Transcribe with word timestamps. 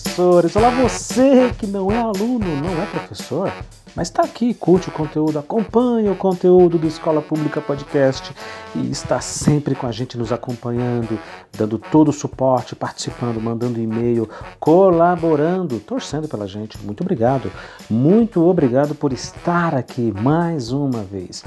professores! 0.00 0.56
Olá, 0.56 0.70
você 0.70 1.52
que 1.58 1.66
não 1.66 1.90
é 1.90 1.98
aluno, 1.98 2.46
não 2.56 2.82
é 2.82 2.86
professor, 2.86 3.52
mas 3.94 4.08
está 4.08 4.22
aqui, 4.22 4.54
curte 4.54 4.88
o 4.88 4.92
conteúdo, 4.92 5.38
acompanha 5.38 6.10
o 6.10 6.16
conteúdo 6.16 6.78
do 6.78 6.86
Escola 6.86 7.20
Pública 7.20 7.60
Podcast 7.60 8.34
e 8.74 8.90
está 8.90 9.20
sempre 9.20 9.74
com 9.74 9.86
a 9.86 9.92
gente 9.92 10.16
nos 10.16 10.32
acompanhando, 10.32 11.18
dando 11.56 11.78
todo 11.78 12.08
o 12.08 12.12
suporte, 12.12 12.74
participando, 12.74 13.40
mandando 13.40 13.80
e-mail, 13.80 14.28
colaborando, 14.58 15.78
torcendo 15.78 16.28
pela 16.28 16.46
gente. 16.46 16.78
Muito 16.78 17.02
obrigado, 17.02 17.50
muito 17.88 18.42
obrigado 18.48 18.94
por 18.94 19.12
estar 19.12 19.74
aqui 19.74 20.12
mais 20.20 20.72
uma 20.72 21.02
vez. 21.02 21.44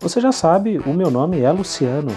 Você 0.00 0.20
já 0.20 0.32
sabe, 0.32 0.78
o 0.78 0.92
meu 0.92 1.10
nome 1.10 1.40
é 1.40 1.50
Luciano 1.50 2.12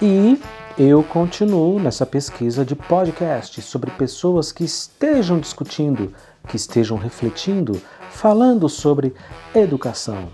e 0.00 0.40
eu 0.76 1.04
continuo 1.04 1.78
nessa 1.78 2.04
pesquisa 2.04 2.64
de 2.64 2.74
podcast 2.74 3.62
sobre 3.62 3.92
pessoas 3.92 4.50
que 4.50 4.64
estejam 4.64 5.38
discutindo, 5.38 6.12
que 6.48 6.56
estejam 6.56 6.96
refletindo, 6.96 7.80
falando 8.10 8.68
sobre 8.68 9.14
educação. 9.54 10.30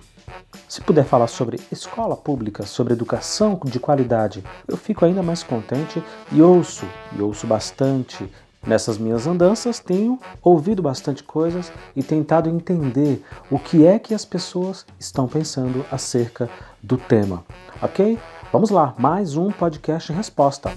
Se 0.66 0.80
puder 0.80 1.04
falar 1.04 1.26
sobre 1.26 1.60
escola 1.70 2.16
pública, 2.16 2.64
sobre 2.64 2.94
educação 2.94 3.60
de 3.64 3.78
qualidade, 3.78 4.42
eu 4.66 4.78
fico 4.78 5.04
ainda 5.04 5.22
mais 5.22 5.42
contente 5.42 6.02
e 6.32 6.40
ouço, 6.40 6.86
e 7.14 7.20
ouço 7.20 7.46
bastante. 7.46 8.26
Nessas 8.66 8.96
minhas 8.96 9.26
andanças, 9.26 9.78
tenho 9.78 10.18
ouvido 10.42 10.82
bastante 10.82 11.22
coisas 11.22 11.70
e 11.94 12.02
tentado 12.02 12.48
entender 12.48 13.22
o 13.50 13.58
que 13.58 13.86
é 13.86 13.98
que 13.98 14.14
as 14.14 14.24
pessoas 14.24 14.86
estão 14.98 15.26
pensando 15.26 15.84
acerca 15.90 16.48
do 16.82 16.96
tema, 16.96 17.44
ok? 17.82 18.18
Vamos 18.52 18.70
lá, 18.70 18.96
mais 18.98 19.36
um 19.36 19.52
podcast 19.52 20.12
resposta. 20.12 20.72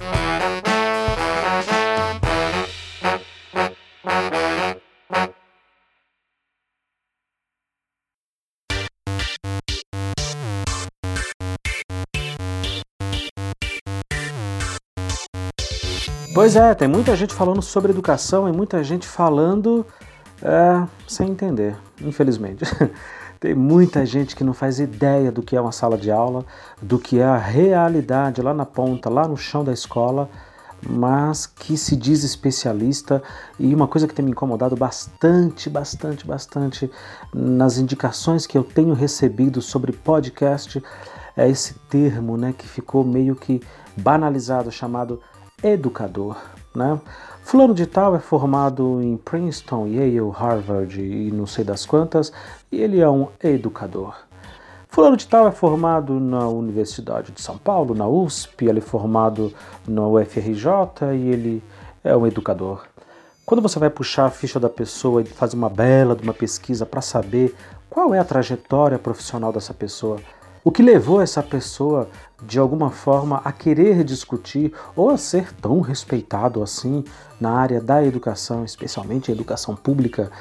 Pois 16.36 16.56
é, 16.56 16.76
tem 16.76 16.88
muita 16.88 17.16
gente 17.16 17.34
falando 17.34 17.64
sobre 17.64 17.92
educação 17.92 18.48
e 18.48 18.52
muita 18.52 18.84
gente 18.84 19.08
falando 19.08 19.84
é, 20.44 20.88
sem 21.08 21.32
entender, 21.32 21.76
infelizmente. 22.00 22.66
Tem 23.44 23.54
muita 23.54 24.06
gente 24.06 24.38
que 24.38 24.44
não 24.46 24.54
faz 24.54 24.80
ideia 24.80 25.30
do 25.30 25.44
que 25.44 25.54
é 25.54 25.60
uma 25.60 25.74
sala 25.74 25.98
de 25.98 26.10
aula, 26.10 26.46
do 26.82 26.98
que 26.98 27.20
é 27.20 27.26
a 27.26 27.36
realidade 27.36 28.42
lá 28.42 28.54
na 28.54 28.66
ponta, 28.66 29.10
lá 29.10 29.28
no 29.28 29.36
chão 29.36 29.66
da 29.66 29.74
escola, 29.74 30.30
mas 30.82 31.46
que 31.46 31.76
se 31.76 31.98
diz 31.98 32.24
especialista. 32.24 33.22
E 33.60 33.76
uma 33.76 33.86
coisa 33.86 34.08
que 34.08 34.14
tem 34.14 34.24
me 34.24 34.32
incomodado 34.32 34.78
bastante, 34.78 35.70
bastante, 35.70 36.26
bastante 36.26 36.90
nas 37.34 37.78
indicações 37.78 38.48
que 38.48 38.58
eu 38.58 38.64
tenho 38.64 38.94
recebido 38.94 39.62
sobre 39.62 39.92
podcast 39.92 40.82
é 41.36 41.50
esse 41.50 41.74
termo, 41.90 42.38
né, 42.38 42.54
que 42.58 42.66
ficou 42.66 43.04
meio 43.04 43.36
que 43.36 43.62
banalizado, 43.98 44.72
chamado 44.72 45.20
educador, 45.62 46.38
né? 46.74 46.98
Fulano 47.44 47.74
de 47.74 47.86
tal 47.86 48.16
é 48.16 48.20
formado 48.20 49.02
em 49.02 49.18
Princeton, 49.18 49.86
Yale, 49.88 50.32
Harvard 50.32 51.02
e 51.02 51.30
não 51.30 51.46
sei 51.46 51.66
das 51.66 51.86
quantas, 51.86 52.32
e 52.74 52.82
ele 52.82 53.00
é 53.00 53.10
um 53.10 53.28
educador. 53.44 54.16
Fulano 54.90 55.16
de 55.16 55.28
tal 55.28 55.48
é 55.48 55.52
formado 55.52 56.20
na 56.20 56.48
Universidade 56.48 57.32
de 57.32 57.42
São 57.42 57.58
Paulo, 57.58 57.94
na 57.94 58.08
USP, 58.08 58.66
ele 58.66 58.80
é 58.80 58.82
formado 58.82 59.54
na 59.88 60.08
UFRJ 60.08 60.66
e 61.14 61.30
ele 61.30 61.64
é 62.04 62.16
um 62.18 62.26
educador. 62.26 62.84
Quando 63.46 63.62
você 63.62 63.78
vai 63.78 63.90
puxar 63.90 64.26
a 64.26 64.32
ficha 64.32 64.60
da 64.60 64.70
pessoa 64.70 65.22
e 65.22 65.26
fazer 65.26 65.56
uma 65.56 65.70
bela 65.70 66.16
de 66.16 66.24
uma 66.24 66.34
pesquisa 66.34 66.86
para 66.86 67.02
saber 67.02 67.56
qual 67.90 68.14
é 68.14 68.20
a 68.20 68.24
trajetória 68.24 68.98
profissional 68.98 69.54
dessa 69.54 69.74
pessoa, 69.74 70.20
o 70.64 70.72
que 70.72 70.82
levou 70.82 71.22
essa 71.22 71.44
pessoa, 71.44 72.08
de 72.42 72.58
alguma 72.58 72.90
forma, 72.90 73.42
a 73.44 73.52
querer 73.52 74.04
discutir 74.04 74.74
ou 74.96 75.10
a 75.10 75.18
ser 75.18 75.54
tão 75.54 75.82
respeitado 75.82 76.64
assim 76.64 77.04
na 77.40 77.52
área 77.52 77.82
da 77.82 78.04
educação, 78.04 78.64
especialmente 78.64 79.30
a 79.30 79.34
educação 79.34 79.76
pública, 79.76 80.32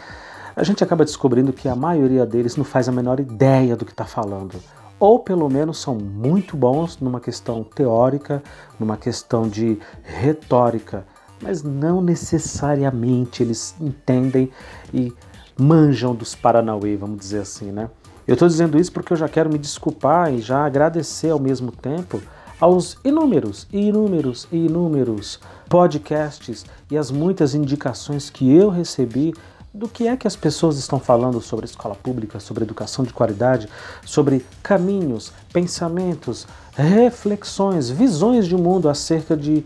a 0.55 0.63
gente 0.65 0.85
acaba 0.85 1.05
descobrindo 1.05 1.53
que 1.53 1.69
a 1.69 1.77
maioria 1.77 2.27
deles 2.27 2.57
não 2.57 2.65
faz 2.65 2.89
a 2.89 2.93
menor 2.93 3.21
ideia 3.21 3.77
do 3.77 3.85
que 3.85 3.93
está 3.93 4.05
falando. 4.05 4.55
Ou 4.99 5.19
pelo 5.19 5.49
menos 5.49 5.79
são 5.79 5.95
muito 5.95 6.57
bons 6.57 6.99
numa 7.01 7.21
questão 7.21 7.65
teórica, 7.65 8.43
numa 8.79 8.97
questão 8.97 9.49
de 9.49 9.79
retórica, 10.03 11.05
mas 11.43 11.63
não 11.63 12.01
necessariamente 12.01 13.43
eles 13.43 13.75
entendem 13.81 14.51
e 14.95 15.13
manjam 15.59 16.15
dos 16.15 16.35
Paranauê, 16.35 16.97
vamos 16.97 17.19
dizer 17.19 17.41
assim, 17.41 17.73
né? 17.73 17.91
Eu 18.27 18.35
estou 18.35 18.47
dizendo 18.47 18.79
isso 18.79 18.93
porque 18.93 19.13
eu 19.13 19.17
já 19.17 19.29
quero 19.29 19.51
me 19.51 19.59
desculpar 19.59 20.33
e 20.33 20.41
já 20.41 20.65
agradecer 20.65 21.31
ao 21.31 21.41
mesmo 21.41 21.73
tempo 21.73 22.23
aos 22.61 22.97
inúmeros 23.05 23.67
inúmeros 23.73 24.47
inúmeros 24.53 25.41
podcasts 25.69 26.65
e 26.89 26.97
as 26.97 27.11
muitas 27.11 27.57
indicações 27.57 28.31
que 28.31 28.55
eu 28.55 28.69
recebi 28.69 29.35
do 29.75 29.89
que 29.89 30.07
é 30.07 30.17
que 30.17 30.27
as 30.27 30.37
pessoas 30.37 30.77
estão 30.77 31.01
falando 31.01 31.41
sobre 31.41 31.65
escola 31.65 31.95
pública, 31.95 32.39
sobre 32.39 32.65
educação 32.65 33.05
de 33.05 33.13
qualidade, 33.13 33.69
sobre 34.05 34.45
caminhos, 34.63 35.33
pensamentos, 35.53 36.47
reflexões, 36.75 37.89
visões 37.89 38.47
de 38.47 38.57
mundo 38.57 38.89
acerca 38.89 39.37
de 39.37 39.65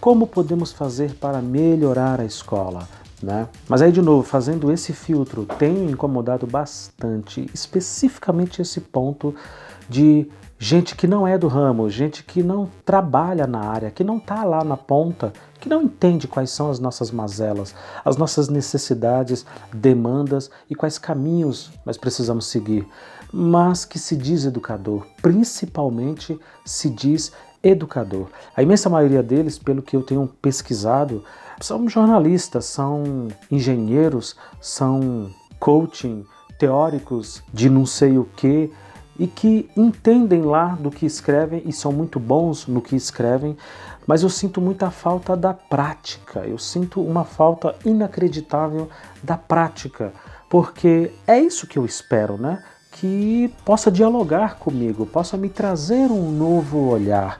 como 0.00 0.26
podemos 0.26 0.72
fazer 0.72 1.14
para 1.14 1.40
melhorar 1.40 2.20
a 2.20 2.24
escola. 2.24 2.88
Né? 3.22 3.46
Mas 3.68 3.82
aí, 3.82 3.92
de 3.92 4.00
novo, 4.00 4.22
fazendo 4.22 4.72
esse 4.72 4.92
filtro, 4.92 5.44
tenho 5.58 5.90
incomodado 5.90 6.46
bastante, 6.46 7.50
especificamente 7.52 8.62
esse 8.62 8.80
ponto 8.80 9.34
de 9.88 10.26
gente 10.62 10.94
que 10.94 11.06
não 11.06 11.26
é 11.26 11.38
do 11.38 11.48
ramo, 11.48 11.88
gente 11.88 12.22
que 12.22 12.42
não 12.42 12.68
trabalha 12.84 13.46
na 13.46 13.60
área, 13.60 13.90
que 13.90 14.04
não 14.04 14.18
está 14.18 14.44
lá 14.44 14.62
na 14.62 14.76
ponta, 14.76 15.32
que 15.58 15.70
não 15.70 15.82
entende 15.82 16.28
quais 16.28 16.50
são 16.50 16.70
as 16.70 16.78
nossas 16.78 17.10
mazelas, 17.10 17.74
as 18.04 18.18
nossas 18.18 18.50
necessidades, 18.50 19.46
demandas 19.72 20.50
e 20.68 20.74
quais 20.74 20.98
caminhos 20.98 21.72
nós 21.84 21.96
precisamos 21.96 22.46
seguir, 22.46 22.86
mas 23.32 23.86
que 23.86 23.98
se 23.98 24.14
diz 24.14 24.44
educador, 24.44 25.06
principalmente 25.22 26.38
se 26.62 26.90
diz 26.90 27.32
educador. 27.62 28.28
A 28.54 28.62
imensa 28.62 28.90
maioria 28.90 29.22
deles, 29.22 29.58
pelo 29.58 29.80
que 29.80 29.96
eu 29.96 30.02
tenho 30.02 30.26
pesquisado, 30.42 31.24
são 31.58 31.88
jornalistas, 31.88 32.66
são 32.66 33.28
engenheiros, 33.50 34.36
são 34.60 35.30
coaching, 35.58 36.26
teóricos 36.58 37.42
de 37.50 37.70
não 37.70 37.86
sei 37.86 38.18
o 38.18 38.24
que 38.36 38.70
e 39.20 39.26
que 39.26 39.68
entendem 39.76 40.40
lá 40.40 40.68
do 40.80 40.90
que 40.90 41.04
escrevem 41.04 41.62
e 41.66 41.72
são 41.74 41.92
muito 41.92 42.18
bons 42.18 42.66
no 42.66 42.80
que 42.80 42.96
escrevem, 42.96 43.54
mas 44.06 44.22
eu 44.22 44.30
sinto 44.30 44.62
muita 44.62 44.90
falta 44.90 45.36
da 45.36 45.52
prática, 45.52 46.40
eu 46.40 46.56
sinto 46.56 47.02
uma 47.02 47.22
falta 47.22 47.76
inacreditável 47.84 48.88
da 49.22 49.36
prática, 49.36 50.10
porque 50.48 51.12
é 51.26 51.38
isso 51.38 51.66
que 51.66 51.78
eu 51.78 51.84
espero, 51.84 52.38
né? 52.38 52.62
Que 52.92 53.52
possa 53.62 53.90
dialogar 53.90 54.56
comigo, 54.56 55.04
possa 55.04 55.36
me 55.36 55.50
trazer 55.50 56.10
um 56.10 56.30
novo 56.30 56.88
olhar. 56.88 57.38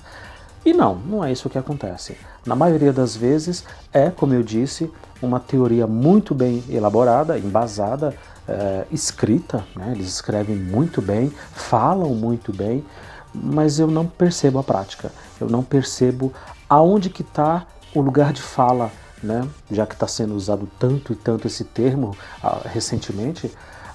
E 0.64 0.74
não, 0.74 0.96
não 0.96 1.24
é 1.24 1.32
isso 1.32 1.48
que 1.48 1.56
acontece. 1.56 2.14
Na 2.44 2.54
maioria 2.54 2.92
das 2.92 3.16
vezes 3.16 3.64
é, 3.90 4.10
como 4.10 4.34
eu 4.34 4.42
disse, 4.42 4.90
uma 5.22 5.40
teoria 5.40 5.86
muito 5.86 6.34
bem 6.34 6.62
elaborada, 6.68 7.38
embasada, 7.38 8.14
é, 8.50 8.86
escrita, 8.90 9.64
né? 9.76 9.92
eles 9.94 10.08
escrevem 10.08 10.56
muito 10.56 11.00
bem, 11.00 11.32
falam 11.52 12.14
muito 12.14 12.52
bem, 12.52 12.84
mas 13.32 13.78
eu 13.78 13.86
não 13.86 14.04
percebo 14.06 14.58
a 14.58 14.64
prática, 14.64 15.12
eu 15.40 15.48
não 15.48 15.62
percebo 15.62 16.32
aonde 16.68 17.08
que 17.08 17.22
está 17.22 17.64
o 17.94 18.00
lugar 18.00 18.32
de 18.32 18.42
fala, 18.42 18.90
né? 19.22 19.46
já 19.70 19.86
que 19.86 19.94
está 19.94 20.08
sendo 20.08 20.34
usado 20.34 20.68
tanto 20.78 21.12
e 21.12 21.16
tanto 21.16 21.46
esse 21.46 21.62
termo 21.62 22.16
uh, 22.42 22.68
recentemente, 22.68 23.50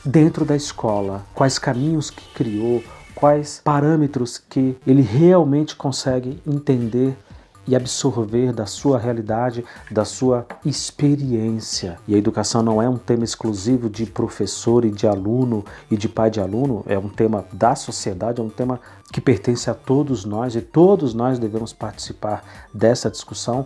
dentro 0.06 0.46
da 0.46 0.56
escola, 0.56 1.26
quais 1.34 1.60
caminhos 1.60 2.10
que 2.10 2.26
criou, 2.34 2.82
quais 3.14 3.60
parâmetros 3.64 4.38
que 4.38 4.78
ele 4.88 5.02
realmente 5.02 5.76
consegue 5.76 6.42
entender 6.48 7.18
e 7.68 7.76
absorver 7.76 8.54
da 8.54 8.66
sua 8.66 8.98
realidade, 8.98 9.64
da 9.90 10.06
sua 10.06 10.46
experiência. 10.64 11.98
E 12.08 12.16
a 12.16 12.18
educação 12.18 12.62
não 12.62 12.82
é 12.82 12.88
um 12.88 12.98
tema 12.98 13.24
exclusivo 13.24 13.90
de 13.90 14.06
professor 14.06 14.86
e 14.86 14.92
de 14.92 15.08
aluno 15.08 15.64
e 15.90 15.98
de 15.98 16.08
pai 16.08 16.30
de 16.30 16.40
aluno, 16.40 16.84
é 16.86 16.98
um 16.98 17.10
tema 17.10 17.46
da 17.52 17.76
sociedade, 17.76 18.40
é 18.40 18.44
um 18.44 18.50
tema 18.50 18.80
que 19.12 19.22
pertence 19.22 19.70
a 19.70 19.74
todos 19.74 20.26
nós 20.26 20.56
e 20.56 20.62
todos 20.62 21.14
nós 21.14 21.40
devemos 21.40 21.74
participar 21.74 22.44
dessa 22.74 23.10
discussão, 23.10 23.66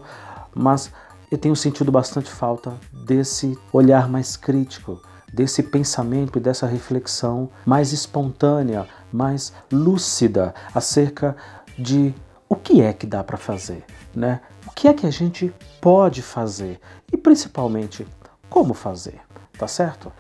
mas 0.54 0.92
eu 1.31 1.38
tenho 1.38 1.56
sentido 1.56 1.92
bastante 1.92 2.30
falta 2.30 2.74
desse 2.92 3.57
olhar 3.72 4.10
mais 4.10 4.36
crítico, 4.36 5.00
desse 5.31 5.62
pensamento 5.62 6.38
e 6.38 6.42
dessa 6.42 6.66
reflexão 6.66 7.50
mais 7.66 7.92
espontânea, 7.94 8.88
mais 9.12 9.54
lúcida 9.72 10.54
acerca 10.74 11.36
de 11.78 12.13
o 12.50 12.56
que 12.56 12.81
é 12.81 12.92
que 12.92 13.06
dá 13.06 13.24
para 13.24 13.38
fazer, 13.38 13.86
né? 14.13 14.42
O 14.68 14.72
que 14.72 14.88
é 14.88 14.94
que 14.94 15.06
a 15.06 15.12
gente 15.12 15.54
pode 15.80 16.24
fazer 16.24 16.80
e 17.13 17.16
principalmente 17.16 18.07
como 18.50 18.74
fazer, 18.74 19.22
tá 19.56 19.68
certo? 19.68 20.12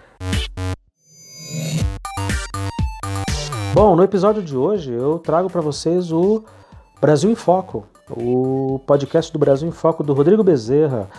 Bom, 3.73 3.95
no 3.95 4.03
episódio 4.03 4.43
de 4.43 4.55
hoje 4.55 4.91
eu 4.91 5.17
trago 5.17 5.49
para 5.49 5.59
vocês 5.59 6.11
o 6.11 6.43
Brasil 7.01 7.31
em 7.31 7.35
Foco, 7.35 7.87
o 8.11 8.79
podcast 8.85 9.33
do 9.33 9.39
Brasil 9.39 9.67
em 9.67 9.71
Foco 9.71 10.03
do 10.03 10.13
Rodrigo 10.13 10.43
Bezerra. 10.43 11.09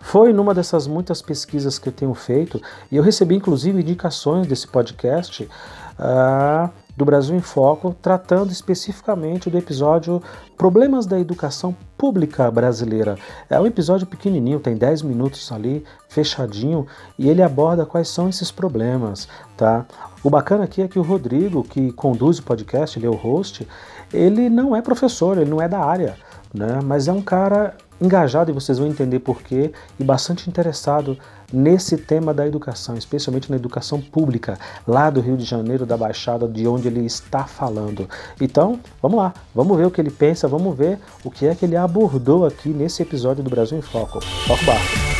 Foi 0.00 0.32
numa 0.32 0.54
dessas 0.54 0.88
muitas 0.88 1.22
pesquisas 1.22 1.78
que 1.78 1.88
eu 1.88 1.92
tenho 1.92 2.14
feito 2.14 2.60
e 2.90 2.96
eu 2.96 3.02
recebi 3.02 3.36
inclusive 3.36 3.80
indicações 3.80 4.46
desse 4.46 4.66
podcast 4.66 5.44
uh, 5.44 6.70
do 6.96 7.04
Brasil 7.04 7.36
em 7.36 7.40
Foco, 7.40 7.94
tratando 8.00 8.50
especificamente 8.50 9.50
do 9.50 9.58
episódio 9.58 10.22
Problemas 10.56 11.04
da 11.04 11.20
Educação 11.20 11.76
Pública 11.98 12.50
Brasileira. 12.50 13.16
É 13.50 13.60
um 13.60 13.66
episódio 13.66 14.06
pequenininho, 14.06 14.58
tem 14.58 14.76
10 14.76 15.02
minutos 15.02 15.52
ali, 15.52 15.84
fechadinho, 16.08 16.86
e 17.18 17.28
ele 17.28 17.42
aborda 17.42 17.84
quais 17.84 18.08
são 18.08 18.28
esses 18.28 18.50
problemas, 18.50 19.28
tá? 19.56 19.84
O 20.24 20.30
bacana 20.30 20.64
aqui 20.64 20.80
é 20.80 20.88
que 20.88 20.98
o 20.98 21.02
Rodrigo, 21.02 21.62
que 21.62 21.92
conduz 21.92 22.38
o 22.38 22.42
podcast, 22.42 22.98
ele 22.98 23.06
é 23.06 23.10
o 23.10 23.14
host, 23.14 23.68
ele 24.12 24.48
não 24.48 24.74
é 24.74 24.80
professor, 24.80 25.36
ele 25.36 25.50
não 25.50 25.60
é 25.60 25.68
da 25.68 25.80
área, 25.80 26.16
né? 26.52 26.80
Mas 26.82 27.08
é 27.08 27.12
um 27.12 27.22
cara 27.22 27.76
engajado, 28.00 28.50
e 28.50 28.54
vocês 28.54 28.78
vão 28.78 28.88
entender 28.88 29.18
porquê, 29.20 29.72
e 29.98 30.04
bastante 30.04 30.48
interessado 30.48 31.18
nesse 31.52 31.96
tema 31.96 32.32
da 32.32 32.46
educação, 32.46 32.96
especialmente 32.96 33.50
na 33.50 33.56
educação 33.56 34.00
pública, 34.00 34.58
lá 34.86 35.10
do 35.10 35.20
Rio 35.20 35.36
de 35.36 35.44
Janeiro, 35.44 35.86
da 35.86 35.96
Baixada, 35.96 36.48
de 36.48 36.66
onde 36.66 36.88
ele 36.88 37.04
está 37.04 37.44
falando. 37.44 38.08
Então, 38.40 38.80
vamos 39.00 39.18
lá, 39.18 39.34
vamos 39.54 39.76
ver 39.76 39.86
o 39.86 39.90
que 39.90 40.00
ele 40.00 40.10
pensa, 40.10 40.48
vamos 40.48 40.76
ver 40.76 40.98
o 41.24 41.30
que 41.30 41.46
é 41.46 41.54
que 41.54 41.64
ele 41.64 41.76
abordou 41.76 42.46
aqui 42.46 42.68
nesse 42.68 43.02
episódio 43.02 43.42
do 43.42 43.50
Brasil 43.50 43.78
em 43.78 43.82
Foco. 43.82 44.20
Foco 44.20 44.64
barco. 44.64 45.16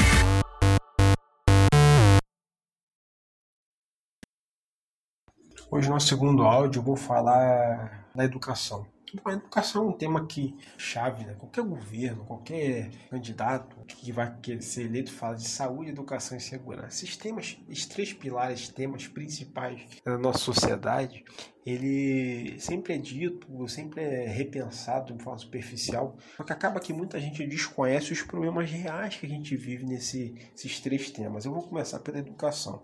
Hoje, 5.68 5.90
no 5.90 6.00
segundo 6.00 6.44
áudio, 6.44 6.78
eu 6.78 6.82
vou 6.82 6.96
falar 6.96 8.06
da 8.14 8.24
educação. 8.24 8.86
A 9.24 9.32
educação 9.32 9.84
é 9.84 9.88
um 9.88 9.92
tema 9.92 10.26
que 10.26 10.56
chave, 10.76 11.24
né? 11.24 11.34
Qualquer 11.34 11.62
governo, 11.62 12.24
qualquer 12.24 12.90
candidato 13.08 13.76
que 13.86 14.10
vai 14.10 14.34
ser 14.60 14.84
eleito 14.84 15.12
fala 15.12 15.36
de 15.36 15.48
saúde, 15.48 15.90
educação 15.90 16.36
e 16.36 16.40
segurança. 16.40 17.04
Esses 17.04 17.16
temas, 17.16 17.56
esses 17.68 17.86
três 17.86 18.12
pilares, 18.12 18.68
temas 18.68 19.06
principais 19.06 19.86
da 20.04 20.18
nossa 20.18 20.38
sociedade, 20.38 21.24
ele 21.64 22.58
sempre 22.60 22.94
é 22.94 22.98
dito, 22.98 23.68
sempre 23.68 24.02
é 24.02 24.26
repensado 24.26 25.12
de 25.12 25.22
forma 25.22 25.38
superficial, 25.38 26.16
só 26.36 26.44
que 26.44 26.52
acaba 26.52 26.80
que 26.80 26.92
muita 26.92 27.20
gente 27.20 27.46
desconhece 27.46 28.12
os 28.12 28.22
problemas 28.22 28.70
reais 28.70 29.16
que 29.16 29.26
a 29.26 29.28
gente 29.28 29.56
vive 29.56 29.84
nesse, 29.84 30.34
nesses 30.52 30.80
três 30.80 31.10
temas. 31.10 31.44
Eu 31.44 31.52
vou 31.52 31.62
começar 31.62 32.00
pela 32.00 32.18
educação. 32.18 32.82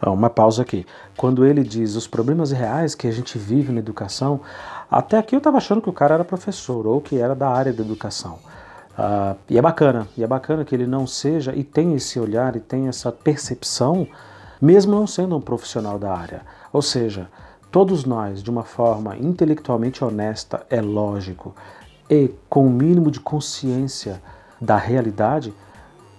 Uma 0.00 0.30
pausa 0.30 0.62
aqui. 0.62 0.86
Quando 1.16 1.44
ele 1.44 1.64
diz 1.64 1.96
os 1.96 2.06
problemas 2.06 2.52
reais 2.52 2.94
que 2.94 3.08
a 3.08 3.10
gente 3.10 3.36
vive 3.36 3.72
na 3.72 3.80
educação, 3.80 4.40
até 4.88 5.18
aqui 5.18 5.34
eu 5.34 5.38
estava 5.38 5.56
achando 5.56 5.82
que 5.82 5.90
o 5.90 5.92
cara 5.92 6.14
era 6.14 6.24
professor 6.24 6.86
ou 6.86 7.00
que 7.00 7.18
era 7.18 7.34
da 7.34 7.48
área 7.48 7.72
da 7.72 7.82
educação. 7.82 8.38
Uh, 8.98 9.36
e 9.48 9.58
é 9.58 9.62
bacana, 9.62 10.08
e 10.16 10.24
é 10.24 10.26
bacana 10.26 10.64
que 10.64 10.74
ele 10.74 10.86
não 10.86 11.06
seja 11.06 11.54
e 11.54 11.62
tem 11.62 11.94
esse 11.94 12.18
olhar 12.18 12.56
e 12.56 12.60
tem 12.60 12.88
essa 12.88 13.12
percepção, 13.12 14.08
mesmo 14.60 14.94
não 14.94 15.06
sendo 15.06 15.36
um 15.36 15.40
profissional 15.40 15.98
da 15.98 16.12
área. 16.12 16.42
Ou 16.72 16.82
seja, 16.82 17.28
todos 17.70 18.04
nós, 18.04 18.42
de 18.42 18.50
uma 18.50 18.64
forma 18.64 19.16
intelectualmente 19.16 20.04
honesta, 20.04 20.64
é 20.70 20.80
lógico, 20.80 21.54
e 22.10 22.30
com 22.48 22.66
o 22.66 22.70
mínimo 22.70 23.10
de 23.10 23.20
consciência 23.20 24.20
da 24.60 24.76
realidade, 24.76 25.52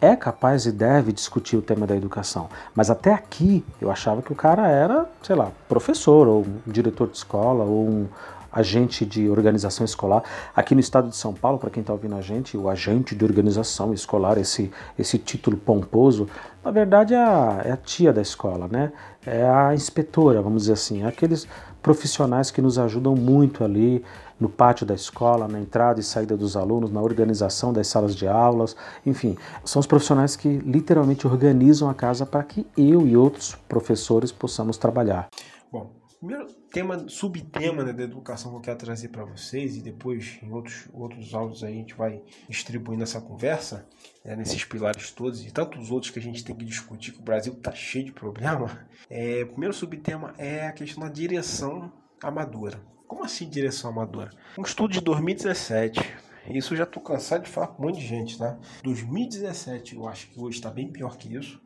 é 0.01 0.15
capaz 0.15 0.65
e 0.65 0.71
deve 0.71 1.11
discutir 1.11 1.57
o 1.57 1.61
tema 1.61 1.85
da 1.85 1.95
educação. 1.95 2.49
Mas 2.73 2.89
até 2.89 3.13
aqui 3.13 3.65
eu 3.81 3.91
achava 3.91 4.21
que 4.21 4.31
o 4.31 4.35
cara 4.35 4.67
era, 4.67 5.09
sei 5.21 5.35
lá, 5.35 5.51
professor, 5.67 6.27
ou 6.27 6.41
um 6.41 6.71
diretor 6.71 7.07
de 7.07 7.17
escola, 7.17 7.63
ou 7.63 7.87
um 7.87 8.07
agente 8.51 9.05
de 9.05 9.29
organização 9.29 9.85
escolar. 9.85 10.23
Aqui 10.55 10.73
no 10.73 10.81
estado 10.81 11.09
de 11.09 11.15
São 11.15 11.33
Paulo, 11.33 11.59
para 11.59 11.69
quem 11.69 11.81
está 11.81 11.93
ouvindo 11.93 12.15
a 12.15 12.21
gente, 12.21 12.57
o 12.57 12.69
agente 12.69 13.15
de 13.15 13.23
organização 13.23 13.93
escolar, 13.93 14.37
esse, 14.37 14.71
esse 14.97 15.17
título 15.17 15.57
pomposo, 15.57 16.27
na 16.63 16.71
verdade 16.71 17.13
é 17.13 17.17
a, 17.17 17.61
é 17.65 17.71
a 17.71 17.77
tia 17.77 18.11
da 18.11 18.21
escola, 18.21 18.67
né? 18.67 18.91
É 19.25 19.47
a 19.47 19.73
inspetora, 19.73 20.41
vamos 20.41 20.63
dizer 20.63 20.73
assim, 20.73 21.03
é 21.03 21.07
aqueles 21.07 21.47
profissionais 21.81 22.51
que 22.51 22.61
nos 22.61 22.77
ajudam 22.77 23.15
muito 23.15 23.63
ali 23.63 24.03
no 24.39 24.49
pátio 24.49 24.85
da 24.85 24.93
escola, 24.93 25.47
na 25.47 25.59
entrada 25.59 25.99
e 25.99 26.03
saída 26.03 26.37
dos 26.37 26.55
alunos, 26.55 26.91
na 26.91 27.01
organização 27.01 27.73
das 27.73 27.87
salas 27.87 28.15
de 28.15 28.27
aulas, 28.27 28.75
enfim, 29.05 29.37
são 29.63 29.79
os 29.79 29.87
profissionais 29.87 30.35
que 30.35 30.47
literalmente 30.47 31.27
organizam 31.27 31.89
a 31.89 31.93
casa 31.93 32.25
para 32.25 32.43
que 32.43 32.65
eu 32.77 33.05
e 33.07 33.17
outros 33.17 33.55
professores 33.67 34.31
possamos 34.31 34.77
trabalhar. 34.77 35.29
Bom, 35.71 35.91
primeiro 36.19 36.47
tema, 36.71 37.07
subtema 37.07 37.83
né, 37.83 37.93
da 37.93 38.03
educação 38.03 38.51
que 38.51 38.57
eu 38.57 38.61
quero 38.61 38.77
trazer 38.77 39.07
para 39.07 39.23
vocês 39.23 39.75
e 39.75 39.81
depois 39.81 40.39
em 40.43 40.51
outros, 40.51 40.87
outros 40.93 41.33
áudios 41.33 41.63
a 41.63 41.69
gente 41.69 41.93
vai 41.93 42.21
distribuindo 42.47 43.03
essa 43.03 43.21
conversa 43.21 43.87
né, 44.23 44.35
nesses 44.35 44.63
pilares 44.63 45.11
todos 45.11 45.45
e 45.45 45.51
tantos 45.51 45.91
outros 45.91 46.11
que 46.11 46.19
a 46.19 46.21
gente 46.21 46.43
tem 46.43 46.55
que 46.55 46.65
discutir 46.65 47.13
que 47.13 47.19
o 47.19 47.23
Brasil 47.23 47.53
está 47.53 47.73
cheio 47.73 48.05
de 48.05 48.11
problema. 48.11 48.85
É, 49.09 49.43
o 49.43 49.47
primeiro 49.47 49.73
subtema 49.73 50.33
é 50.37 50.67
a 50.67 50.71
questão 50.71 51.03
da 51.03 51.09
direção 51.09 51.91
amadora. 52.21 52.79
Como 53.09 53.25
assim 53.25 53.49
direção 53.49 53.89
amadora? 53.89 54.29
Um 54.55 54.61
estudo 54.61 54.93
de 54.93 55.01
2017. 55.01 55.99
Isso 56.51 56.75
já 56.75 56.83
estou 56.83 57.01
cansado 57.01 57.43
de 57.43 57.49
falar 57.49 57.67
com 57.67 57.81
um 57.81 57.87
monte 57.87 57.99
de 57.99 58.05
gente, 58.05 58.37
tá? 58.37 58.55
2017, 58.83 59.95
eu 59.95 60.07
acho 60.07 60.27
que 60.27 60.39
hoje 60.39 60.57
está 60.57 60.69
bem 60.69 60.91
pior 60.91 61.17
que 61.17 61.35
isso. 61.35 61.59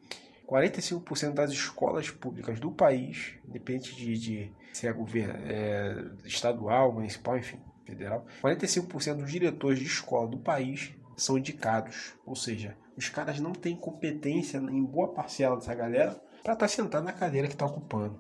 45% 0.48 1.34
das 1.34 1.51
escolas 1.51 2.10
públicas 2.10 2.62
do 2.62 2.72
país, 2.72 3.34
independente 3.45 3.94
de, 3.94 4.18
de 4.18 4.51
se 4.72 4.88
é 4.88 4.94
governo 4.94 5.34
é, 5.45 6.06
estadual, 6.24 6.94
municipal, 6.94 7.38
enfim, 7.38 7.60
federal, 7.86 8.25
45% 8.42 9.16
dos 9.16 9.30
diretores 9.30 9.80
de 9.80 9.86
escola 9.86 10.30
do 10.30 10.38
país 10.38 10.94
são 11.18 11.38
indicados. 11.38 12.13
Ou 12.25 12.38
seja, 12.38 12.78
os 12.96 13.10
caras 13.10 13.42
não 13.42 13.51
têm 13.51 13.75
competência 13.75 14.60
em 14.60 14.84
boa 14.84 15.10
parcela 15.10 15.57
dessa 15.57 15.75
galera 15.75 16.12
para 16.42 16.54
estar 16.54 16.56
tá 16.56 16.68
sentado 16.69 17.04
na 17.04 17.12
cadeira 17.12 17.50
que 17.50 17.54
está 17.54 17.66
ocupando. 17.66 18.18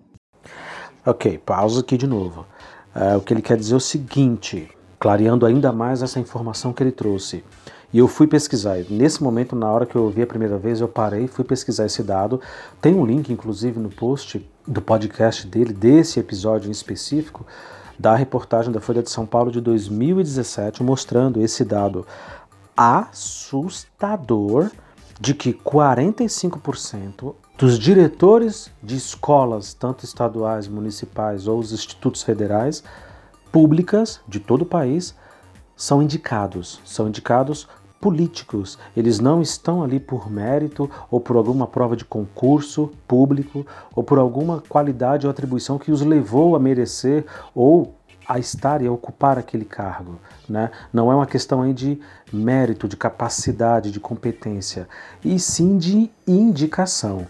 Ok, 1.05 1.37
pausa 1.37 1.79
aqui 1.79 1.97
de 1.97 2.07
novo. 2.07 2.45
É, 2.95 3.15
o 3.15 3.21
que 3.21 3.33
ele 3.33 3.41
quer 3.41 3.57
dizer 3.57 3.73
é 3.73 3.77
o 3.77 3.79
seguinte, 3.79 4.69
clareando 4.99 5.45
ainda 5.45 5.71
mais 5.71 6.01
essa 6.01 6.19
informação 6.19 6.71
que 6.71 6.83
ele 6.83 6.91
trouxe. 6.91 7.43
E 7.91 7.99
eu 7.99 8.07
fui 8.07 8.25
pesquisar. 8.25 8.77
Nesse 8.89 9.21
momento, 9.21 9.55
na 9.55 9.69
hora 9.69 9.85
que 9.85 9.95
eu 9.95 10.03
ouvi 10.03 10.21
a 10.21 10.27
primeira 10.27 10.57
vez, 10.57 10.81
eu 10.81 10.87
parei, 10.87 11.27
fui 11.27 11.43
pesquisar 11.45 11.85
esse 11.85 12.01
dado. 12.01 12.41
Tem 12.81 12.95
um 12.95 13.05
link, 13.05 13.31
inclusive, 13.31 13.79
no 13.79 13.89
post 13.89 14.43
do 14.67 14.81
podcast 14.81 15.45
dele, 15.45 15.73
desse 15.73 16.19
episódio 16.19 16.69
em 16.69 16.71
específico, 16.71 17.45
da 17.99 18.15
reportagem 18.15 18.71
da 18.71 18.81
Folha 18.81 19.03
de 19.03 19.11
São 19.11 19.25
Paulo 19.25 19.51
de 19.51 19.61
2017, 19.61 20.81
mostrando 20.81 21.39
esse 21.39 21.63
dado 21.63 22.07
assustador 22.75 24.71
de 25.19 25.35
que 25.35 25.53
45% 25.53 27.35
dos 27.57 27.77
diretores 27.77 28.71
de 28.81 28.95
escolas, 28.95 29.73
tanto 29.73 30.03
estaduais, 30.03 30.67
municipais 30.67 31.47
ou 31.47 31.59
os 31.59 31.71
institutos 31.71 32.23
federais, 32.23 32.83
públicas 33.51 34.19
de 34.27 34.39
todo 34.39 34.63
o 34.63 34.65
país, 34.65 35.15
são 35.75 36.01
indicados. 36.01 36.81
São 36.83 37.07
indicados 37.07 37.67
políticos. 38.01 38.77
Eles 38.97 39.19
não 39.19 39.41
estão 39.41 39.83
ali 39.83 39.99
por 39.99 40.29
mérito 40.29 40.89
ou 41.09 41.21
por 41.21 41.35
alguma 41.35 41.67
prova 41.67 41.95
de 41.95 42.03
concurso 42.03 42.91
público 43.07 43.65
ou 43.95 44.03
por 44.03 44.17
alguma 44.17 44.61
qualidade 44.67 45.25
ou 45.25 45.31
atribuição 45.31 45.77
que 45.77 45.91
os 45.91 46.01
levou 46.01 46.55
a 46.55 46.59
merecer 46.59 47.25
ou 47.55 47.95
a 48.27 48.39
estar 48.39 48.81
e 48.81 48.87
a 48.87 48.91
ocupar 48.91 49.37
aquele 49.37 49.65
cargo. 49.65 50.19
Né? 50.49 50.71
Não 50.91 51.11
é 51.11 51.15
uma 51.15 51.25
questão 51.25 51.61
aí 51.61 51.73
de 51.73 51.99
mérito, 52.31 52.87
de 52.87 52.97
capacidade, 52.97 53.91
de 53.91 53.99
competência, 53.99 54.87
e 55.23 55.39
sim 55.39 55.77
de 55.77 56.09
indicação. 56.27 57.27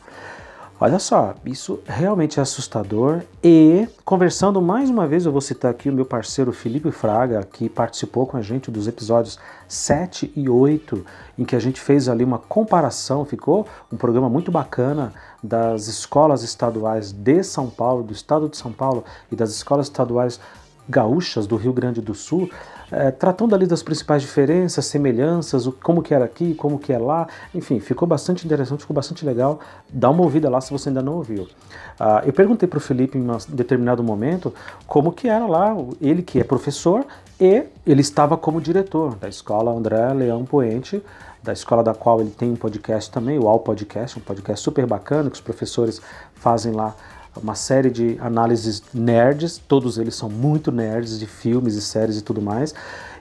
Olha 0.85 0.99
só, 0.99 1.33
isso 1.45 1.79
realmente 1.85 2.39
é 2.39 2.43
assustador. 2.43 3.21
E 3.41 3.87
conversando 4.03 4.61
mais 4.61 4.89
uma 4.89 5.07
vez, 5.07 5.25
eu 5.25 5.31
vou 5.31 5.39
citar 5.39 5.71
aqui 5.71 5.89
o 5.89 5.93
meu 5.93 6.03
parceiro 6.03 6.51
Felipe 6.51 6.91
Fraga, 6.91 7.41
que 7.41 7.69
participou 7.69 8.27
com 8.27 8.35
a 8.35 8.41
gente 8.41 8.69
dos 8.69 8.85
episódios 8.85 9.39
7 9.65 10.33
e 10.35 10.49
8, 10.49 11.05
em 11.39 11.45
que 11.45 11.55
a 11.55 11.59
gente 11.59 11.79
fez 11.79 12.09
ali 12.09 12.21
uma 12.21 12.37
comparação, 12.37 13.23
ficou 13.23 13.65
um 13.89 13.95
programa 13.95 14.27
muito 14.27 14.51
bacana 14.51 15.13
das 15.41 15.87
escolas 15.87 16.43
estaduais 16.43 17.13
de 17.13 17.41
São 17.43 17.69
Paulo, 17.69 18.03
do 18.03 18.11
estado 18.11 18.49
de 18.49 18.57
São 18.57 18.73
Paulo 18.73 19.05
e 19.31 19.37
das 19.37 19.51
escolas 19.51 19.85
estaduais 19.85 20.37
gaúchas 20.89 21.47
do 21.47 21.55
Rio 21.55 21.71
Grande 21.71 22.01
do 22.01 22.13
Sul, 22.13 22.49
é, 22.93 23.11
tratando 23.11 23.55
ali 23.55 23.65
das 23.65 23.81
principais 23.81 24.21
diferenças, 24.21 24.85
semelhanças, 24.85 25.65
o, 25.65 25.71
como 25.71 26.01
que 26.01 26.13
era 26.13 26.25
aqui, 26.25 26.53
como 26.53 26.77
que 26.77 26.93
é 26.93 26.97
lá, 26.97 27.27
enfim, 27.53 27.79
ficou 27.79 28.07
bastante 28.07 28.45
interessante, 28.45 28.81
ficou 28.81 28.93
bastante 28.93 29.25
legal. 29.25 29.59
Dá 29.89 30.09
uma 30.09 30.23
ouvida 30.23 30.49
lá 30.49 30.61
se 30.61 30.71
você 30.71 30.89
ainda 30.89 31.01
não 31.01 31.15
ouviu. 31.15 31.47
Ah, 31.99 32.21
eu 32.25 32.33
perguntei 32.33 32.67
para 32.67 32.77
o 32.77 32.81
Felipe 32.81 33.17
em 33.17 33.29
um 33.29 33.37
determinado 33.49 34.03
momento 34.03 34.53
como 34.85 35.11
que 35.11 35.27
era 35.27 35.45
lá, 35.45 35.75
ele 35.99 36.21
que 36.21 36.39
é 36.39 36.43
professor 36.43 37.05
e 37.39 37.63
ele 37.85 38.01
estava 38.01 38.37
como 38.37 38.61
diretor 38.61 39.15
da 39.15 39.27
escola 39.27 39.71
André 39.71 40.13
Leão 40.13 40.45
Poente, 40.45 41.03
da 41.41 41.51
escola 41.51 41.83
da 41.83 41.93
qual 41.93 42.21
ele 42.21 42.31
tem 42.31 42.51
um 42.51 42.55
podcast 42.55 43.11
também, 43.11 43.37
o 43.37 43.47
All 43.47 43.59
Podcast, 43.59 44.17
um 44.17 44.21
podcast 44.21 44.63
super 44.63 44.85
bacana 44.85 45.29
que 45.29 45.35
os 45.35 45.41
professores 45.41 46.01
fazem 46.35 46.71
lá 46.71 46.95
uma 47.41 47.55
série 47.55 47.89
de 47.89 48.17
análises 48.19 48.83
nerds, 48.93 49.57
todos 49.67 49.97
eles 49.97 50.15
são 50.15 50.29
muito 50.29 50.71
nerds 50.71 51.19
de 51.19 51.25
filmes 51.25 51.75
e 51.75 51.81
séries 51.81 52.17
e 52.17 52.21
tudo 52.21 52.41
mais. 52.41 52.73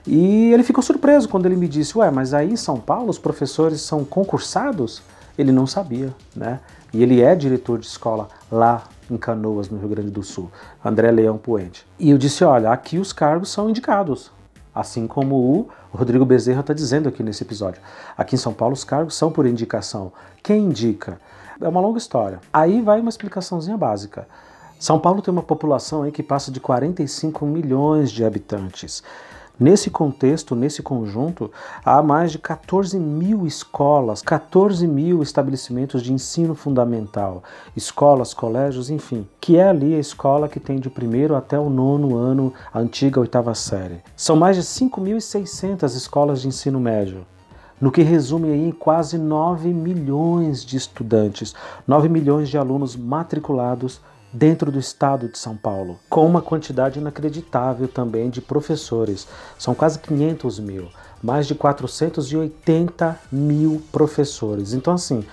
E 0.05 0.51
ele 0.51 0.63
ficou 0.63 0.83
surpreso 0.83 1.29
quando 1.29 1.45
ele 1.45 1.55
me 1.55 1.67
disse: 1.67 1.97
Ué, 1.97 2.11
mas 2.11 2.33
aí 2.33 2.51
em 2.51 2.57
São 2.57 2.79
Paulo 2.79 3.09
os 3.09 3.17
professores 3.17 3.81
são 3.81 4.03
concursados? 4.03 5.01
Ele 5.37 5.51
não 5.51 5.65
sabia, 5.65 6.13
né? 6.35 6.59
E 6.93 7.01
ele 7.01 7.21
é 7.21 7.33
diretor 7.33 7.79
de 7.79 7.87
escola 7.87 8.27
lá 8.51 8.83
em 9.09 9.17
Canoas, 9.17 9.69
no 9.69 9.79
Rio 9.79 9.89
Grande 9.89 10.11
do 10.11 10.21
Sul, 10.21 10.51
André 10.83 11.09
Leão 11.09 11.37
Puente. 11.37 11.85
E 11.97 12.11
eu 12.11 12.17
disse: 12.17 12.43
Olha, 12.43 12.71
aqui 12.71 12.99
os 12.99 13.11
cargos 13.11 13.49
são 13.49 13.69
indicados, 13.69 14.31
assim 14.75 15.07
como 15.07 15.35
o 15.35 15.69
Rodrigo 15.91 16.25
Bezerra 16.25 16.59
está 16.59 16.73
dizendo 16.73 17.09
aqui 17.09 17.23
nesse 17.23 17.43
episódio. 17.43 17.81
Aqui 18.15 18.35
em 18.35 18.37
São 18.37 18.53
Paulo 18.53 18.73
os 18.73 18.83
cargos 18.83 19.15
são 19.15 19.31
por 19.31 19.45
indicação. 19.45 20.11
Quem 20.43 20.65
indica? 20.65 21.19
É 21.59 21.67
uma 21.67 21.81
longa 21.81 21.97
história. 21.97 22.39
Aí 22.51 22.81
vai 22.81 22.99
uma 22.99 23.09
explicaçãozinha 23.09 23.77
básica. 23.77 24.27
São 24.79 24.99
Paulo 24.99 25.21
tem 25.21 25.31
uma 25.31 25.41
população 25.41 26.03
aí 26.03 26.11
que 26.11 26.21
passa 26.21 26.51
de 26.51 26.59
45 26.59 27.45
milhões 27.45 28.11
de 28.11 28.25
habitantes. 28.25 29.01
Nesse 29.59 29.91
contexto, 29.91 30.55
nesse 30.55 30.81
conjunto, 30.81 31.51
há 31.85 32.01
mais 32.01 32.31
de 32.31 32.39
14 32.39 32.99
mil 32.99 33.45
escolas, 33.45 34.21
14 34.23 34.87
mil 34.87 35.21
estabelecimentos 35.21 36.01
de 36.01 36.11
ensino 36.11 36.55
fundamental, 36.55 37.43
escolas, 37.75 38.33
colégios, 38.33 38.89
enfim, 38.89 39.27
que 39.39 39.55
é 39.55 39.69
ali 39.69 39.93
a 39.93 39.99
escola 39.99 40.49
que 40.49 40.59
tem 40.59 40.79
de 40.79 40.89
primeiro 40.89 41.35
até 41.35 41.57
o 41.57 41.69
nono 41.69 42.17
ano, 42.17 42.51
a 42.73 42.79
antiga 42.79 43.21
oitava 43.21 43.53
série. 43.53 44.01
São 44.17 44.35
mais 44.35 44.57
de 44.57 44.63
5.600 44.63 45.95
escolas 45.95 46.41
de 46.41 46.47
ensino 46.47 46.79
médio 46.79 47.23
no 47.83 47.91
que 47.91 48.01
resume 48.01 48.49
aí 48.49 48.69
em 48.69 48.71
quase 48.71 49.17
9 49.17 49.73
milhões 49.73 50.63
de 50.63 50.77
estudantes, 50.77 51.53
9 51.85 52.07
milhões 52.07 52.47
de 52.47 52.57
alunos 52.57 52.95
matriculados 52.95 53.99
dentro 54.31 54.71
do 54.71 54.79
estado 54.79 55.27
de 55.27 55.37
São 55.37 55.57
Paulo, 55.57 55.99
com 56.09 56.25
uma 56.25 56.41
quantidade 56.41 56.97
inacreditável 56.97 57.89
também 57.89 58.29
de 58.29 58.39
professores. 58.39 59.27
São 59.59 59.75
quase 59.75 59.99
500 59.99 60.61
mil, 60.61 60.87
mais 61.21 61.45
de 61.45 61.55
480 61.55 63.19
mil 63.29 63.81
professores. 63.91 64.71
Então, 64.71 64.93
assim, 64.93 65.25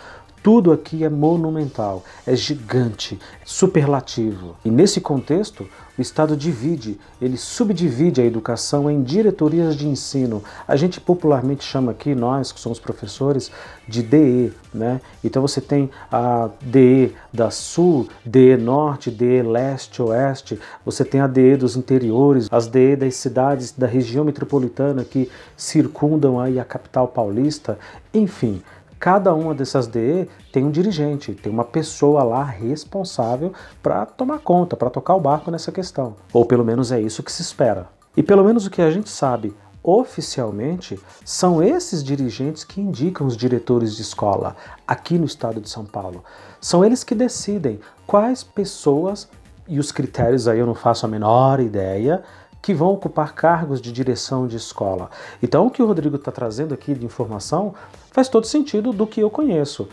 tudo 0.42 0.72
aqui 0.72 1.04
é 1.04 1.08
monumental, 1.08 2.04
é 2.26 2.34
gigante, 2.34 3.18
superlativo. 3.44 4.56
E 4.64 4.70
nesse 4.70 5.00
contexto, 5.00 5.68
o 5.98 6.00
Estado 6.00 6.34
divide, 6.34 6.98
ele 7.20 7.36
subdivide 7.36 8.22
a 8.22 8.24
educação 8.24 8.90
em 8.90 9.02
diretorias 9.02 9.76
de 9.76 9.86
ensino. 9.86 10.42
A 10.66 10.74
gente 10.74 10.98
popularmente 10.98 11.62
chama 11.62 11.92
aqui, 11.92 12.14
nós 12.14 12.52
que 12.52 12.58
somos 12.58 12.78
professores, 12.78 13.50
de 13.86 14.02
DE, 14.02 14.52
né? 14.72 15.00
Então 15.22 15.42
você 15.42 15.60
tem 15.60 15.90
a 16.10 16.48
DE 16.62 17.12
da 17.30 17.50
Sul, 17.50 18.08
DE 18.24 18.56
Norte, 18.56 19.10
DE 19.10 19.42
Leste, 19.42 20.00
Oeste, 20.00 20.58
você 20.86 21.04
tem 21.04 21.20
a 21.20 21.26
DE 21.26 21.56
dos 21.56 21.76
interiores, 21.76 22.48
as 22.50 22.66
DE 22.66 22.96
das 22.96 23.16
cidades 23.16 23.72
da 23.72 23.86
região 23.86 24.24
metropolitana 24.24 25.04
que 25.04 25.28
circundam 25.56 26.40
aí 26.40 26.58
a 26.58 26.64
capital 26.64 27.08
paulista, 27.08 27.78
enfim. 28.14 28.62
Cada 29.00 29.34
uma 29.34 29.54
dessas 29.54 29.86
DE 29.86 30.28
tem 30.52 30.62
um 30.62 30.70
dirigente, 30.70 31.34
tem 31.34 31.50
uma 31.50 31.64
pessoa 31.64 32.22
lá 32.22 32.44
responsável 32.44 33.54
para 33.82 34.04
tomar 34.04 34.40
conta, 34.40 34.76
para 34.76 34.90
tocar 34.90 35.14
o 35.14 35.20
barco 35.20 35.50
nessa 35.50 35.72
questão. 35.72 36.16
Ou 36.34 36.44
pelo 36.44 36.62
menos 36.62 36.92
é 36.92 37.00
isso 37.00 37.22
que 37.22 37.32
se 37.32 37.40
espera. 37.40 37.88
E 38.14 38.22
pelo 38.22 38.44
menos 38.44 38.66
o 38.66 38.70
que 38.70 38.82
a 38.82 38.90
gente 38.90 39.08
sabe 39.08 39.54
oficialmente, 39.82 41.00
são 41.24 41.62
esses 41.62 42.04
dirigentes 42.04 42.64
que 42.64 42.82
indicam 42.82 43.26
os 43.26 43.34
diretores 43.34 43.96
de 43.96 44.02
escola 44.02 44.54
aqui 44.86 45.18
no 45.18 45.24
estado 45.24 45.58
de 45.58 45.70
São 45.70 45.86
Paulo. 45.86 46.22
São 46.60 46.84
eles 46.84 47.02
que 47.02 47.14
decidem 47.14 47.80
quais 48.06 48.44
pessoas, 48.44 49.26
e 49.66 49.78
os 49.78 49.90
critérios 49.90 50.46
aí 50.46 50.58
eu 50.58 50.66
não 50.66 50.74
faço 50.74 51.06
a 51.06 51.08
menor 51.08 51.60
ideia, 51.60 52.22
que 52.62 52.74
vão 52.74 52.92
ocupar 52.92 53.34
cargos 53.34 53.80
de 53.80 53.90
direção 53.90 54.46
de 54.46 54.56
escola. 54.56 55.08
Então, 55.42 55.66
o 55.66 55.70
que 55.70 55.82
o 55.82 55.86
Rodrigo 55.86 56.16
está 56.16 56.30
trazendo 56.30 56.74
aqui 56.74 56.92
de 56.92 57.06
informação 57.06 57.74
faz 58.12 58.28
todo 58.28 58.46
sentido 58.46 58.92
do 58.92 59.06
que 59.06 59.20
eu 59.20 59.30
conheço. 59.30 59.88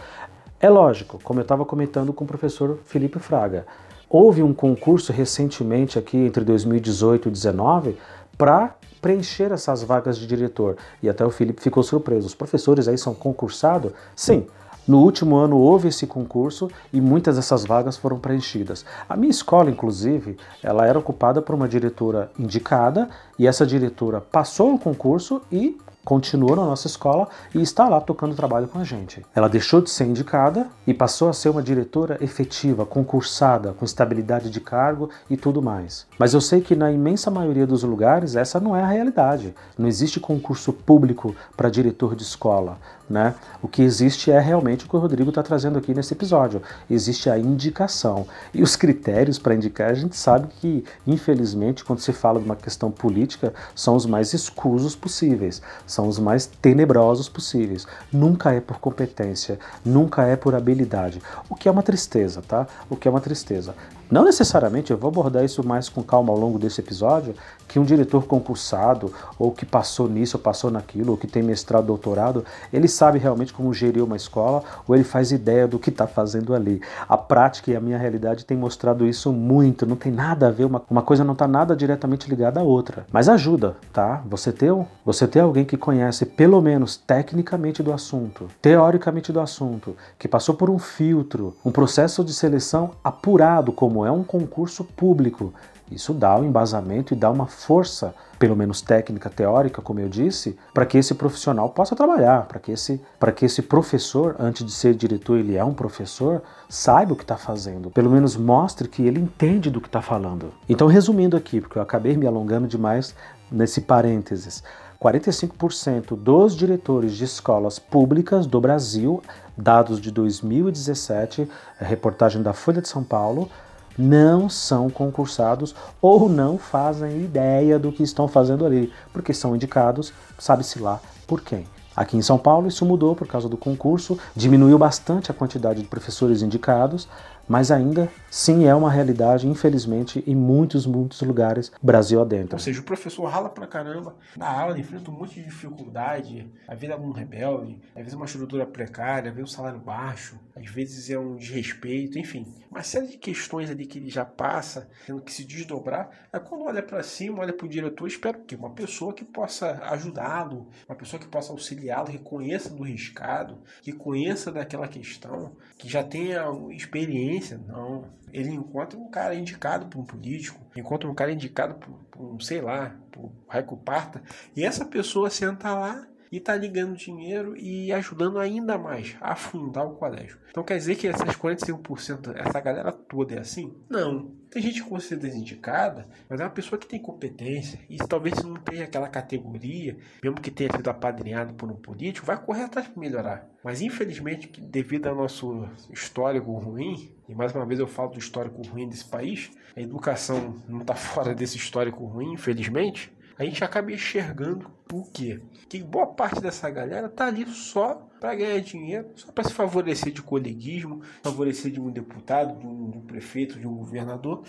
É 0.59 0.69
lógico, 0.69 1.19
como 1.24 1.39
eu 1.39 1.43
estava 1.43 1.63
comentando 1.63 2.12
com 2.12 2.24
o 2.24 2.27
professor 2.27 2.79
Felipe 2.86 3.19
Fraga, 3.19 3.65
houve 4.09 4.41
um 4.41 4.53
concurso 4.53 5.12
recentemente 5.12 6.00
aqui 6.00 6.17
entre 6.17 6.43
2018 6.43 7.27
e 7.27 7.31
2019 7.31 7.97
para 8.38 8.75
preencher 9.01 9.51
essas 9.51 9.83
vagas 9.83 10.17
de 10.17 10.25
diretor. 10.25 10.77
E 11.01 11.09
até 11.09 11.25
o 11.25 11.29
Felipe 11.29 11.62
ficou 11.62 11.83
surpreso. 11.83 12.27
Os 12.27 12.36
professores 12.36 12.88
aí 12.88 12.97
são 12.97 13.13
concursados? 13.13 13.91
Sim, 14.15 14.47
no 14.88 15.00
último 15.00 15.36
ano 15.36 15.57
houve 15.57 15.89
esse 15.89 16.07
concurso 16.07 16.69
e 16.93 17.01
muitas 17.01 17.36
dessas 17.36 17.65
vagas 17.65 17.97
foram 17.97 18.17
preenchidas. 18.17 18.86
A 19.07 19.17
minha 19.17 19.29
escola, 19.29 19.69
inclusive, 19.69 20.38
ela 20.63 20.88
era 20.88 20.97
ocupada 20.97 21.41
por 21.41 21.53
uma 21.53 21.67
diretora 21.67 22.31
indicada 22.39 23.09
e 23.38 23.45
essa 23.45 23.65
diretora 23.65 24.21
passou 24.21 24.71
no 24.71 24.79
concurso 24.79 25.41
e 25.51 25.77
continuou 26.07 26.55
na 26.55 26.63
nossa 26.63 26.87
escola 26.87 27.27
e 27.53 27.61
está 27.61 27.89
lá 27.89 27.99
tocando 27.99 28.33
trabalho 28.33 28.65
com 28.69 28.79
a 28.79 28.83
gente. 28.85 29.25
Ela 29.35 29.49
deixou 29.49 29.81
de 29.81 29.89
ser 29.89 30.05
indicada 30.05 30.67
e 30.87 30.93
passou 30.93 31.27
a 31.27 31.33
ser 31.33 31.49
uma 31.49 31.61
diretora 31.61 32.17
efetiva, 32.21 32.85
concursada, 32.85 33.73
com 33.73 33.83
estabilidade 33.83 34.49
de 34.49 34.61
cargo 34.61 35.09
e 35.29 35.35
tudo 35.35 35.61
mais. 35.61 36.07
Mas 36.17 36.33
eu 36.33 36.39
sei 36.39 36.61
que 36.61 36.77
na 36.77 36.89
imensa 36.89 37.29
maioria 37.29 37.67
dos 37.67 37.83
lugares 37.83 38.37
essa 38.37 38.57
não 38.57 38.73
é 38.73 38.81
a 38.81 38.87
realidade. 38.87 39.53
Não 39.77 39.85
existe 39.85 40.17
concurso 40.17 40.71
público 40.71 41.35
para 41.57 41.69
diretor 41.69 42.15
de 42.15 42.23
escola. 42.23 42.77
Né? 43.09 43.33
O 43.61 43.69
que 43.69 43.81
existe 43.81 44.31
é 44.31 44.39
realmente 44.39 44.85
o 44.85 44.89
que 44.89 44.95
o 44.95 44.99
Rodrigo 44.99 45.29
está 45.29 45.41
trazendo 45.41 45.77
aqui 45.77 45.93
nesse 45.93 46.13
episódio. 46.13 46.61
Existe 46.89 47.29
a 47.29 47.39
indicação. 47.39 48.27
E 48.53 48.61
os 48.61 48.75
critérios 48.75 49.39
para 49.39 49.55
indicar, 49.55 49.91
a 49.91 49.93
gente 49.93 50.17
sabe 50.17 50.49
que, 50.59 50.83
infelizmente, 51.05 51.85
quando 51.85 51.99
se 51.99 52.11
fala 52.11 52.37
de 52.37 52.45
uma 52.45 52.55
questão 52.55 52.91
política, 52.91 53.53
são 53.73 53.95
os 53.95 54.05
mais 54.05 54.33
escusos 54.33 54.93
possíveis, 54.93 55.61
são 55.85 56.07
os 56.07 56.19
mais 56.19 56.47
tenebrosos 56.47 57.29
possíveis. 57.29 57.87
Nunca 58.11 58.51
é 58.51 58.59
por 58.59 58.77
competência, 58.79 59.57
nunca 59.85 60.23
é 60.23 60.35
por 60.35 60.53
habilidade. 60.53 61.21
O 61.49 61.55
que 61.55 61.69
é 61.69 61.71
uma 61.71 61.83
tristeza, 61.83 62.41
tá? 62.45 62.67
O 62.89 62.97
que 62.97 63.07
é 63.07 63.11
uma 63.11 63.21
tristeza. 63.21 63.73
Não 64.09 64.23
necessariamente, 64.23 64.91
eu 64.91 64.97
vou 64.97 65.09
abordar 65.09 65.43
isso 65.43 65.65
mais 65.65 65.89
com 65.89 66.01
calma 66.01 66.31
ao 66.31 66.39
longo 66.39 66.57
desse 66.57 66.79
episódio, 66.79 67.35
que 67.67 67.79
um 67.79 67.83
diretor 67.83 68.25
concursado, 68.25 69.12
ou 69.38 69.51
que 69.51 69.65
passou 69.65 70.07
nisso, 70.07 70.38
ou 70.38 70.43
passou 70.43 70.71
naquilo, 70.71 71.12
ou 71.12 71.17
que 71.17 71.27
tem 71.27 71.43
mestrado, 71.43 71.86
doutorado, 71.86 72.45
ele 72.71 72.88
sabe 72.88 73.19
realmente 73.19 73.53
como 73.53 73.74
gerir 73.74 74.03
uma 74.03 74.15
escola, 74.15 74.63
ou 74.88 74.95
ele 74.95 75.03
faz 75.03 75.31
ideia 75.31 75.67
do 75.67 75.79
que 75.79 75.89
está 75.89 76.07
fazendo 76.07 76.53
ali. 76.53 76.81
A 77.07 77.17
prática 77.17 77.71
e 77.71 77.75
a 77.75 77.81
minha 77.81 77.97
realidade 77.97 78.45
tem 78.45 78.57
mostrado 78.57 79.05
isso 79.05 79.31
muito, 79.31 79.86
não 79.86 79.95
tem 79.95 80.12
nada 80.12 80.47
a 80.47 80.51
ver, 80.51 80.65
uma, 80.65 80.81
uma 80.89 81.01
coisa 81.01 81.24
não 81.24 81.33
está 81.33 81.47
nada 81.47 81.75
diretamente 81.75 82.29
ligada 82.29 82.59
à 82.59 82.63
outra. 82.63 83.05
Mas 83.12 83.29
ajuda, 83.29 83.75
tá? 83.91 84.21
Você 84.25 84.51
ter, 84.51 84.74
você 85.05 85.27
ter 85.27 85.41
alguém 85.41 85.65
que 85.65 85.77
conhece 85.77 86.25
pelo 86.25 86.62
menos 86.62 86.97
tecnicamente 86.97 87.83
do 87.83 87.91
assunto, 87.91 88.47
teoricamente 88.62 89.31
do 89.31 89.39
assunto, 89.39 89.95
que 90.17 90.27
passou 90.27 90.55
por 90.55 90.69
um 90.69 90.79
filtro, 90.79 91.55
um 91.65 91.71
processo 91.71 92.24
de 92.24 92.33
seleção 92.33 92.91
apurado 93.03 93.71
como 93.71 94.05
é 94.05 94.12
um 94.12 94.24
concurso 94.24 94.83
público. 94.83 95.53
Isso 95.89 96.13
dá 96.13 96.36
um 96.38 96.44
embasamento 96.44 97.13
e 97.13 97.17
dá 97.17 97.32
uma 97.32 97.48
força, 97.48 98.13
pelo 98.38 98.56
menos 98.56 98.82
técnica, 98.82 99.29
teórica, 99.29 99.82
como 99.82 100.00
eu 100.00 100.10
disse, 100.10 100.58
para 100.74 100.86
que 100.86 100.98
esse 100.98 101.15
profissional 101.15 101.70
possa 101.70 101.96
trabalhar, 101.96 102.46
para 102.46 102.60
que, 102.60 102.72
esse, 102.72 103.01
que 103.36 103.46
esse 103.46 103.62
professor, 103.62 104.36
antes 104.38 104.65
de 104.65 104.72
ser 104.72 104.94
diretor, 104.94 105.38
ele 105.38 105.56
é 105.56 105.63
um 105.63 105.74
professor, 105.74 106.41
saiba 106.67 107.13
o 107.13 107.15
que 107.15 107.24
está 107.24 107.38
fazendo, 107.38 107.89
pelo 107.89 108.10
menos 108.10 108.36
mostre 108.36 108.88
que 108.88 109.01
ele 109.01 109.20
entende 109.20 109.70
do 109.70 109.79
que 109.79 109.88
está 109.88 110.01
falando. 110.01 110.51
Então, 110.67 110.88
resumindo 110.88 111.38
aqui, 111.38 111.62
porque 111.62 111.77
eu 111.77 111.82
acabei 111.82 112.17
me 112.17 112.27
alongando 112.27 112.67
demais 112.67 113.15
nesse 113.50 113.82
parênteses. 113.82 114.63
45% 115.01 116.17
dos 116.17 116.56
diretores 116.56 117.13
de 117.13 117.24
escolas 117.24 117.77
públicas 117.77 118.48
do 118.48 118.60
Brasil, 118.60 119.22
dados 119.56 120.01
de 120.01 120.12
2017, 120.12 121.48
reportagem 121.79 122.41
da 122.41 122.51
Folha 122.51 122.82
de 122.82 122.89
São 122.89 123.03
Paulo, 123.03 123.50
não 123.97 124.49
são 124.49 124.89
concursados 124.89 125.73
ou 126.01 126.29
não 126.29 126.57
fazem 126.57 127.23
ideia 127.23 127.79
do 127.79 127.91
que 127.91 128.03
estão 128.03 128.27
fazendo 128.27 128.65
ali, 128.65 128.91
porque 129.11 129.33
são 129.33 129.55
indicados, 129.55 130.13
sabe-se 130.37 130.79
lá 130.79 130.99
por 131.25 131.41
quem. 131.41 131.65
Aqui 131.95 132.15
em 132.15 132.21
São 132.21 132.37
Paulo 132.37 132.67
isso 132.67 132.85
mudou 132.85 133.15
por 133.15 133.27
causa 133.27 133.49
do 133.49 133.57
concurso, 133.57 134.19
diminuiu 134.35 134.77
bastante 134.77 135.31
a 135.31 135.33
quantidade 135.33 135.81
de 135.81 135.87
professores 135.87 136.43
indicados, 136.43 137.07
mas 137.47 137.71
ainda 137.71 138.09
sim 138.29 138.65
é 138.65 138.75
uma 138.75 138.91
realidade, 138.91 139.47
infelizmente, 139.47 140.23
em 140.27 140.35
muitos, 140.35 140.85
muitos 140.85 141.21
lugares, 141.21 141.71
Brasil 141.81 142.21
adentro. 142.21 142.55
Ou 142.55 142.59
seja, 142.59 142.81
o 142.81 142.83
professor 142.83 143.25
rala 143.25 143.49
pra 143.49 143.65
caramba, 143.65 144.15
na 144.35 144.47
aula 144.47 144.77
enfrenta 144.77 145.09
um 145.09 145.13
monte 145.13 145.35
de 145.35 145.45
dificuldade, 145.45 146.51
às 146.67 146.79
vezes 146.79 146.95
é 146.95 146.99
um 146.99 147.11
rebelde, 147.11 147.79
às 147.89 147.95
vezes 147.95 148.13
é 148.13 148.15
uma 148.17 148.25
estrutura 148.25 148.65
precária, 148.65 149.29
às 149.29 149.35
vezes 149.35 149.51
um 149.51 149.55
salário 149.55 149.79
baixo, 149.79 150.39
às 150.55 150.69
vezes 150.69 151.09
é 151.09 151.17
um 151.17 151.35
desrespeito, 151.35 152.19
enfim, 152.19 152.45
uma 152.69 152.83
série 152.83 153.07
de 153.07 153.17
questões 153.17 153.69
ali 153.69 153.85
que 153.85 153.97
ele 153.97 154.09
já 154.09 154.25
passa, 154.25 154.89
tendo 155.05 155.21
que 155.21 155.33
se 155.33 155.45
desdobrar. 155.45 156.09
Aí 156.31 156.39
quando 156.39 156.65
olha 156.65 156.83
para 156.83 157.01
cima, 157.03 157.39
olha 157.39 157.53
para 157.53 157.65
o 157.65 157.69
diretor, 157.69 158.07
espera 158.07 158.37
que 158.37 158.55
uma 158.55 158.71
pessoa 158.71 159.13
que 159.13 159.23
possa 159.23 159.79
ajudá-lo, 159.85 160.67
uma 160.87 160.95
pessoa 160.95 161.19
que 161.19 161.27
possa 161.27 161.51
auxiliá-lo, 161.51 162.07
que 162.07 162.19
conheça 162.19 162.69
do 162.69 162.83
riscado, 162.83 163.59
que 163.81 163.91
conheça 163.91 164.51
daquela 164.51 164.87
questão, 164.87 165.55
que 165.77 165.87
já 165.87 166.03
tenha 166.03 166.43
experiência. 166.71 167.37
Não, 167.67 168.06
ele 168.32 168.51
encontra 168.51 168.98
um 168.98 169.10
cara 169.10 169.36
indicado 169.36 169.88
por 169.88 170.00
um 170.00 170.06
político, 170.06 170.60
encontra 170.75 171.10
um 171.10 171.15
cara 171.15 171.32
indicado 171.32 171.75
por, 171.75 172.22
um, 172.22 172.39
sei 172.39 172.62
lá, 172.62 172.96
por 173.12 173.32
Raico 173.48 173.77
Parta, 173.77 174.22
e 174.56 174.63
essa 174.63 174.86
pessoa 174.86 175.29
senta 175.29 175.74
lá 175.74 176.08
e 176.32 176.38
está 176.38 176.56
ligando 176.56 176.96
dinheiro 176.96 177.56
e 177.56 177.91
ajudando 177.94 178.39
ainda 178.39 178.77
mais 178.77 179.15
a 179.22 179.32
afundar 179.32 179.86
o 179.86 179.96
colégio. 179.96 180.38
Então 180.50 180.63
quer 180.63 180.77
dizer 180.77 180.96
que 180.96 181.08
essas 181.08 181.36
45%, 181.36 182.36
essa 182.36 182.60
galera 182.60 182.91
toda 182.91 183.36
é 183.36 183.39
assim? 183.39 183.74
Não. 183.89 184.32
Tem 184.49 184.61
gente 184.61 184.83
que 184.83 185.01
ser 185.01 185.17
desindicada, 185.17 186.07
mas 186.29 186.39
é 186.39 186.43
uma 186.43 186.49
pessoa 186.49 186.79
que 186.79 186.87
tem 186.87 186.99
competência 186.99 187.79
e 187.89 187.97
talvez 187.97 188.41
não 188.43 188.55
tenha 188.55 188.85
aquela 188.85 189.07
categoria, 189.07 189.97
mesmo 190.23 190.41
que 190.41 190.49
tenha 190.49 190.71
sido 190.71 190.89
apadrinhado 190.89 191.53
por 191.53 191.69
um 191.69 191.75
político, 191.75 192.25
vai 192.25 192.41
correr 192.41 192.63
atrás 192.63 192.87
para 192.87 192.99
melhorar. 192.99 193.49
Mas 193.63 193.81
infelizmente, 193.81 194.49
devido 194.61 195.07
ao 195.07 195.15
nosso 195.15 195.67
histórico 195.91 196.51
ruim, 196.53 197.11
e 197.27 197.35
mais 197.35 197.53
uma 197.53 197.65
vez 197.65 197.79
eu 197.79 197.87
falo 197.87 198.11
do 198.11 198.19
histórico 198.19 198.61
ruim 198.61 198.87
desse 198.87 199.05
país, 199.05 199.51
a 199.75 199.81
educação 199.81 200.55
não 200.67 200.79
está 200.79 200.95
fora 200.95 201.35
desse 201.35 201.57
histórico 201.57 202.05
ruim, 202.05 202.33
infelizmente, 202.33 203.11
a 203.38 203.44
gente 203.44 203.63
acaba 203.63 203.91
enxergando 203.91 204.72
o 204.91 205.03
quê? 205.03 205.39
Que 205.70 205.84
boa 205.84 206.08
parte 206.08 206.41
dessa 206.41 206.70
galera 206.70 207.08
tá 207.08 207.27
ali 207.27 207.46
só 207.48 208.08
para 208.20 208.34
ganhar 208.34 208.60
dinheiro, 208.62 209.10
só 209.15 209.32
para 209.32 209.44
se 209.44 209.53
favorecer 209.53 210.12
de 210.12 210.22
coleguismo, 210.24 211.01
favorecer 211.24 211.72
de 211.72 211.79
um 211.79 211.91
deputado, 211.91 212.58
de 212.58 212.65
um, 212.65 212.89
de 212.89 212.98
um 212.98 213.01
prefeito, 213.01 213.60
de 213.60 213.67
um 213.67 213.75
governador, 213.75 214.44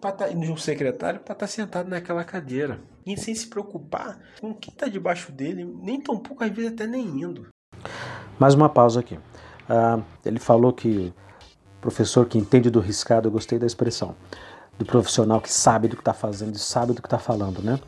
tá, 0.00 0.28
de 0.28 0.36
um 0.50 0.56
secretário, 0.56 1.20
para 1.20 1.32
estar 1.32 1.46
tá 1.46 1.46
sentado 1.46 1.88
naquela 1.88 2.22
cadeira. 2.22 2.80
E 3.06 3.16
sem 3.16 3.34
se 3.34 3.46
preocupar 3.46 4.18
com 4.40 4.52
quem 4.52 4.72
está 4.72 4.88
debaixo 4.88 5.32
dele, 5.32 5.64
nem 5.64 6.00
tão 6.00 6.18
pouco, 6.18 6.44
às 6.44 6.50
vezes 6.50 6.72
até 6.72 6.86
nem 6.86 7.06
indo. 7.06 7.46
Mais 8.38 8.54
uma 8.54 8.68
pausa 8.68 9.00
aqui. 9.00 9.14
Uh, 9.14 10.04
ele 10.24 10.38
falou 10.38 10.72
que 10.72 11.14
professor 11.80 12.26
que 12.26 12.36
entende 12.36 12.70
do 12.70 12.80
riscado, 12.80 13.28
eu 13.28 13.32
gostei 13.32 13.58
da 13.58 13.66
expressão, 13.66 14.14
do 14.78 14.84
profissional 14.84 15.40
que 15.40 15.52
sabe 15.52 15.88
do 15.88 15.96
que 15.96 16.02
está 16.02 16.14
fazendo 16.14 16.54
e 16.54 16.58
sabe 16.58 16.92
do 16.92 17.00
que 17.00 17.06
está 17.06 17.18
falando, 17.18 17.62
né? 17.62 17.78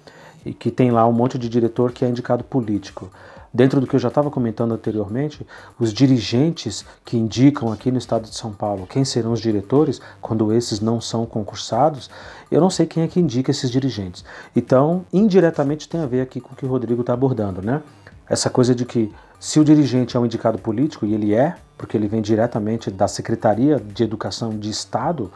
E 0.47 0.55
que 0.55 0.71
tem 0.71 0.91
lá 0.91 1.07
um 1.07 1.12
monte 1.12 1.37
de 1.37 1.49
diretor 1.49 1.93
que 1.93 2.05
é 2.05 2.09
indicado 2.09 2.45
político. 2.45 3.11
Dentro 3.53 3.81
do 3.81 3.87
que 3.87 3.97
eu 3.97 4.00
já 4.00 4.09
estava 4.09 4.31
comentando 4.31 4.75
anteriormente, 4.75 5.47
os 5.79 5.93
dirigentes 5.93 6.85
que 7.05 7.17
indicam 7.17 7.73
aqui 7.73 7.91
no 7.91 7.99
estado 7.99 8.29
de 8.29 8.37
São 8.37 8.53
Paulo 8.53 8.87
quem 8.87 9.05
serão 9.05 9.33
os 9.33 9.41
diretores, 9.41 10.00
quando 10.21 10.53
esses 10.53 10.79
não 10.79 11.00
são 11.00 11.25
concursados, 11.25 12.11
eu 12.50 12.61
não 12.61 12.69
sei 12.69 12.87
quem 12.87 13.03
é 13.03 13.09
que 13.09 13.19
indica 13.19 13.50
esses 13.50 13.71
dirigentes. 13.71 14.25
Então, 14.55 15.05
indiretamente 15.12 15.88
tem 15.88 16.00
a 16.00 16.07
ver 16.07 16.21
aqui 16.21 16.38
com 16.38 16.53
o 16.53 16.57
que 16.57 16.67
o 16.67 16.69
Rodrigo 16.69 17.00
está 17.00 17.15
abordando, 17.15 17.62
né? 17.62 17.83
Essa 18.29 18.50
coisa 18.50 18.75
de 18.75 18.85
que 18.85 19.12
se 19.41 19.59
o 19.59 19.65
dirigente 19.65 20.17
é 20.17 20.21
um 20.21 20.26
indicado 20.26 20.59
político, 20.59 21.07
e 21.07 21.15
ele 21.15 21.35
é, 21.35 21.57
porque 21.79 21.97
ele 21.97 22.09
vem 22.09 22.21
diretamente 22.21 22.91
da 22.91 23.09
Secretaria 23.09 23.81
de 23.81 24.03
Educação 24.03 24.50
de 24.50 24.69
Estado, 24.69 25.31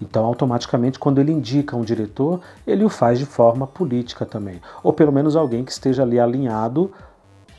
então, 0.00 0.24
automaticamente, 0.24 0.98
quando 0.98 1.20
ele 1.20 1.32
indica 1.32 1.76
um 1.76 1.82
diretor, 1.82 2.40
ele 2.66 2.84
o 2.84 2.88
faz 2.88 3.18
de 3.18 3.26
forma 3.26 3.66
política 3.66 4.24
também. 4.24 4.60
Ou 4.82 4.92
pelo 4.92 5.12
menos 5.12 5.34
alguém 5.34 5.64
que 5.64 5.72
esteja 5.72 6.02
ali 6.02 6.20
alinhado 6.20 6.92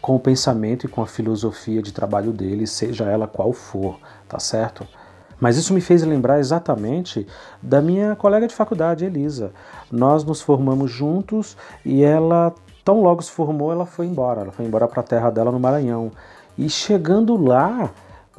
com 0.01 0.15
o 0.15 0.19
pensamento 0.19 0.85
e 0.85 0.89
com 0.89 1.01
a 1.01 1.07
filosofia 1.07 1.81
de 1.81 1.91
trabalho 1.91 2.31
dele, 2.31 2.65
seja 2.65 3.05
ela 3.05 3.27
qual 3.27 3.51
for, 3.51 3.99
tá 4.27 4.39
certo? 4.39 4.87
Mas 5.39 5.57
isso 5.57 5.73
me 5.73 5.81
fez 5.81 6.03
lembrar 6.03 6.39
exatamente 6.39 7.27
da 7.61 7.81
minha 7.81 8.15
colega 8.15 8.47
de 8.47 8.55
faculdade, 8.55 9.05
Elisa. 9.05 9.51
Nós 9.91 10.23
nos 10.23 10.41
formamos 10.41 10.91
juntos 10.91 11.57
e 11.85 12.03
ela, 12.03 12.53
tão 12.83 13.01
logo 13.01 13.21
se 13.21 13.31
formou, 13.31 13.71
ela 13.71 13.85
foi 13.85 14.05
embora. 14.05 14.41
Ela 14.41 14.51
foi 14.51 14.65
embora 14.65 14.87
para 14.87 15.01
a 15.01 15.03
terra 15.03 15.29
dela 15.29 15.51
no 15.51 15.59
Maranhão. 15.59 16.11
E 16.57 16.69
chegando 16.69 17.41
lá, 17.41 17.89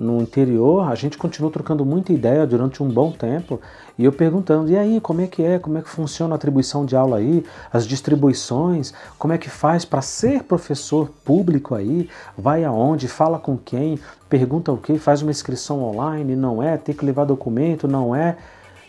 no 0.01 0.23
interior, 0.23 0.91
a 0.91 0.95
gente 0.95 1.19
continuou 1.19 1.53
trocando 1.53 1.85
muita 1.85 2.11
ideia 2.11 2.47
durante 2.47 2.83
um 2.83 2.89
bom 2.89 3.13
tempo 3.13 3.61
e 4.01 4.05
eu 4.07 4.13
perguntando: 4.13 4.71
e 4.71 4.79
aí, 4.79 4.99
como 4.99 5.21
é 5.21 5.27
que 5.27 5.43
é? 5.43 5.59
Como 5.59 5.77
é 5.77 5.83
que 5.83 5.89
funciona 5.91 6.35
a 6.35 6.37
atribuição 6.37 6.87
de 6.87 6.97
aula 6.97 7.19
aí? 7.19 7.45
As 7.71 7.87
distribuições? 7.87 8.95
Como 9.19 9.35
é 9.35 9.37
que 9.37 9.51
faz 9.51 9.85
para 9.85 10.01
ser 10.01 10.43
professor 10.45 11.11
público 11.23 11.75
aí? 11.75 12.09
Vai 12.37 12.65
aonde? 12.65 13.07
Fala 13.07 13.39
com 13.39 13.59
quem? 13.59 14.01
Pergunta 14.27 14.73
o 14.73 14.79
quê? 14.79 14.97
Faz 14.97 15.21
uma 15.21 15.31
inscrição 15.31 15.83
online? 15.85 16.35
Não 16.35 16.63
é? 16.63 16.79
Tem 16.79 16.95
que 16.95 17.05
levar 17.05 17.27
documento? 17.27 17.87
Não 17.87 18.17
é? 18.17 18.39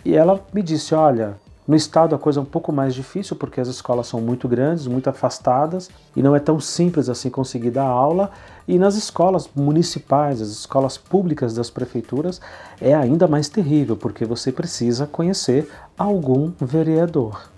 E 0.06 0.16
ela 0.16 0.42
me 0.54 0.64
disse: 0.64 0.96
olha, 0.96 1.36
no 1.68 1.76
estado 1.76 2.16
a 2.16 2.18
coisa 2.18 2.40
é 2.40 2.44
um 2.44 2.46
pouco 2.46 2.72
mais 2.72 2.94
difícil 2.94 3.36
porque 3.36 3.62
as 3.62 3.68
escolas 3.68 4.08
são 4.08 4.20
muito 4.20 4.48
grandes, 4.48 4.88
muito 4.88 5.10
afastadas 5.10 5.90
e 6.16 6.22
não 6.22 6.36
é 6.36 6.40
tão 6.40 6.60
simples 6.60 7.08
assim 7.08 7.30
conseguir 7.30 7.70
dar 7.70 7.86
aula. 7.86 8.32
E 8.68 8.80
nas 8.80 8.96
escolas 8.96 9.50
municipais, 9.56 10.42
as 10.42 10.50
escolas 10.50 10.98
públicas 10.98 11.54
das 11.54 11.70
prefeituras, 11.70 12.42
é 12.80 12.94
ainda 12.94 13.28
mais 13.28 13.48
terrível 13.48 13.96
porque 13.96 14.26
você 14.26 14.52
precisa 14.52 15.06
conhecer 15.06 15.70
algum 15.98 16.52
vereador. 16.60 17.50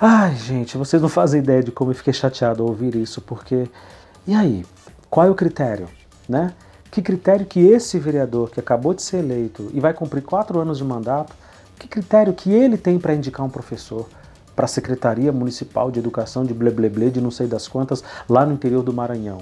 Ai, 0.00 0.34
gente, 0.34 0.76
vocês 0.76 1.00
não 1.00 1.08
fazem 1.08 1.40
ideia 1.40 1.62
de 1.62 1.70
como 1.70 1.90
eu 1.90 1.94
fiquei 1.94 2.12
chateado 2.12 2.62
ao 2.62 2.70
ouvir 2.70 2.96
isso, 2.96 3.20
porque 3.20 3.68
e 4.26 4.34
aí? 4.34 4.64
Qual 5.08 5.26
é 5.26 5.30
o 5.30 5.34
critério, 5.34 5.88
né? 6.28 6.54
Que 6.90 7.02
critério 7.02 7.46
que 7.46 7.60
esse 7.60 7.98
vereador 7.98 8.50
que 8.50 8.60
acabou 8.60 8.94
de 8.94 9.02
ser 9.02 9.18
eleito 9.18 9.70
e 9.72 9.80
vai 9.80 9.92
cumprir 9.94 10.22
quatro 10.22 10.58
anos 10.58 10.78
de 10.78 10.84
mandato 10.84 11.34
que 11.80 11.88
critério 11.88 12.34
que 12.34 12.52
ele 12.52 12.76
tem 12.76 12.98
para 12.98 13.14
indicar 13.14 13.44
um 13.44 13.48
professor 13.48 14.06
para 14.54 14.66
a 14.66 14.68
Secretaria 14.68 15.32
Municipal 15.32 15.90
de 15.90 15.98
Educação 15.98 16.44
de 16.44 16.52
Blebleble 16.52 17.10
de 17.10 17.22
não 17.22 17.30
sei 17.30 17.46
das 17.46 17.66
quantas 17.66 18.04
lá 18.28 18.44
no 18.44 18.52
interior 18.52 18.82
do 18.82 18.92
Maranhão? 18.92 19.38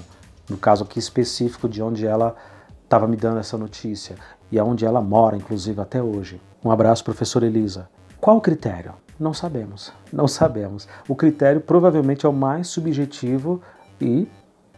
No 0.49 0.55
caso 0.55 0.85
aqui 0.85 0.97
específico 0.97 1.67
de 1.67 1.83
onde 1.83 2.07
ela 2.07 2.33
estava 2.81 3.07
me 3.07 3.17
dando 3.17 3.39
essa 3.39 3.57
notícia 3.57 4.15
e 4.49 4.57
aonde 4.57 4.85
ela 4.85 5.01
mora, 5.01 5.35
inclusive 5.35 5.81
até 5.81 6.01
hoje. 6.01 6.41
Um 6.63 6.71
abraço, 6.71 7.03
professora 7.03 7.45
Elisa. 7.45 7.89
Qual 8.21 8.37
o 8.37 8.41
critério? 8.41 8.93
Não 9.19 9.33
sabemos. 9.33 9.91
Não 10.11 10.27
sabemos. 10.27 10.87
O 11.09 11.15
critério 11.15 11.59
provavelmente 11.59 12.25
é 12.25 12.29
o 12.29 12.33
mais 12.33 12.67
subjetivo 12.67 13.61
e, 13.99 14.29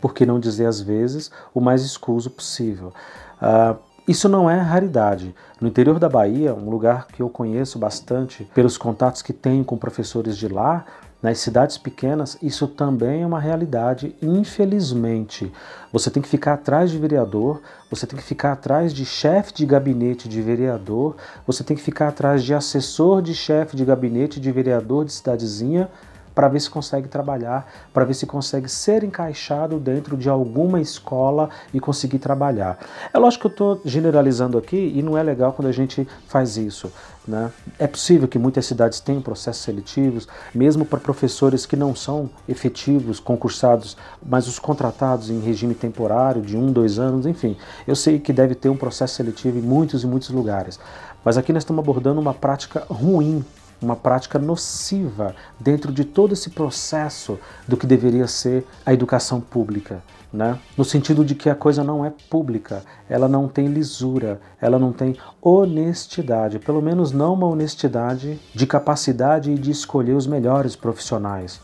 por 0.01 0.15
que 0.15 0.25
não 0.25 0.39
dizer 0.39 0.65
às 0.65 0.81
vezes, 0.81 1.31
o 1.53 1.61
mais 1.61 1.83
escuso 1.83 2.31
possível. 2.31 2.91
Uh, 3.39 3.77
isso 4.07 4.27
não 4.27 4.49
é 4.49 4.57
raridade. 4.57 5.33
No 5.59 5.67
interior 5.67 5.99
da 5.99 6.09
Bahia, 6.09 6.53
um 6.53 6.69
lugar 6.69 7.07
que 7.07 7.21
eu 7.21 7.29
conheço 7.29 7.77
bastante 7.77 8.43
pelos 8.53 8.77
contatos 8.77 9.21
que 9.21 9.33
tenho 9.33 9.63
com 9.63 9.77
professores 9.77 10.37
de 10.37 10.47
lá, 10.47 10.85
nas 11.21 11.37
cidades 11.37 11.77
pequenas, 11.77 12.35
isso 12.41 12.67
também 12.67 13.21
é 13.21 13.25
uma 13.25 13.39
realidade, 13.39 14.15
infelizmente. 14.21 15.51
Você 15.93 16.09
tem 16.09 16.21
que 16.21 16.27
ficar 16.27 16.53
atrás 16.53 16.89
de 16.89 16.97
vereador, 16.97 17.61
você 17.91 18.07
tem 18.07 18.17
que 18.17 18.25
ficar 18.25 18.53
atrás 18.53 18.91
de 18.91 19.05
chefe 19.05 19.53
de 19.53 19.65
gabinete 19.65 20.27
de 20.27 20.41
vereador, 20.41 21.15
você 21.45 21.63
tem 21.63 21.77
que 21.77 21.83
ficar 21.83 22.07
atrás 22.07 22.43
de 22.43 22.55
assessor 22.55 23.21
de 23.21 23.35
chefe 23.35 23.75
de 23.75 23.85
gabinete 23.85 24.39
de 24.39 24.51
vereador 24.51 25.05
de 25.05 25.13
cidadezinha 25.13 25.89
para 26.33 26.47
ver 26.47 26.59
se 26.59 26.69
consegue 26.69 27.07
trabalhar, 27.07 27.69
para 27.93 28.05
ver 28.05 28.13
se 28.13 28.25
consegue 28.25 28.69
ser 28.69 29.03
encaixado 29.03 29.79
dentro 29.79 30.15
de 30.15 30.29
alguma 30.29 30.79
escola 30.79 31.49
e 31.73 31.79
conseguir 31.79 32.19
trabalhar. 32.19 32.77
É 33.13 33.17
lógico 33.17 33.41
que 33.41 33.47
eu 33.47 33.51
estou 33.51 33.81
generalizando 33.85 34.57
aqui 34.57 34.93
e 34.95 35.01
não 35.01 35.17
é 35.17 35.23
legal 35.23 35.53
quando 35.53 35.67
a 35.67 35.71
gente 35.71 36.07
faz 36.27 36.57
isso. 36.57 36.91
Né? 37.27 37.51
É 37.77 37.85
possível 37.85 38.27
que 38.27 38.39
muitas 38.39 38.65
cidades 38.65 38.99
tenham 38.99 39.21
processos 39.21 39.63
seletivos, 39.63 40.27
mesmo 40.53 40.83
para 40.83 40.99
professores 40.99 41.65
que 41.65 41.75
não 41.75 41.95
são 41.95 42.29
efetivos, 42.49 43.19
concursados, 43.19 43.95
mas 44.25 44.47
os 44.47 44.57
contratados 44.57 45.29
em 45.29 45.39
regime 45.39 45.75
temporário 45.75 46.41
de 46.41 46.57
um, 46.57 46.71
dois 46.71 46.97
anos, 46.97 47.25
enfim. 47.25 47.55
Eu 47.87 47.95
sei 47.95 48.19
que 48.19 48.33
deve 48.33 48.55
ter 48.55 48.69
um 48.69 48.77
processo 48.77 49.15
seletivo 49.15 49.59
em 49.59 49.61
muitos 49.61 50.03
e 50.03 50.07
muitos 50.07 50.29
lugares. 50.29 50.79
Mas 51.23 51.37
aqui 51.37 51.53
nós 51.53 51.61
estamos 51.61 51.83
abordando 51.83 52.19
uma 52.19 52.33
prática 52.33 52.83
ruim 52.89 53.45
uma 53.81 53.95
prática 53.95 54.37
nociva 54.37 55.35
dentro 55.59 55.91
de 55.91 56.05
todo 56.05 56.33
esse 56.33 56.49
processo 56.51 57.39
do 57.67 57.75
que 57.75 57.87
deveria 57.87 58.27
ser 58.27 58.65
a 58.85 58.93
educação 58.93 59.41
pública. 59.41 60.03
Né? 60.31 60.57
No 60.77 60.85
sentido 60.85 61.25
de 61.25 61.35
que 61.35 61.49
a 61.49 61.55
coisa 61.55 61.83
não 61.83 62.05
é 62.05 62.13
pública, 62.29 62.83
ela 63.09 63.27
não 63.27 63.49
tem 63.49 63.67
lisura, 63.67 64.39
ela 64.61 64.79
não 64.79 64.93
tem 64.93 65.17
honestidade, 65.41 66.59
pelo 66.59 66.81
menos 66.81 67.11
não 67.11 67.33
uma 67.33 67.47
honestidade 67.47 68.39
de 68.53 68.65
capacidade 68.65 69.51
e 69.51 69.55
de 69.55 69.71
escolher 69.71 70.13
os 70.13 70.25
melhores 70.25 70.75
profissionais. 70.75 71.59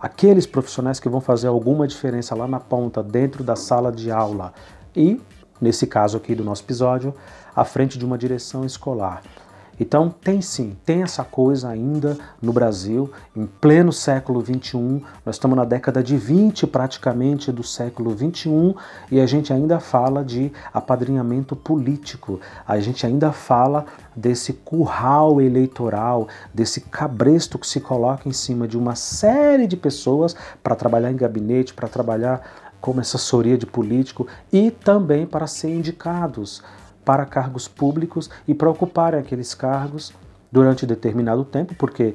Aqueles 0.00 0.46
profissionais 0.46 0.98
que 0.98 1.08
vão 1.08 1.20
fazer 1.20 1.48
alguma 1.48 1.86
diferença 1.86 2.34
lá 2.34 2.48
na 2.48 2.58
ponta, 2.58 3.02
dentro 3.02 3.44
da 3.44 3.54
sala 3.54 3.92
de 3.92 4.10
aula. 4.10 4.52
E, 4.96 5.20
nesse 5.60 5.86
caso 5.86 6.16
aqui 6.16 6.34
do 6.34 6.44
nosso 6.44 6.62
episódio, 6.62 7.14
à 7.54 7.64
frente 7.64 7.98
de 7.98 8.04
uma 8.04 8.18
direção 8.18 8.64
escolar. 8.64 9.22
Então 9.80 10.10
tem 10.10 10.40
sim, 10.40 10.76
tem 10.84 11.02
essa 11.02 11.22
coisa 11.22 11.68
ainda 11.68 12.16
no 12.42 12.52
Brasil, 12.52 13.10
em 13.36 13.46
pleno 13.46 13.92
século 13.92 14.44
XXI, 14.44 15.02
nós 15.24 15.36
estamos 15.36 15.56
na 15.56 15.64
década 15.64 16.02
de 16.02 16.16
20 16.16 16.66
praticamente 16.66 17.52
do 17.52 17.62
século 17.62 18.16
XXI 18.16 18.74
e 19.10 19.20
a 19.20 19.26
gente 19.26 19.52
ainda 19.52 19.78
fala 19.78 20.24
de 20.24 20.52
apadrinhamento 20.72 21.54
político, 21.54 22.40
a 22.66 22.78
gente 22.80 23.06
ainda 23.06 23.30
fala 23.30 23.86
desse 24.16 24.52
curral 24.52 25.40
eleitoral, 25.40 26.26
desse 26.52 26.80
cabresto 26.80 27.58
que 27.58 27.66
se 27.66 27.80
coloca 27.80 28.28
em 28.28 28.32
cima 28.32 28.66
de 28.66 28.76
uma 28.76 28.96
série 28.96 29.66
de 29.66 29.76
pessoas 29.76 30.34
para 30.62 30.74
trabalhar 30.74 31.12
em 31.12 31.16
gabinete, 31.16 31.72
para 31.72 31.88
trabalhar 31.88 32.68
como 32.80 33.00
assessoria 33.00 33.58
de 33.58 33.66
político 33.66 34.26
e 34.52 34.70
também 34.70 35.26
para 35.26 35.46
ser 35.46 35.74
indicados 35.74 36.62
para 37.08 37.24
cargos 37.24 37.66
públicos 37.66 38.28
e 38.46 38.52
para 38.52 38.68
ocuparem 38.68 39.18
aqueles 39.18 39.54
cargos 39.54 40.12
durante 40.52 40.84
determinado 40.84 41.42
tempo, 41.42 41.74
porque 41.74 42.14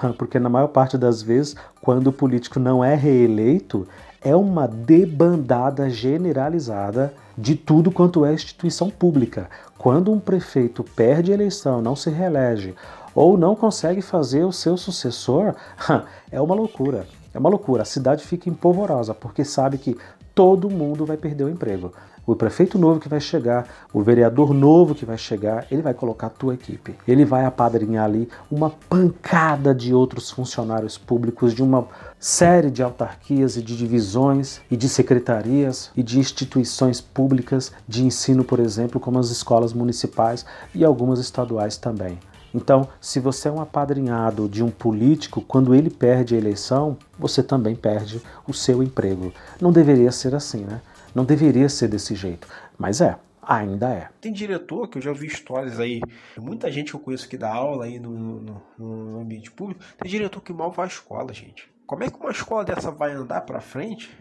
porque 0.18 0.38
na 0.38 0.50
maior 0.50 0.66
parte 0.66 0.98
das 0.98 1.22
vezes, 1.22 1.56
quando 1.80 2.08
o 2.08 2.12
político 2.12 2.60
não 2.60 2.84
é 2.84 2.94
reeleito, 2.94 3.88
é 4.20 4.36
uma 4.36 4.68
debandada 4.68 5.88
generalizada 5.88 7.14
de 7.38 7.54
tudo 7.54 7.90
quanto 7.90 8.26
é 8.26 8.34
instituição 8.34 8.90
pública. 8.90 9.48
Quando 9.78 10.12
um 10.12 10.20
prefeito 10.20 10.84
perde 10.84 11.30
a 11.30 11.34
eleição, 11.34 11.80
não 11.80 11.96
se 11.96 12.10
reelege 12.10 12.74
ou 13.14 13.38
não 13.38 13.56
consegue 13.56 14.02
fazer 14.02 14.44
o 14.44 14.52
seu 14.52 14.76
sucessor, 14.76 15.54
é 16.30 16.38
uma 16.38 16.54
loucura. 16.54 17.06
É 17.32 17.38
uma 17.38 17.48
loucura. 17.48 17.80
A 17.82 17.86
cidade 17.86 18.26
fica 18.26 18.50
empolvorosa 18.50 19.14
porque 19.14 19.42
sabe 19.42 19.78
que 19.78 19.96
todo 20.34 20.68
mundo 20.68 21.06
vai 21.06 21.16
perder 21.16 21.44
o 21.44 21.48
emprego 21.48 21.92
o 22.26 22.34
prefeito 22.34 22.78
novo 22.78 23.00
que 23.00 23.08
vai 23.08 23.20
chegar, 23.20 23.66
o 23.92 24.02
vereador 24.02 24.54
novo 24.54 24.94
que 24.94 25.04
vai 25.04 25.18
chegar, 25.18 25.66
ele 25.70 25.82
vai 25.82 25.92
colocar 25.92 26.28
a 26.28 26.30
tua 26.30 26.54
equipe. 26.54 26.94
Ele 27.06 27.24
vai 27.24 27.44
apadrinhar 27.44 28.04
ali 28.04 28.28
uma 28.50 28.70
pancada 28.70 29.74
de 29.74 29.92
outros 29.92 30.30
funcionários 30.30 30.96
públicos 30.96 31.52
de 31.52 31.62
uma 31.62 31.86
série 32.18 32.70
de 32.70 32.82
autarquias 32.82 33.56
e 33.56 33.62
de 33.62 33.76
divisões 33.76 34.60
e 34.70 34.76
de 34.76 34.88
secretarias 34.88 35.90
e 35.94 36.02
de 36.02 36.18
instituições 36.18 37.00
públicas 37.00 37.72
de 37.86 38.04
ensino, 38.04 38.42
por 38.42 38.58
exemplo, 38.58 38.98
como 38.98 39.18
as 39.18 39.30
escolas 39.30 39.72
municipais 39.72 40.46
e 40.74 40.84
algumas 40.84 41.18
estaduais 41.18 41.76
também. 41.76 42.18
Então, 42.54 42.86
se 43.00 43.18
você 43.18 43.48
é 43.48 43.50
um 43.50 43.60
apadrinhado 43.60 44.48
de 44.48 44.62
um 44.62 44.70
político, 44.70 45.42
quando 45.42 45.74
ele 45.74 45.90
perde 45.90 46.36
a 46.36 46.38
eleição, 46.38 46.96
você 47.18 47.42
também 47.42 47.74
perde 47.74 48.22
o 48.46 48.54
seu 48.54 48.80
emprego. 48.80 49.32
Não 49.60 49.72
deveria 49.72 50.12
ser 50.12 50.36
assim, 50.36 50.64
né? 50.64 50.80
Não 51.14 51.24
deveria 51.24 51.68
ser 51.68 51.88
desse 51.88 52.14
jeito, 52.14 52.48
mas 52.78 53.00
é. 53.00 53.18
Ainda 53.46 53.90
é. 53.90 54.08
Tem 54.22 54.32
diretor 54.32 54.88
que 54.88 54.96
eu 54.96 55.02
já 55.02 55.12
vi 55.12 55.26
histórias 55.26 55.78
aí, 55.78 56.00
muita 56.38 56.72
gente 56.72 56.90
que 56.90 56.96
eu 56.96 57.00
conheço 57.00 57.28
que 57.28 57.36
dá 57.36 57.52
aula 57.52 57.84
aí 57.84 58.00
no, 58.00 58.10
no, 58.10 58.62
no 58.78 59.20
ambiente 59.20 59.50
público, 59.50 59.84
tem 59.98 60.10
diretor 60.10 60.40
que 60.40 60.50
mal 60.50 60.70
vai 60.70 60.86
à 60.86 60.88
escola, 60.88 61.30
gente. 61.34 61.73
Como 61.86 62.02
é 62.02 62.10
que 62.10 62.18
uma 62.18 62.30
escola 62.30 62.64
dessa 62.64 62.90
vai 62.90 63.12
andar 63.12 63.42
para 63.42 63.60
frente 63.60 64.16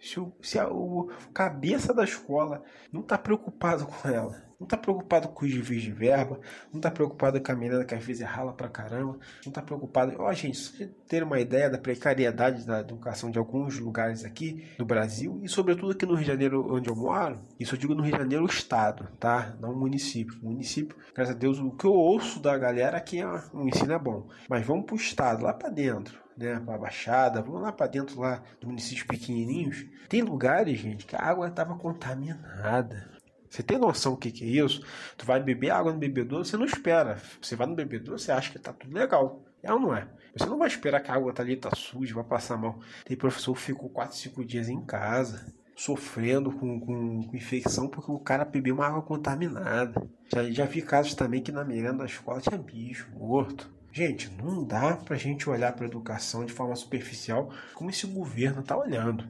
se, 0.00 0.18
o, 0.18 0.32
se 0.42 0.58
a, 0.58 0.68
o 0.68 1.10
cabeça 1.32 1.94
da 1.94 2.02
escola 2.02 2.62
não 2.92 3.02
está 3.02 3.16
preocupado 3.16 3.86
com 3.88 4.08
ela? 4.08 4.42
Não 4.58 4.66
tá 4.66 4.76
preocupado 4.76 5.28
com 5.28 5.44
os 5.44 5.52
desvios 5.52 5.82
de 5.82 5.92
verba, 5.92 6.40
não 6.72 6.80
tá 6.80 6.90
preocupado 6.90 7.40
com 7.40 7.52
a 7.52 7.54
menina 7.54 7.84
que 7.84 7.94
às 7.94 8.02
vezes 8.02 8.26
rala 8.26 8.52
pra 8.52 8.68
caramba, 8.68 9.18
não 9.44 9.52
tá 9.52 9.60
preocupado. 9.60 10.14
Ó, 10.18 10.28
oh, 10.28 10.32
gente, 10.32 10.56
só 10.56 10.76
de 10.76 10.86
ter 10.86 11.22
uma 11.22 11.38
ideia 11.38 11.68
da 11.68 11.76
precariedade 11.76 12.64
da 12.64 12.80
educação 12.80 13.30
de 13.30 13.38
alguns 13.38 13.78
lugares 13.78 14.24
aqui 14.24 14.64
no 14.78 14.84
Brasil 14.84 15.38
e, 15.42 15.48
sobretudo, 15.48 15.92
aqui 15.92 16.06
no 16.06 16.14
Rio 16.14 16.22
de 16.22 16.28
Janeiro, 16.28 16.74
onde 16.74 16.88
eu 16.88 16.96
moro, 16.96 17.40
isso 17.60 17.74
eu 17.74 17.78
digo 17.78 17.94
no 17.94 18.02
Rio 18.02 18.12
de 18.12 18.18
Janeiro, 18.18 18.44
o 18.44 18.48
estado, 18.48 19.08
tá? 19.20 19.54
Não 19.60 19.72
o 19.72 19.76
município. 19.76 20.38
O 20.42 20.46
município, 20.46 20.96
graças 21.14 21.34
a 21.34 21.38
Deus, 21.38 21.58
o 21.58 21.70
que 21.72 21.84
eu 21.84 21.92
ouço 21.92 22.40
da 22.40 22.56
galera 22.56 22.96
aqui 22.96 23.20
é 23.20 23.26
o 23.52 23.68
ensino 23.68 23.92
é 23.92 23.98
bom. 23.98 24.28
Mas 24.48 24.64
vamos 24.64 24.86
pro 24.86 24.96
estado, 24.96 25.42
lá 25.42 25.52
para 25.52 25.68
dentro 25.68 26.23
né, 26.36 26.60
para 26.60 26.74
a 26.74 26.78
Baixada, 26.78 27.42
vamos 27.42 27.62
lá 27.62 27.72
para 27.72 27.86
dentro 27.86 28.20
lá 28.20 28.42
dos 28.60 28.68
municípios 28.68 29.06
pequenininhos. 29.06 29.86
Tem 30.08 30.22
lugares, 30.22 30.78
gente, 30.78 31.06
que 31.06 31.16
a 31.16 31.22
água 31.22 31.48
estava 31.48 31.76
contaminada. 31.76 33.14
Você 33.48 33.62
tem 33.62 33.78
noção 33.78 34.14
do 34.14 34.18
que, 34.18 34.32
que 34.32 34.44
é 34.44 34.64
isso? 34.64 34.84
Tu 35.16 35.24
vai 35.24 35.40
beber 35.40 35.70
água 35.70 35.92
no 35.92 35.98
bebedouro, 35.98 36.44
você 36.44 36.56
não 36.56 36.64
espera. 36.64 37.20
Você 37.40 37.54
vai 37.54 37.68
no 37.68 37.76
bebedouro, 37.76 38.18
você 38.18 38.32
acha 38.32 38.50
que 38.50 38.58
tá 38.58 38.72
tudo 38.72 38.92
legal. 38.92 39.44
É 39.62 39.72
ou 39.72 39.78
não 39.78 39.94
é? 39.94 40.08
Você 40.36 40.46
não 40.46 40.58
vai 40.58 40.66
esperar 40.66 41.00
que 41.00 41.10
a 41.10 41.14
água 41.14 41.32
tá 41.32 41.42
ali, 41.42 41.56
tá 41.56 41.70
suja, 41.74 42.14
vai 42.14 42.24
passar 42.24 42.56
mal. 42.56 42.80
Tem 43.04 43.16
professor 43.16 43.54
que 43.54 43.60
ficou 43.60 43.88
4, 43.88 44.16
5 44.16 44.44
dias 44.44 44.68
em 44.68 44.84
casa, 44.84 45.54
sofrendo 45.76 46.50
com, 46.50 46.80
com, 46.80 47.22
com, 47.22 47.36
infecção 47.36 47.88
porque 47.88 48.10
o 48.10 48.18
cara 48.18 48.44
bebeu 48.44 48.74
uma 48.74 48.86
água 48.86 49.02
contaminada. 49.02 50.04
Já, 50.32 50.50
já 50.50 50.64
vi 50.66 50.82
casos 50.82 51.14
também 51.14 51.40
que 51.40 51.52
na 51.52 51.64
merenda 51.64 51.98
da 51.98 52.06
escola 52.06 52.40
tinha 52.40 52.58
bicho 52.58 53.08
morto. 53.14 53.72
Gente, 53.96 54.28
não 54.42 54.64
dá 54.64 54.96
pra 54.96 55.16
gente 55.16 55.48
olhar 55.48 55.72
para 55.72 55.84
a 55.84 55.88
educação 55.88 56.44
de 56.44 56.52
forma 56.52 56.74
superficial 56.74 57.50
como 57.74 57.90
esse 57.90 58.08
governo 58.08 58.60
tá 58.60 58.76
olhando. 58.76 59.22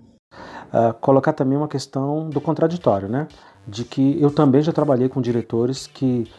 Uh, 0.72 0.94
colocar 1.02 1.34
também 1.34 1.58
uma 1.58 1.68
questão 1.68 2.30
do 2.30 2.40
contraditório, 2.40 3.06
né? 3.06 3.28
de 3.66 3.84
que 3.84 4.20
eu 4.20 4.30
também 4.30 4.62
já 4.62 4.72
trabalhei 4.72 5.08
com 5.08 5.20
diretores 5.20 5.86
que 5.86 6.30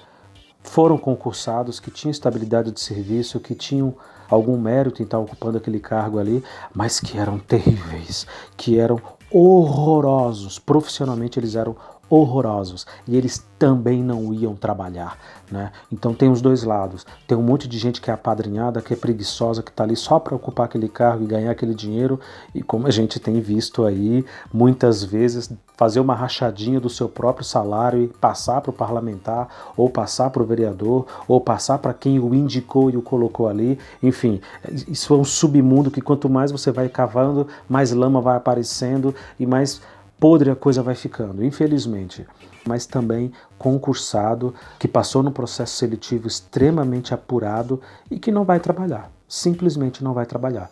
foram 0.62 0.98
concursados, 0.98 1.80
que 1.80 1.92
tinham 1.92 2.12
estabilidade 2.12 2.72
de 2.72 2.80
serviço, 2.80 3.40
que 3.40 3.54
tinham 3.54 3.96
algum 4.28 4.58
mérito 4.58 5.02
em 5.02 5.06
estar 5.06 5.20
ocupando 5.20 5.58
aquele 5.58 5.80
cargo 5.80 6.18
ali, 6.18 6.44
mas 6.74 7.00
que 7.00 7.18
eram 7.18 7.38
terríveis, 7.38 8.26
que 8.58 8.80
eram 8.80 9.00
horrorosos. 9.32 10.58
Profissionalmente 10.58 11.40
eles 11.40 11.56
eram 11.56 11.76
horrorosos 12.10 12.86
e 13.08 13.15
eles 13.15 13.46
também 13.58 14.04
não 14.04 14.34
iam 14.34 14.56
trabalhar. 14.56 15.18
Né? 15.50 15.72
Então 15.91 16.13
tem 16.13 16.30
os 16.30 16.41
dois 16.41 16.63
lados. 16.63 17.06
Tem 17.28 17.38
um 17.38 17.41
monte 17.41 17.68
de 17.68 17.78
gente 17.78 18.02
que 18.02 18.10
é 18.10 18.13
apadrinhada, 18.13 18.82
que 18.82 18.94
é 18.94 18.98
preguiçosa, 18.98 19.63
que 19.63 19.70
está 19.70 19.84
ali 19.84 19.96
só 19.96 20.20
para 20.20 20.36
ocupar 20.36 20.65
aquele 20.65 20.89
cargo 20.89 21.24
e 21.24 21.28
ganhar 21.28 21.52
aquele 21.52 21.74
dinheiro. 21.74 22.20
E 22.54 22.62
como 22.62 22.88
a 22.88 22.91
gente 22.91 23.20
tem 23.20 23.39
visto 23.39 23.86
aí, 23.86 24.26
muitas 24.54 25.04
vezes 25.04 25.52
fazer 25.78 26.00
uma 26.00 26.15
rachadinha 26.15 26.80
do 26.80 26.89
seu 26.89 27.08
próprio 27.10 27.46
salário 27.46 28.04
e 28.04 28.08
passar 28.08 28.62
para 28.62 28.70
o 28.70 28.74
parlamentar, 28.74 29.74
ou 29.76 29.89
passar 29.89 30.30
para 30.30 30.41
o 30.41 30.46
vereador, 30.46 31.06
ou 31.28 31.39
passar 31.41 31.78
para 31.80 31.94
quem 31.94 32.18
o 32.20 32.34
indicou 32.34 32.89
e 32.89 32.98
o 32.98 33.02
colocou 33.02 33.48
ali. 33.48 33.78
Enfim, 34.02 34.41
isso 34.88 35.13
é 35.13 35.18
um 35.18 35.26
submundo 35.26 35.91
que 35.91 36.02
quanto 36.02 36.30
mais 36.30 36.52
você 36.52 36.72
vai 36.72 36.88
cavando, 36.88 37.48
mais 37.68 37.91
lama 37.91 38.22
vai 38.22 38.38
aparecendo 38.38 39.13
e 39.39 39.46
mais 39.46 39.82
podre 40.26 40.50
a 40.50 40.56
coisa 40.56 40.82
vai 40.82 40.96
ficando, 40.96 41.46
infelizmente. 41.46 42.26
Mas 42.68 42.88
também 42.88 43.32
concursado, 43.60 44.56
que 44.80 44.88
passou 44.88 45.22
num 45.22 45.30
processo 45.32 45.78
seletivo 45.78 46.28
extremamente 46.28 47.14
apurado 47.14 47.80
e 48.10 48.18
que 48.18 48.32
não 48.32 48.44
vai 48.44 48.60
trabalhar, 48.60 49.12
simplesmente 49.28 50.04
não 50.04 50.16
vai 50.16 50.26
trabalhar. 50.26 50.68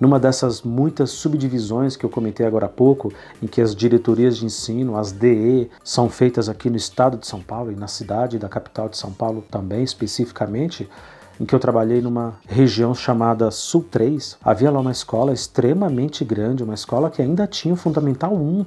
Numa 0.00 0.18
dessas 0.18 0.62
muitas 0.62 1.10
subdivisões 1.10 1.94
que 1.94 2.04
eu 2.04 2.10
comentei 2.10 2.44
agora 2.44 2.66
há 2.66 2.68
pouco, 2.68 3.12
em 3.40 3.46
que 3.46 3.60
as 3.60 3.76
diretorias 3.76 4.36
de 4.36 4.46
ensino, 4.46 4.96
as 4.96 5.12
DE, 5.12 5.70
são 5.84 6.10
feitas 6.10 6.48
aqui 6.48 6.68
no 6.68 6.76
estado 6.76 7.16
de 7.16 7.28
São 7.28 7.40
Paulo 7.40 7.70
e 7.70 7.76
na 7.76 7.86
cidade 7.86 8.40
da 8.40 8.48
capital 8.48 8.88
de 8.88 8.96
São 8.96 9.12
Paulo 9.12 9.44
também 9.48 9.84
especificamente, 9.84 10.90
em 11.40 11.46
que 11.46 11.54
eu 11.54 11.58
trabalhei 11.58 12.02
numa 12.02 12.34
região 12.46 12.94
chamada 12.94 13.50
Sul 13.50 13.82
3, 13.90 14.36
havia 14.44 14.70
lá 14.70 14.78
uma 14.78 14.92
escola 14.92 15.32
extremamente 15.32 16.22
grande, 16.22 16.62
uma 16.62 16.74
escola 16.74 17.08
que 17.08 17.22
ainda 17.22 17.46
tinha 17.46 17.72
o 17.72 17.76
Fundamental 17.78 18.34
1. 18.34 18.66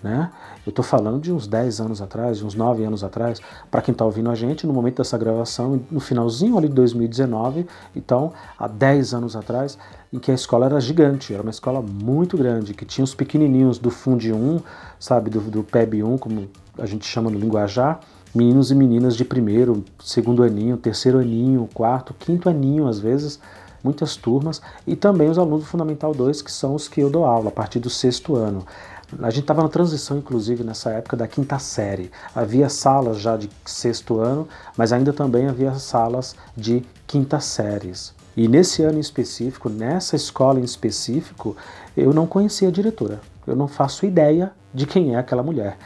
Né? 0.00 0.30
Eu 0.64 0.70
estou 0.70 0.84
falando 0.84 1.20
de 1.20 1.32
uns 1.32 1.48
10 1.48 1.80
anos 1.80 2.00
atrás, 2.00 2.38
de 2.38 2.46
uns 2.46 2.54
9 2.54 2.84
anos 2.84 3.02
atrás, 3.02 3.40
para 3.68 3.82
quem 3.82 3.90
está 3.90 4.04
ouvindo 4.04 4.30
a 4.30 4.34
gente, 4.34 4.64
no 4.64 4.72
momento 4.72 4.98
dessa 4.98 5.18
gravação, 5.18 5.80
no 5.90 5.98
finalzinho 5.98 6.56
ali 6.56 6.68
de 6.68 6.74
2019, 6.74 7.66
então, 7.96 8.32
há 8.56 8.68
10 8.68 9.14
anos 9.14 9.34
atrás, 9.34 9.76
em 10.12 10.20
que 10.20 10.30
a 10.30 10.34
escola 10.34 10.66
era 10.66 10.80
gigante, 10.80 11.34
era 11.34 11.42
uma 11.42 11.50
escola 11.50 11.82
muito 11.82 12.36
grande, 12.36 12.74
que 12.74 12.84
tinha 12.84 13.04
os 13.04 13.14
pequenininhos 13.14 13.76
do 13.76 13.90
Fundi 13.90 14.32
1, 14.32 14.60
sabe, 15.00 15.30
do, 15.30 15.40
do 15.40 15.64
PEB 15.64 16.04
1, 16.04 16.18
como 16.18 16.48
a 16.78 16.86
gente 16.86 17.06
chama 17.06 17.28
no 17.28 17.38
linguajar, 17.38 17.98
meninos 18.34 18.70
e 18.70 18.74
meninas 18.74 19.16
de 19.16 19.24
primeiro, 19.24 19.84
segundo 20.02 20.42
aninho, 20.42 20.76
terceiro 20.76 21.18
aninho, 21.18 21.68
quarto, 21.72 22.12
quinto 22.14 22.48
aninho 22.48 22.88
às 22.88 22.98
vezes, 22.98 23.38
muitas 23.82 24.16
turmas, 24.16 24.60
e 24.86 24.96
também 24.96 25.28
os 25.28 25.38
alunos 25.38 25.60
do 25.60 25.66
Fundamental 25.66 26.14
2, 26.14 26.42
que 26.42 26.50
são 26.50 26.74
os 26.74 26.88
que 26.88 27.00
eu 27.00 27.10
dou 27.10 27.24
aula 27.24 27.48
a 27.48 27.52
partir 27.52 27.78
do 27.78 27.90
sexto 27.90 28.34
ano. 28.34 28.66
A 29.22 29.30
gente 29.30 29.42
estava 29.42 29.62
na 29.62 29.68
transição, 29.68 30.18
inclusive, 30.18 30.64
nessa 30.64 30.90
época 30.90 31.16
da 31.16 31.28
quinta 31.28 31.58
série. 31.58 32.10
Havia 32.34 32.68
salas 32.68 33.20
já 33.20 33.36
de 33.36 33.48
sexto 33.64 34.18
ano, 34.18 34.48
mas 34.76 34.92
ainda 34.92 35.12
também 35.12 35.46
havia 35.46 35.74
salas 35.74 36.34
de 36.56 36.82
quinta 37.06 37.38
séries. 37.38 38.14
E 38.36 38.48
nesse 38.48 38.82
ano 38.82 38.96
em 38.96 39.00
específico, 39.00 39.68
nessa 39.68 40.16
escola 40.16 40.58
em 40.58 40.64
específico, 40.64 41.56
eu 41.96 42.12
não 42.12 42.26
conhecia 42.26 42.68
a 42.68 42.72
diretora. 42.72 43.20
Eu 43.46 43.54
não 43.54 43.68
faço 43.68 44.06
ideia 44.06 44.52
de 44.72 44.86
quem 44.86 45.14
é 45.14 45.18
aquela 45.18 45.42
mulher. 45.42 45.76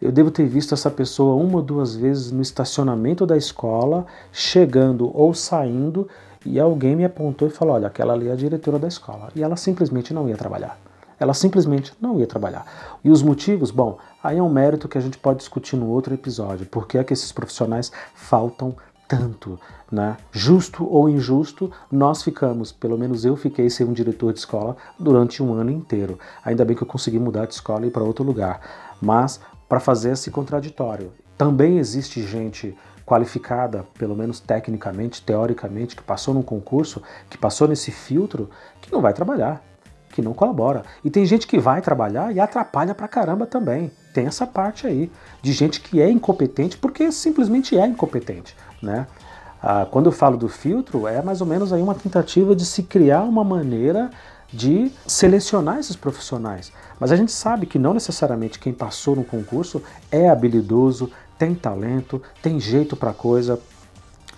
Eu 0.00 0.12
devo 0.12 0.30
ter 0.30 0.46
visto 0.46 0.74
essa 0.74 0.90
pessoa 0.90 1.42
uma 1.42 1.56
ou 1.56 1.62
duas 1.62 1.96
vezes 1.96 2.30
no 2.30 2.42
estacionamento 2.42 3.24
da 3.24 3.36
escola, 3.36 4.06
chegando 4.30 5.10
ou 5.16 5.32
saindo, 5.32 6.06
e 6.44 6.60
alguém 6.60 6.94
me 6.94 7.04
apontou 7.04 7.48
e 7.48 7.50
falou: 7.50 7.74
Olha, 7.74 7.86
aquela 7.86 8.12
ali 8.12 8.28
é 8.28 8.32
a 8.32 8.36
diretora 8.36 8.78
da 8.78 8.88
escola. 8.88 9.28
E 9.34 9.42
ela 9.42 9.56
simplesmente 9.56 10.12
não 10.12 10.28
ia 10.28 10.36
trabalhar. 10.36 10.78
ela 11.18 11.32
simplesmente 11.32 11.94
não 11.98 12.20
ia 12.20 12.26
trabalhar. 12.26 12.66
E 13.02 13.10
os 13.10 13.22
motivos, 13.22 13.70
bom, 13.70 13.98
aí 14.22 14.36
é 14.36 14.42
um 14.42 14.50
mérito 14.50 14.86
que 14.86 14.98
a 14.98 15.00
gente 15.00 15.16
pode 15.16 15.38
discutir 15.38 15.74
no 15.74 15.88
outro 15.88 16.12
episódio, 16.12 16.66
porque 16.66 16.98
é 16.98 17.04
que 17.04 17.14
esses 17.14 17.32
profissionais 17.32 17.90
faltam 18.14 18.76
tanto, 19.08 19.58
né? 19.90 20.16
Justo 20.30 20.86
ou 20.86 21.08
injusto, 21.08 21.70
nós 21.90 22.22
ficamos, 22.22 22.70
pelo 22.72 22.98
menos 22.98 23.24
eu 23.24 23.36
fiquei 23.36 23.70
sem 23.70 23.86
um 23.86 23.92
diretor 23.92 24.32
de 24.32 24.40
escola 24.40 24.76
durante 24.98 25.42
um 25.42 25.54
ano 25.54 25.70
inteiro. 25.70 26.18
Ainda 26.44 26.64
bem 26.64 26.76
que 26.76 26.82
eu 26.82 26.86
consegui 26.86 27.18
mudar 27.18 27.46
de 27.46 27.54
escola 27.54 27.84
e 27.84 27.88
ir 27.88 27.90
para 27.90 28.02
outro 28.02 28.24
lugar. 28.24 28.60
Mas 29.00 29.40
para 29.68 29.80
fazer 29.80 30.12
esse 30.12 30.30
contraditório, 30.30 31.12
também 31.36 31.78
existe 31.78 32.22
gente 32.22 32.76
qualificada, 33.04 33.86
pelo 33.96 34.16
menos 34.16 34.40
tecnicamente, 34.40 35.22
teoricamente, 35.22 35.94
que 35.94 36.02
passou 36.02 36.34
num 36.34 36.42
concurso, 36.42 37.02
que 37.30 37.38
passou 37.38 37.68
nesse 37.68 37.92
filtro, 37.92 38.50
que 38.80 38.92
não 38.92 39.00
vai 39.00 39.12
trabalhar, 39.12 39.62
que 40.10 40.20
não 40.20 40.34
colabora. 40.34 40.82
E 41.04 41.10
tem 41.10 41.24
gente 41.24 41.46
que 41.46 41.58
vai 41.58 41.80
trabalhar 41.80 42.34
e 42.34 42.40
atrapalha 42.40 42.94
pra 42.94 43.06
caramba 43.06 43.46
também. 43.46 43.92
Tem 44.12 44.26
essa 44.26 44.46
parte 44.46 44.86
aí 44.86 45.12
de 45.42 45.52
gente 45.52 45.80
que 45.80 46.00
é 46.00 46.10
incompetente 46.10 46.76
porque 46.78 47.12
simplesmente 47.12 47.78
é 47.78 47.86
incompetente, 47.86 48.56
né? 48.82 49.06
Ah, 49.62 49.86
quando 49.90 50.06
eu 50.06 50.12
falo 50.12 50.36
do 50.36 50.48
filtro, 50.48 51.06
é 51.06 51.22
mais 51.22 51.40
ou 51.40 51.46
menos 51.46 51.72
aí 51.72 51.82
uma 51.82 51.94
tentativa 51.94 52.56
de 52.56 52.64
se 52.64 52.82
criar 52.82 53.22
uma 53.22 53.44
maneira 53.44 54.10
de 54.52 54.90
selecionar 55.06 55.78
esses 55.78 55.96
profissionais. 55.96 56.72
Mas 56.98 57.12
a 57.12 57.16
gente 57.16 57.32
sabe 57.32 57.66
que 57.66 57.78
não 57.78 57.94
necessariamente 57.94 58.58
quem 58.58 58.72
passou 58.72 59.16
no 59.16 59.24
concurso 59.24 59.82
é 60.10 60.28
habilidoso, 60.28 61.10
tem 61.38 61.54
talento, 61.54 62.22
tem 62.42 62.58
jeito 62.58 62.96
para 62.96 63.12
coisa, 63.12 63.60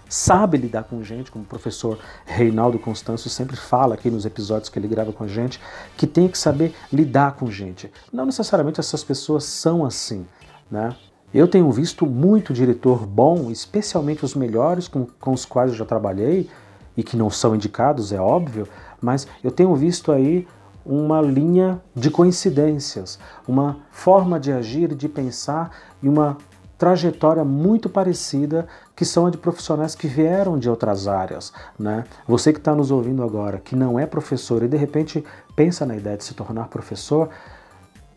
sabe 0.08 0.56
lidar 0.56 0.84
com 0.84 1.02
gente, 1.02 1.30
como 1.30 1.44
o 1.44 1.48
professor 1.48 1.98
Reinaldo 2.24 2.78
Constâncio 2.78 3.28
sempre 3.28 3.56
fala 3.56 3.94
aqui 3.94 4.10
nos 4.10 4.24
episódios 4.24 4.68
que 4.68 4.78
ele 4.78 4.88
grava 4.88 5.12
com 5.12 5.24
a 5.24 5.28
gente, 5.28 5.60
que 5.96 6.06
tem 6.06 6.28
que 6.28 6.38
saber 6.38 6.74
lidar 6.92 7.32
com 7.32 7.50
gente. 7.50 7.90
Não 8.12 8.26
necessariamente 8.26 8.80
essas 8.80 9.04
pessoas 9.04 9.44
são 9.44 9.84
assim, 9.84 10.26
né? 10.70 10.96
Eu 11.32 11.46
tenho 11.46 11.70
visto 11.70 12.06
muito 12.06 12.54
diretor 12.54 13.06
bom, 13.06 13.50
especialmente 13.50 14.24
os 14.24 14.34
melhores 14.34 14.88
com, 14.88 15.06
com 15.20 15.32
os 15.32 15.44
quais 15.44 15.72
eu 15.72 15.76
já 15.76 15.84
trabalhei, 15.84 16.48
e 16.96 17.02
que 17.04 17.16
não 17.16 17.30
são 17.30 17.54
indicados, 17.54 18.12
é 18.12 18.20
óbvio, 18.20 18.66
mas 19.00 19.28
eu 19.44 19.52
tenho 19.52 19.72
visto 19.76 20.10
aí 20.10 20.48
uma 20.88 21.20
linha 21.20 21.80
de 21.94 22.10
coincidências, 22.10 23.18
uma 23.46 23.76
forma 23.90 24.40
de 24.40 24.50
agir, 24.50 24.94
de 24.94 25.06
pensar 25.06 25.70
e 26.02 26.08
uma 26.08 26.38
trajetória 26.78 27.44
muito 27.44 27.88
parecida 27.90 28.66
que 28.96 29.04
são 29.04 29.26
a 29.26 29.30
de 29.30 29.36
profissionais 29.36 29.94
que 29.94 30.06
vieram 30.06 30.58
de 30.58 30.70
outras 30.70 31.06
áreas, 31.06 31.52
né? 31.78 32.04
Você 32.26 32.52
que 32.52 32.58
está 32.58 32.74
nos 32.74 32.90
ouvindo 32.90 33.22
agora, 33.22 33.58
que 33.58 33.76
não 33.76 33.98
é 33.98 34.06
professor 34.06 34.62
e 34.62 34.68
de 34.68 34.76
repente 34.76 35.22
pensa 35.54 35.84
na 35.84 35.96
ideia 35.96 36.16
de 36.16 36.24
se 36.24 36.34
tornar 36.34 36.68
professor, 36.68 37.28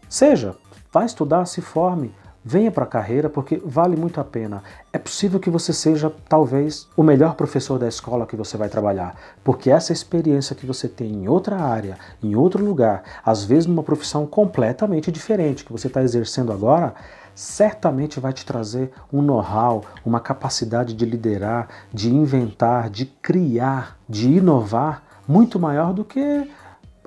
seja, 0.08 0.56
vá 0.94 1.04
estudar, 1.04 1.46
se 1.46 1.60
forme, 1.60 2.14
venha 2.44 2.72
para 2.72 2.84
a 2.84 2.88
carreira 2.88 3.30
porque 3.30 3.62
vale 3.64 3.96
muito 3.96 4.20
a 4.20 4.24
pena. 4.24 4.64
É 4.92 4.98
possível 4.98 5.40
que 5.40 5.50
você 5.50 5.72
seja 5.72 6.12
talvez 6.28 6.88
o 6.98 7.04
melhor 7.04 7.36
professor 7.36 7.78
da 7.78 7.88
escola 7.88 8.26
que 8.26 8.36
você 8.36 8.58
vai 8.58 8.70
trabalhar, 8.70 9.16
porque 9.44 9.70
essa 9.70 9.94
experiência 9.94 10.56
que 10.56 10.66
você 10.66 10.88
tem 10.88 11.12
em 11.12 11.28
outra 11.28 11.58
área, 11.58 11.98
em 12.22 12.36
outro 12.36 12.64
lugar, 12.64 13.04
às 13.24 13.44
vezes 13.44 13.66
numa 13.66 13.84
profissão 13.84 14.26
completamente 14.26 15.12
diferente 15.12 15.64
que 15.64 15.72
você 15.72 15.88
está 15.88 16.02
exercendo 16.02 16.52
agora, 16.52 16.94
certamente 17.34 18.20
vai 18.20 18.34
te 18.34 18.46
trazer 18.46 18.92
um 19.12 19.22
know-how, 19.22 19.84
uma 20.06 20.20
capacidade 20.20 20.94
de 20.94 21.06
liderar, 21.06 21.70
de 21.94 22.14
inventar, 22.14 22.90
de 22.90 23.06
criar, 23.06 23.98
de 24.08 24.30
inovar 24.30 25.04
muito 25.28 25.60
maior 25.60 25.94
do 25.94 26.04
que 26.04 26.50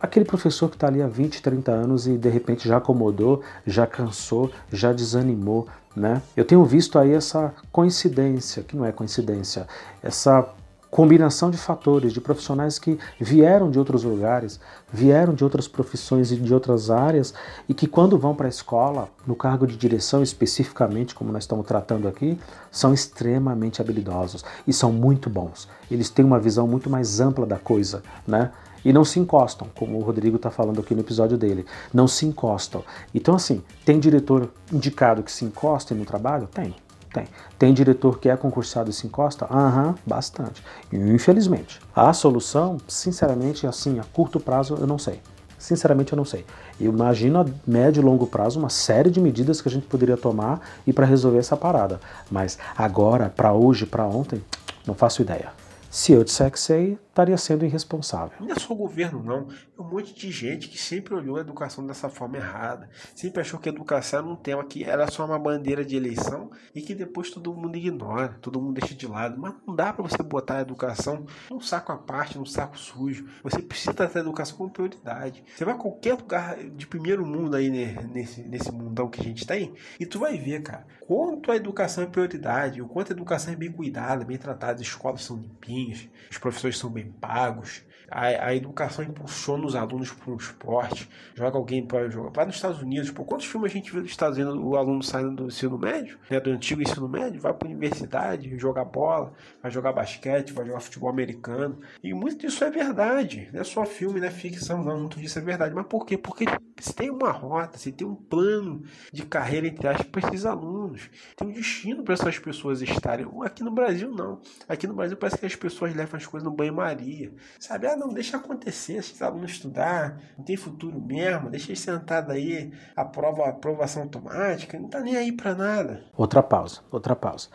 aquele 0.05 0.25
professor 0.25 0.69
que 0.69 0.77
está 0.77 0.87
ali 0.87 1.03
há 1.03 1.07
20, 1.07 1.43
30 1.43 1.73
anos 1.73 2.07
e 2.07 2.17
de 2.17 2.29
repente 2.29 2.69
já 2.69 2.77
acomodou, 2.77 3.43
já 3.67 3.87
cansou, 3.87 4.51
já 4.73 4.93
desanimou. 4.93 5.67
Né? 5.97 6.21
Eu 6.37 6.45
tenho 6.45 6.65
visto 6.65 6.99
aí 6.99 7.13
essa 7.13 7.55
coincidência, 7.73 8.63
que 8.63 8.77
não 8.77 8.85
é 8.85 8.93
coincidência, 8.93 9.67
essa 10.03 10.47
combinação 10.91 11.51
de 11.51 11.57
fatores, 11.57 12.13
de 12.13 12.21
profissionais 12.21 12.79
que 12.79 12.97
vieram 13.19 13.69
de 13.69 13.81
outros 13.81 14.05
lugares, 14.05 14.61
vieram 14.93 15.35
de 15.35 15.43
outras 15.43 15.67
profissões 15.67 16.31
e 16.31 16.37
de 16.37 16.55
outras 16.55 16.89
áreas 16.89 17.35
e 17.69 17.75
que 17.75 17.89
quando 17.89 18.17
vão 18.17 18.33
para 18.33 18.47
a 18.47 18.49
escola, 18.49 19.09
no 19.27 19.35
cargo 19.35 19.67
de 19.67 19.77
direção 19.77 20.23
especificamente, 20.23 21.13
como 21.13 21.33
nós 21.33 21.43
estamos 21.43 21.67
tratando 21.67 22.07
aqui, 22.07 22.39
são 22.71 22.95
extremamente 22.95 23.81
habilidosos 23.81 24.45
e 24.69 24.73
são 24.73 24.93
muito 24.93 25.29
bons. 25.29 25.69
Eles 25.91 26.11
têm 26.11 26.25
uma 26.25 26.39
visão 26.39 26.69
muito 26.69 26.89
mais 26.89 27.21
ampla 27.21 27.45
da 27.45 27.59
coisa, 27.59 28.01
né? 28.25 28.53
E 28.85 28.93
não 28.93 29.05
se 29.05 29.19
encostam, 29.19 29.69
como 29.75 29.99
o 29.99 30.03
Rodrigo 30.03 30.37
está 30.37 30.51
falando 30.51 30.81
aqui 30.81 30.95
no 30.95 31.01
episódio 31.01 31.39
dele. 31.39 31.65
Não 31.93 32.07
se 32.07 32.27
encostam. 32.27 32.85
Então, 33.15 33.35
assim, 33.35 33.63
tem 33.85 33.99
diretor 33.99 34.51
indicado 34.73 35.23
que 35.23 35.33
se 35.33 35.45
encosta 35.45 35.95
no 35.95 36.05
trabalho? 36.05 36.47
Tem. 36.47 36.75
Tem. 37.13 37.27
Tem 37.57 37.73
diretor 37.73 38.19
que 38.19 38.29
é 38.29 38.37
concursado 38.37 38.91
e 38.91 38.93
se 38.93 39.07
encosta? 39.07 39.47
Aham, 39.49 39.89
uhum, 39.89 39.95
bastante. 40.05 40.63
Infelizmente. 40.93 41.81
A 41.95 42.13
solução, 42.13 42.79
sinceramente, 42.89 43.67
assim, 43.67 44.01
a 44.01 44.05
curto 44.05 44.41
prazo, 44.41 44.77
eu 44.81 44.87
não 44.87 44.99
sei. 44.99 45.21
Sinceramente, 45.57 46.13
eu 46.13 46.17
não 46.17 46.25
sei. 46.25 46.45
Eu 46.79 46.93
imagino 46.93 47.41
a 47.41 47.47
médio 47.67 48.03
e 48.03 48.05
longo 48.05 48.27
prazo 48.27 48.59
uma 48.59 48.69
série 48.69 49.11
de 49.11 49.21
medidas 49.21 49.63
que 49.63 49.69
a 49.69 49.71
gente 49.71 49.87
poderia 49.87 50.17
tomar 50.17 50.61
e 50.87 50.93
para 50.93 51.07
resolver 51.07 51.39
essa 51.39 51.57
parada. 51.57 52.01
Mas 52.31 52.59
agora, 52.77 53.33
para 53.35 53.53
hoje, 53.53 53.87
para 53.87 54.05
ontem, 54.05 54.45
não 54.87 54.95
faço 54.95 55.23
ideia. 55.23 55.53
Se 55.91 56.13
eu 56.13 56.25
disser 56.25 56.51
que 56.51 56.59
sei, 56.59 56.99
estaria 57.15 57.37
sendo 57.39 57.65
irresponsável. 57.65 58.37
Não 58.41 58.51
é 58.51 58.59
só 58.59 58.73
o 58.73 58.77
governo, 58.77 59.23
não. 59.23 59.49
É 59.79 59.81
um 59.81 59.89
monte 59.89 60.13
de 60.13 60.31
gente 60.33 60.69
que 60.69 60.77
sempre 60.77 61.15
olhou 61.15 61.37
a 61.37 61.41
educação 61.41 61.87
dessa 61.87 62.09
forma 62.09 62.37
errada. 62.37 62.91
Sempre 63.15 63.41
achou 63.41 63.61
que 63.61 63.69
a 63.69 63.73
educação 63.73 64.19
era 64.19 64.29
um 64.29 64.37
tema 64.37 64.65
que 64.65 64.83
era 64.83 65.09
só 65.11 65.25
uma 65.25 65.39
bandeira 65.39 65.85
de 65.85 65.97
eleição 65.97 66.51
e 66.75 66.83
que 66.83 66.95
depois 66.95 67.31
todo 67.31 67.55
mundo 67.55 67.77
ignora, 67.77 68.37
todo 68.43 68.61
mundo 68.61 68.81
deixa 68.81 68.95
de 68.95 69.07
lado. 69.07 69.41
Mas 69.41 69.55
não 69.67 69.75
dá 69.75 69.93
para 69.93 70.03
você 70.03 70.23
botar 70.23 70.59
a 70.59 70.63
educação 70.63 71.25
num 71.49 71.61
saco 71.61 71.93
à 71.93 71.97
parte, 71.97 72.37
num 72.37 72.45
saco 72.45 72.77
sujo. 72.77 73.27
Você 73.45 73.63
precisa 73.63 73.95
tratar 73.95 74.19
a 74.19 74.23
educação 74.23 74.57
como 74.57 74.71
prioridade. 74.71 75.45
Você 75.55 75.65
vai 75.65 75.75
a 75.75 75.79
qualquer 75.79 76.15
lugar 76.15 76.57
de 76.57 76.87
primeiro 76.87 77.25
mundo 77.25 77.55
aí 77.55 77.71
nesse, 77.71 78.43
nesse 78.43 78.73
mundão 78.73 79.09
que 79.09 79.21
a 79.21 79.25
gente 79.25 79.47
tem 79.47 79.75
e 80.01 80.07
tu 80.07 80.19
vai 80.19 80.37
ver, 80.37 80.63
cara, 80.63 80.87
quanto 81.07 81.53
a 81.53 81.57
educação 81.57 82.03
é 82.03 82.07
prioridade, 82.07 82.83
o 82.83 82.89
quanto 82.89 83.13
a 83.13 83.15
educação 83.15 83.53
é 83.53 83.57
bem 83.57 83.71
cuidada, 83.71 84.25
bem 84.25 84.37
tratada, 84.37 84.75
as 84.75 84.81
escolas 84.81 85.23
são 85.23 85.37
limpinhas, 85.37 86.09
os 86.31 86.39
professores 86.39 86.79
são 86.79 86.91
bem 86.91 87.04
pagos. 87.13 87.85
A, 88.11 88.49
a 88.49 88.55
educação 88.55 89.05
impulsiona 89.05 89.67
os 89.67 89.75
alunos 89.75 90.13
para 90.13 90.33
o 90.33 90.37
esporte, 90.37 91.09
joga 91.35 91.57
alguém 91.57 91.87
para 91.87 92.09
jogar. 92.09 92.31
Vai 92.31 92.47
nos 92.47 92.57
Estados 92.57 92.81
Unidos, 92.83 93.11
por 93.11 93.25
quantos 93.25 93.47
filmes 93.47 93.71
a 93.71 93.75
gente 93.75 93.93
vê 93.93 94.01
nos 94.01 94.11
Estados 94.11 94.39
Unidos 94.39 94.59
o 94.63 94.77
aluno 94.77 95.03
saindo 95.03 95.35
do 95.35 95.47
ensino 95.47 95.79
médio, 95.79 96.19
né, 96.31 96.41
do 96.41 96.51
antigo 96.51 96.83
ensino 96.83 97.09
médio, 97.09 97.41
vai 97.41 97.53
para 97.53 97.67
a 97.67 97.71
universidade 97.71 98.59
jogar 98.59 98.85
bola, 98.85 99.33
vai 99.63 99.71
jogar 99.71 99.93
basquete, 99.93 100.53
vai 100.53 100.67
jogar 100.67 100.81
futebol 100.81 101.11
americano. 101.11 101.81
E 102.03 102.13
muito 102.13 102.39
disso 102.39 102.65
é 102.65 102.71
verdade, 102.71 103.49
não 103.53 103.61
é 103.61 103.65
só 103.65 103.85
filme, 103.85 104.21
não 104.21 104.29
é 104.29 104.31
ficção, 104.31 104.83
não, 104.83 105.01
muito 105.01 105.19
disso 105.19 105.39
é 105.39 105.43
verdade. 105.43 105.75
Mas 105.75 105.87
por 105.87 106.05
quê? 106.05 106.17
Porque 106.17 106.45
se 106.81 106.95
tem 106.95 107.11
uma 107.11 107.31
rota, 107.31 107.79
se 107.79 107.93
tem 107.93 108.07
um 108.07 108.15
plano 108.15 108.83
de 109.13 109.25
carreira 109.25 109.67
entre 109.67 109.89
aspas 109.89 110.07
para 110.07 110.29
esses 110.29 110.45
alunos, 110.45 111.11
tem 111.37 111.49
um 111.49 111.53
destino 111.53 112.03
para 112.03 112.15
essas 112.15 112.39
pessoas 112.39 112.83
estarem. 112.83 113.27
Aqui 113.43 113.63
no 113.63 113.71
Brasil, 113.71 114.11
não. 114.11 114.41
Aqui 114.69 114.87
no 114.87 114.95
Brasil 114.95 115.17
parece 115.17 115.39
que 115.39 115.47
as 115.47 115.57
pessoas 115.57 115.95
levam 115.95 116.19
as 116.19 116.27
coisas 116.27 116.49
no 116.49 116.55
banho-maria, 116.55 117.33
sabe? 117.59 117.87
Ah, 117.87 117.97
não, 117.97 118.04
deixa 118.13 118.37
acontecer, 118.37 118.95
esses 118.95 119.21
alunos 119.23 119.53
estudar, 119.53 120.21
não 120.37 120.45
tem 120.45 120.57
futuro 120.57 121.01
mesmo, 121.01 121.51
deixa 121.51 121.69
eles 121.69 121.81
sentados 121.81 122.31
aí, 122.31 122.73
aprova 122.97 123.45
a 123.45 123.51
aprovação 123.51 124.03
automática, 124.03 124.79
não 124.79 124.89
tá 124.89 125.01
nem 125.01 125.17
aí 125.17 125.33
para 125.33 125.55
nada. 125.55 126.05
Outra 126.17 126.43
pausa, 126.43 126.81
outra 126.91 127.17
pausa. 127.17 127.49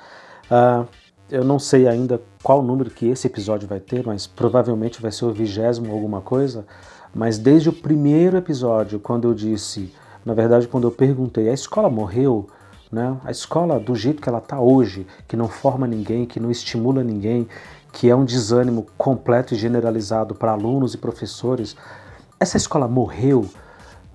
Uh, 0.45 0.87
eu 1.29 1.43
não 1.43 1.59
sei 1.59 1.87
ainda 1.87 2.21
qual 2.41 2.63
número 2.63 2.89
que 2.89 3.07
esse 3.07 3.27
episódio 3.27 3.67
vai 3.67 3.79
ter, 3.79 4.05
mas 4.05 4.25
provavelmente 4.25 5.01
vai 5.01 5.11
ser 5.11 5.25
o 5.25 5.31
vigésimo 5.31 5.91
alguma 5.91 6.21
coisa. 6.21 6.65
Mas 7.13 7.37
desde 7.37 7.69
o 7.69 7.73
primeiro 7.73 8.37
episódio, 8.37 8.99
quando 8.99 9.27
eu 9.27 9.33
disse, 9.33 9.93
na 10.25 10.33
verdade, 10.33 10.67
quando 10.67 10.87
eu 10.87 10.91
perguntei, 10.91 11.49
a 11.49 11.53
escola 11.53 11.89
morreu? 11.89 12.47
Né? 12.91 13.15
A 13.23 13.29
escola 13.29 13.79
do 13.79 13.95
jeito 13.95 14.21
que 14.21 14.29
ela 14.29 14.39
está 14.39 14.59
hoje, 14.59 15.05
que 15.27 15.37
não 15.37 15.47
forma 15.47 15.85
ninguém, 15.85 16.25
que 16.25 16.39
não 16.39 16.49
estimula 16.49 17.03
ninguém, 17.03 17.47
que 17.91 18.09
é 18.09 18.15
um 18.15 18.25
desânimo 18.25 18.87
completo 18.97 19.53
e 19.53 19.57
generalizado 19.57 20.35
para 20.35 20.51
alunos 20.51 20.93
e 20.93 20.97
professores, 20.97 21.75
essa 22.39 22.57
escola 22.57 22.87
morreu? 22.87 23.41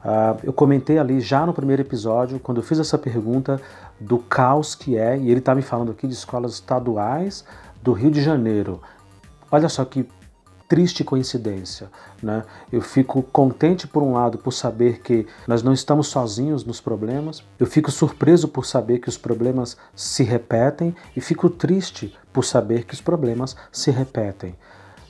Uh, 0.05 0.39
eu 0.43 0.53
comentei 0.53 0.99
ali 0.99 1.21
já 1.21 1.47
no 1.47 1.55
primeiro 1.55 1.83
episódio, 1.83 2.39
quando 2.39 2.59
eu 2.59 2.63
fiz 2.63 2.79
essa 2.79 2.99
pergunta, 2.99 3.61
do 3.99 4.19
caos 4.19 4.75
que 4.75 4.99
é, 4.99 5.17
e 5.17 5.31
ele 5.31 5.39
está 5.39 5.55
me 5.55 5.63
falando 5.63 5.93
aqui 5.93 6.07
de 6.07 6.15
escolas 6.15 6.55
estaduais 6.55 7.45
do 7.83 7.93
Rio 7.93 8.11
de 8.11 8.23
Janeiro. 8.23 8.81
Olha 9.51 9.69
só 9.69 9.85
que 9.85 10.07
triste 10.69 11.05
coincidência. 11.05 11.91
Né? 12.23 12.43
Eu 12.73 12.81
fico 12.81 13.23
contente, 13.23 13.87
por 13.87 14.03
um 14.03 14.15
lado, 14.15 14.39
por 14.39 14.53
saber 14.53 15.01
que 15.01 15.27
nós 15.47 15.63
não 15.63 15.73
estamos 15.73 16.09
sozinhos 16.09 16.65
nos 16.65 16.81
problemas, 16.81 17.43
eu 17.59 17.67
fico 17.67 17.91
surpreso 17.91 18.49
por 18.49 18.67
saber 18.67 18.99
que 18.99 19.09
os 19.09 19.17
problemas 19.17 19.77
se 19.95 20.23
repetem 20.23 20.95
e 21.17 21.21
fico 21.21 21.49
triste 21.49 22.17
por 22.35 22.44
saber 22.44 22.85
que 22.85 22.92
os 22.92 23.01
problemas 23.01 23.57
se 23.73 23.90
repetem. 23.90 24.55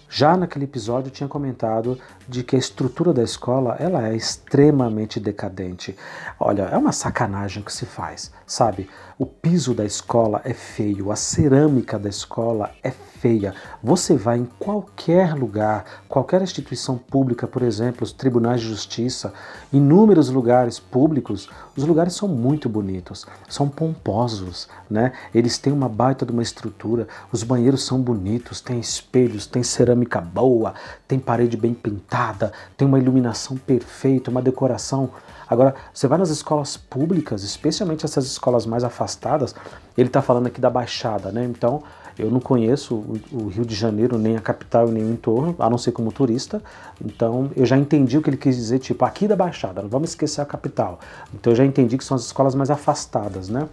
Já 0.09 0.37
naquele 0.37 0.67
episódio 0.67 1.11
tinha 1.11 1.29
comentado 1.29 1.99
de 2.29 2.45
que 2.45 2.55
a 2.55 2.59
estrutura 2.59 3.13
da 3.13 3.25
escola 3.25 3.77
ela 3.81 4.07
é 4.07 4.15
extremamente 4.15 5.19
decadente. 5.19 5.97
Olha, 6.39 6.63
é 6.71 6.77
uma 6.77 6.93
sacanagem 6.93 7.65
que 7.65 7.73
se 7.73 7.85
faz, 7.85 8.31
sabe? 8.47 8.89
O 9.17 9.25
piso 9.25 9.75
da 9.75 9.85
escola 9.85 10.41
é 10.45 10.53
feio, 10.53 11.13
a 11.13 11.15
cerâmica 11.15 11.97
da 11.97 12.09
escola 12.09 12.73
é 12.83 12.91
feia. 12.91 13.55
Você 13.81 14.17
vai 14.17 14.39
em 14.39 14.49
qualquer 14.59 15.35
lugar, 15.35 15.85
qualquer 16.09 16.43
instituição 16.43 16.99
pública, 16.99 17.47
por 17.47 17.63
exemplo, 17.63 18.03
os 18.03 18.13
tribunais 18.13 18.61
de 18.61 18.67
justiça, 18.67 19.33
inúmeros 19.73 20.31
lugares 20.31 20.81
públicos, 20.81 21.49
os 21.77 21.85
lugares 21.85 22.15
são 22.15 22.27
muito 22.27 22.69
bonitos, 22.69 23.25
são 23.49 23.69
pomposos, 23.69 24.69
né? 24.91 25.13
Eles 25.33 25.59
têm 25.59 25.73
uma 25.73 25.89
baita 25.89 26.27
de 26.27 26.33
uma 26.33 26.43
estrutura, 26.43 27.07
os 27.31 27.45
banheiros 27.45 27.87
são 27.87 28.01
bonitos, 28.03 28.61
tem 28.61 28.81
espelhos, 28.81 29.47
tem 29.47 29.63
cerâmica 29.63 30.21
boa, 30.21 30.75
tem 31.07 31.21
parede 31.21 31.57
bem 31.57 31.73
pintada, 31.73 32.53
tem 32.77 32.87
uma 32.89 32.99
iluminação 32.99 33.57
perfeita, 33.57 34.29
uma 34.29 34.43
decoração. 34.43 35.11
Agora, 35.49 35.75
você 35.93 36.07
vai 36.07 36.19
nas 36.19 36.31
escolas 36.31 36.77
públicas, 36.77 37.43
especialmente 37.43 38.05
essas 38.05 38.27
escolas 38.27 38.67
mais 38.67 38.85
afastadas, 38.85 39.55
ele 39.97 40.09
está 40.09 40.23
falando 40.23 40.47
aqui 40.47 40.61
da 40.61 40.71
Baixada, 40.71 41.31
né? 41.31 41.45
Então, 41.45 41.83
eu 42.19 42.31
não 42.31 42.41
conheço 42.41 42.95
o, 43.33 43.49
Rio 43.49 43.65
de 43.65 43.75
Janeiro, 43.75 44.19
nem 44.19 44.37
a 44.37 44.41
capital, 44.41 44.89
nem 44.89 45.03
o 45.03 45.11
entorno, 45.11 45.55
a 45.59 45.69
não 45.69 45.77
ser 45.77 45.93
como 45.93 46.13
turista. 46.13 46.63
Então 47.05 47.51
eu 47.57 47.67
já 47.67 47.77
entendi 47.77 48.17
o 48.17 48.23
que 48.23 48.31
ele 48.31 48.37
quis 48.37 48.57
dizer, 48.57 48.79
tipo, 48.79 49.05
aqui 49.05 49.27
da 49.27 49.35
Baixada, 49.35 49.83
não 49.83 49.89
vamos 49.89 50.11
esquecer 50.11 50.41
a 50.41 50.45
capital. 50.45 51.01
Então 51.33 51.53
eu 51.53 51.57
já 51.57 51.65
entendi 51.65 51.99
que 51.99 52.05
são 52.05 52.15
as 52.15 52.25
escolas 52.25 52.55
mais 52.55 52.71
afastadas, 52.71 53.49
né? 53.49 53.69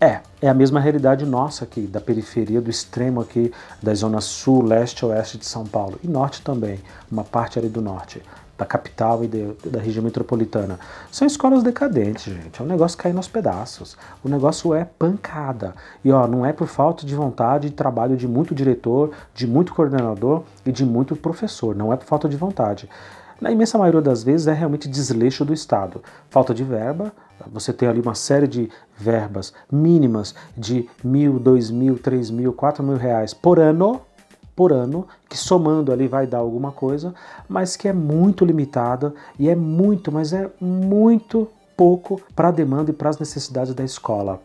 É, 0.00 0.20
é 0.40 0.48
a 0.48 0.54
mesma 0.54 0.78
realidade 0.78 1.26
nossa 1.26 1.64
aqui, 1.64 1.80
da 1.80 2.00
periferia, 2.00 2.60
do 2.60 2.70
extremo 2.70 3.20
aqui, 3.20 3.52
da 3.82 3.92
zona 3.94 4.20
sul, 4.20 4.62
leste, 4.62 5.04
oeste 5.04 5.36
de 5.36 5.44
São 5.44 5.66
Paulo. 5.66 5.98
E 6.04 6.08
norte 6.08 6.40
também, 6.40 6.78
uma 7.10 7.24
parte 7.24 7.58
ali 7.58 7.68
do 7.68 7.82
norte 7.82 8.22
da 8.58 8.66
capital 8.66 9.22
e 9.22 9.28
de, 9.28 9.52
da 9.64 9.78
região 9.78 10.02
metropolitana. 10.02 10.80
São 11.12 11.26
escolas 11.26 11.62
decadentes, 11.62 12.34
gente. 12.34 12.60
É 12.60 12.64
um 12.64 12.66
negócio 12.66 12.98
caindo 12.98 13.18
aos 13.18 13.28
pedaços. 13.28 13.96
O 14.24 14.28
negócio 14.28 14.74
é 14.74 14.84
pancada. 14.84 15.74
E 16.04 16.10
ó, 16.10 16.26
não 16.26 16.44
é 16.44 16.52
por 16.52 16.66
falta 16.66 17.06
de 17.06 17.14
vontade 17.14 17.68
e 17.68 17.70
trabalho 17.70 18.16
de 18.16 18.26
muito 18.26 18.54
diretor, 18.54 19.12
de 19.32 19.46
muito 19.46 19.72
coordenador 19.72 20.42
e 20.66 20.72
de 20.72 20.84
muito 20.84 21.14
professor. 21.14 21.74
Não 21.76 21.92
é 21.92 21.96
por 21.96 22.06
falta 22.06 22.28
de 22.28 22.36
vontade. 22.36 22.88
Na 23.40 23.52
imensa 23.52 23.78
maioria 23.78 24.00
das 24.00 24.24
vezes 24.24 24.48
é 24.48 24.52
realmente 24.52 24.88
desleixo 24.88 25.44
do 25.44 25.54
Estado. 25.54 26.02
Falta 26.28 26.52
de 26.52 26.64
verba, 26.64 27.12
você 27.46 27.72
tem 27.72 27.88
ali 27.88 28.00
uma 28.00 28.16
série 28.16 28.48
de 28.48 28.68
verbas 28.96 29.52
mínimas 29.70 30.34
de 30.56 30.88
mil, 31.04 31.38
dois 31.38 31.70
mil, 31.70 31.96
três 31.96 32.30
mil, 32.30 32.52
quatro 32.52 32.82
mil 32.82 32.96
reais 32.96 33.32
por 33.32 33.60
ano 33.60 34.00
por 34.58 34.72
ano, 34.72 35.06
que 35.28 35.36
somando 35.36 35.92
ali 35.92 36.08
vai 36.08 36.26
dar 36.26 36.38
alguma 36.38 36.72
coisa, 36.72 37.14
mas 37.48 37.76
que 37.76 37.86
é 37.86 37.92
muito 37.92 38.44
limitada 38.44 39.14
e 39.38 39.48
é 39.48 39.54
muito, 39.54 40.10
mas 40.10 40.32
é 40.32 40.50
muito 40.60 41.46
pouco 41.76 42.20
para 42.34 42.48
a 42.48 42.50
demanda 42.50 42.90
e 42.90 42.92
para 42.92 43.08
as 43.08 43.20
necessidades 43.20 43.72
da 43.72 43.84
escola. 43.84 44.40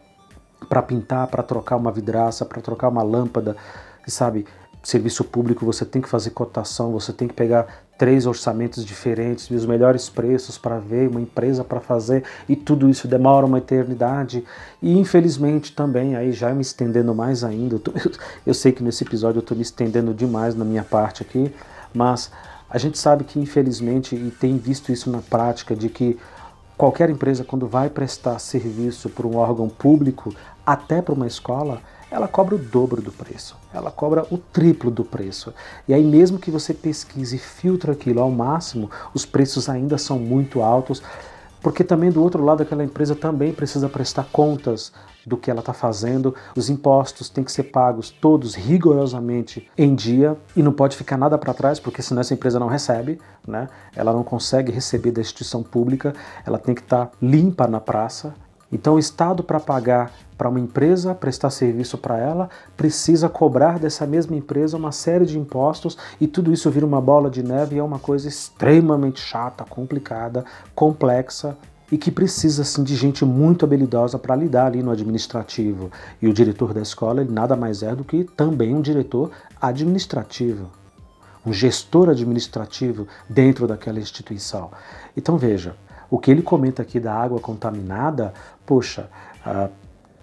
Para 0.70 0.84
pintar, 0.84 1.26
para 1.26 1.42
trocar 1.42 1.78
uma 1.78 1.92
vidraça, 1.92 2.46
para 2.46 2.62
trocar 2.62 2.90
uma 2.90 3.02
lâmpada, 3.02 3.58
sabe? 4.06 4.46
Serviço 4.84 5.24
público 5.24 5.66
você 5.66 5.84
tem 5.84 6.00
que 6.00 6.08
fazer 6.08 6.30
cotação, 6.30 6.92
você 6.92 7.12
tem 7.12 7.28
que 7.28 7.34
pegar 7.34 7.83
três 7.98 8.26
orçamentos 8.26 8.84
diferentes, 8.84 9.50
os 9.50 9.66
melhores 9.66 10.10
preços 10.10 10.58
para 10.58 10.80
ver, 10.80 11.10
uma 11.10 11.22
empresa 11.22 11.64
para 11.64 11.80
fazer, 11.80 12.24
e 12.50 12.56
tudo 12.56 12.90
isso 12.90 13.08
demora 13.08 13.46
uma 13.46 13.60
eternidade. 13.60 14.44
E 14.82 14.98
infelizmente 14.98 15.74
também, 15.74 16.16
aí 16.16 16.32
já 16.32 16.54
me 16.54 16.62
estendendo 16.62 17.14
mais 17.14 17.44
ainda, 17.44 17.76
eu, 17.76 17.80
tô, 17.80 17.92
eu 18.46 18.54
sei 18.54 18.72
que 18.72 18.84
nesse 18.84 19.04
episódio 19.04 19.40
eu 19.40 19.44
estou 19.44 19.56
me 19.56 19.64
estendendo 19.64 20.14
demais 20.14 20.56
na 20.56 20.66
minha 20.66 20.84
parte 20.84 21.22
aqui, 21.22 21.54
mas 21.94 22.32
a 22.70 22.78
gente 22.78 22.98
sabe 22.98 23.24
que 23.24 23.40
infelizmente, 23.40 24.16
e 24.16 24.32
tem 24.32 24.58
visto 24.58 24.92
isso 24.92 25.10
na 25.10 25.20
prática, 25.20 25.76
de 25.76 25.90
que 25.90 26.18
qualquer 26.76 27.10
empresa, 27.10 27.44
quando 27.44 27.68
vai 27.68 27.90
prestar 27.90 28.40
serviço 28.40 29.10
para 29.10 29.28
um 29.28 29.38
órgão 29.38 29.70
público, 29.70 30.34
até 30.66 31.02
para 31.02 31.14
uma 31.14 31.28
escola, 31.28 31.82
ela 32.14 32.28
cobra 32.28 32.54
o 32.54 32.60
dobro 32.60 33.02
do 33.02 33.12
preço, 33.12 33.58
ela 33.74 33.90
cobra 33.90 34.24
o 34.30 34.38
triplo 34.38 34.92
do 34.92 35.04
preço. 35.04 35.52
E 35.88 35.94
aí, 35.96 36.04
mesmo 36.04 36.38
que 36.38 36.52
você 36.52 36.72
pesquise 36.72 37.38
e 37.38 37.40
filtre 37.40 37.90
aquilo 37.90 38.22
ao 38.22 38.30
máximo, 38.30 38.92
os 39.16 39.26
preços 39.26 39.68
ainda 39.68 39.98
são 39.98 40.20
muito 40.20 40.62
altos, 40.62 41.02
porque 41.60 41.84
também 41.84 42.12
do 42.12 42.22
outro 42.22 42.44
lado 42.46 42.62
aquela 42.62 42.84
empresa 42.84 43.16
também 43.16 43.52
precisa 43.52 43.90
prestar 43.90 44.28
contas 44.32 44.94
do 45.26 45.38
que 45.38 45.50
ela 45.50 45.62
está 45.62 45.74
fazendo, 45.74 46.36
os 46.56 46.70
impostos 46.70 47.30
têm 47.30 47.44
que 47.44 47.52
ser 47.52 47.64
pagos 47.64 48.12
todos 48.12 48.54
rigorosamente 48.54 49.68
em 49.76 49.96
dia 49.96 50.38
e 50.56 50.62
não 50.62 50.72
pode 50.72 50.96
ficar 50.96 51.18
nada 51.18 51.36
para 51.38 51.54
trás, 51.54 51.80
porque 51.80 52.02
senão 52.02 52.22
essa 52.22 52.34
empresa 52.34 52.60
não 52.60 52.68
recebe, 52.68 53.20
né? 53.48 53.70
ela 53.96 54.14
não 54.14 54.24
consegue 54.24 54.72
receber 54.72 55.12
da 55.12 55.22
instituição 55.22 55.64
pública, 55.64 56.14
ela 56.46 56.60
tem 56.60 56.76
que 56.76 56.82
estar 56.82 57.08
tá 57.08 57.12
limpa 57.20 57.66
na 57.66 57.80
praça. 57.80 58.36
Então, 58.74 58.96
o 58.96 59.00
Estado, 59.00 59.44
para 59.44 59.60
pagar 59.60 60.12
para 60.36 60.50
uma 60.50 60.60
empresa 60.60 61.14
prestar 61.14 61.52
serviço 61.52 61.96
para 61.96 62.18
ela, 62.18 62.50
precisa 62.76 63.30
cobrar 63.30 63.78
dessa 63.78 64.08
mesma 64.08 64.36
empresa 64.36 64.76
uma 64.76 64.92
série 64.92 65.28
de 65.28 65.38
impostos 65.38 65.96
e 66.20 66.26
tudo 66.26 66.52
isso 66.52 66.72
vira 66.72 66.86
uma 66.86 67.00
bola 67.00 67.30
de 67.30 67.44
neve 67.44 67.76
e 67.76 67.80
é 67.80 67.84
uma 67.84 68.00
coisa 68.00 68.28
extremamente 68.28 69.22
chata, 69.22 69.64
complicada, 69.64 70.44
complexa 70.74 71.56
e 71.92 72.00
que 72.00 72.10
precisa 72.10 72.64
assim, 72.64 72.84
de 72.84 72.96
gente 72.96 73.24
muito 73.24 73.64
habilidosa 73.64 74.18
para 74.18 74.36
lidar 74.36 74.66
ali 74.66 74.82
no 74.82 74.90
administrativo. 74.90 75.92
E 76.20 76.28
o 76.28 76.34
diretor 76.34 76.74
da 76.74 76.82
escola 76.82 77.22
ele 77.22 77.32
nada 77.32 77.56
mais 77.56 77.84
é 77.84 77.96
do 77.96 78.04
que 78.04 78.24
também 78.24 78.74
um 78.74 78.82
diretor 78.82 79.30
administrativo, 79.62 80.72
um 81.46 81.54
gestor 81.54 82.10
administrativo 82.10 83.08
dentro 83.30 83.68
daquela 83.68 84.00
instituição. 84.00 84.72
Então 85.16 85.38
veja, 85.38 85.76
o 86.14 86.20
que 86.20 86.30
ele 86.30 86.44
comenta 86.44 86.84
aqui 86.84 87.00
da 87.00 87.12
água 87.12 87.40
contaminada, 87.40 88.36
poxa, 88.66 89.10
uh, 89.46 89.70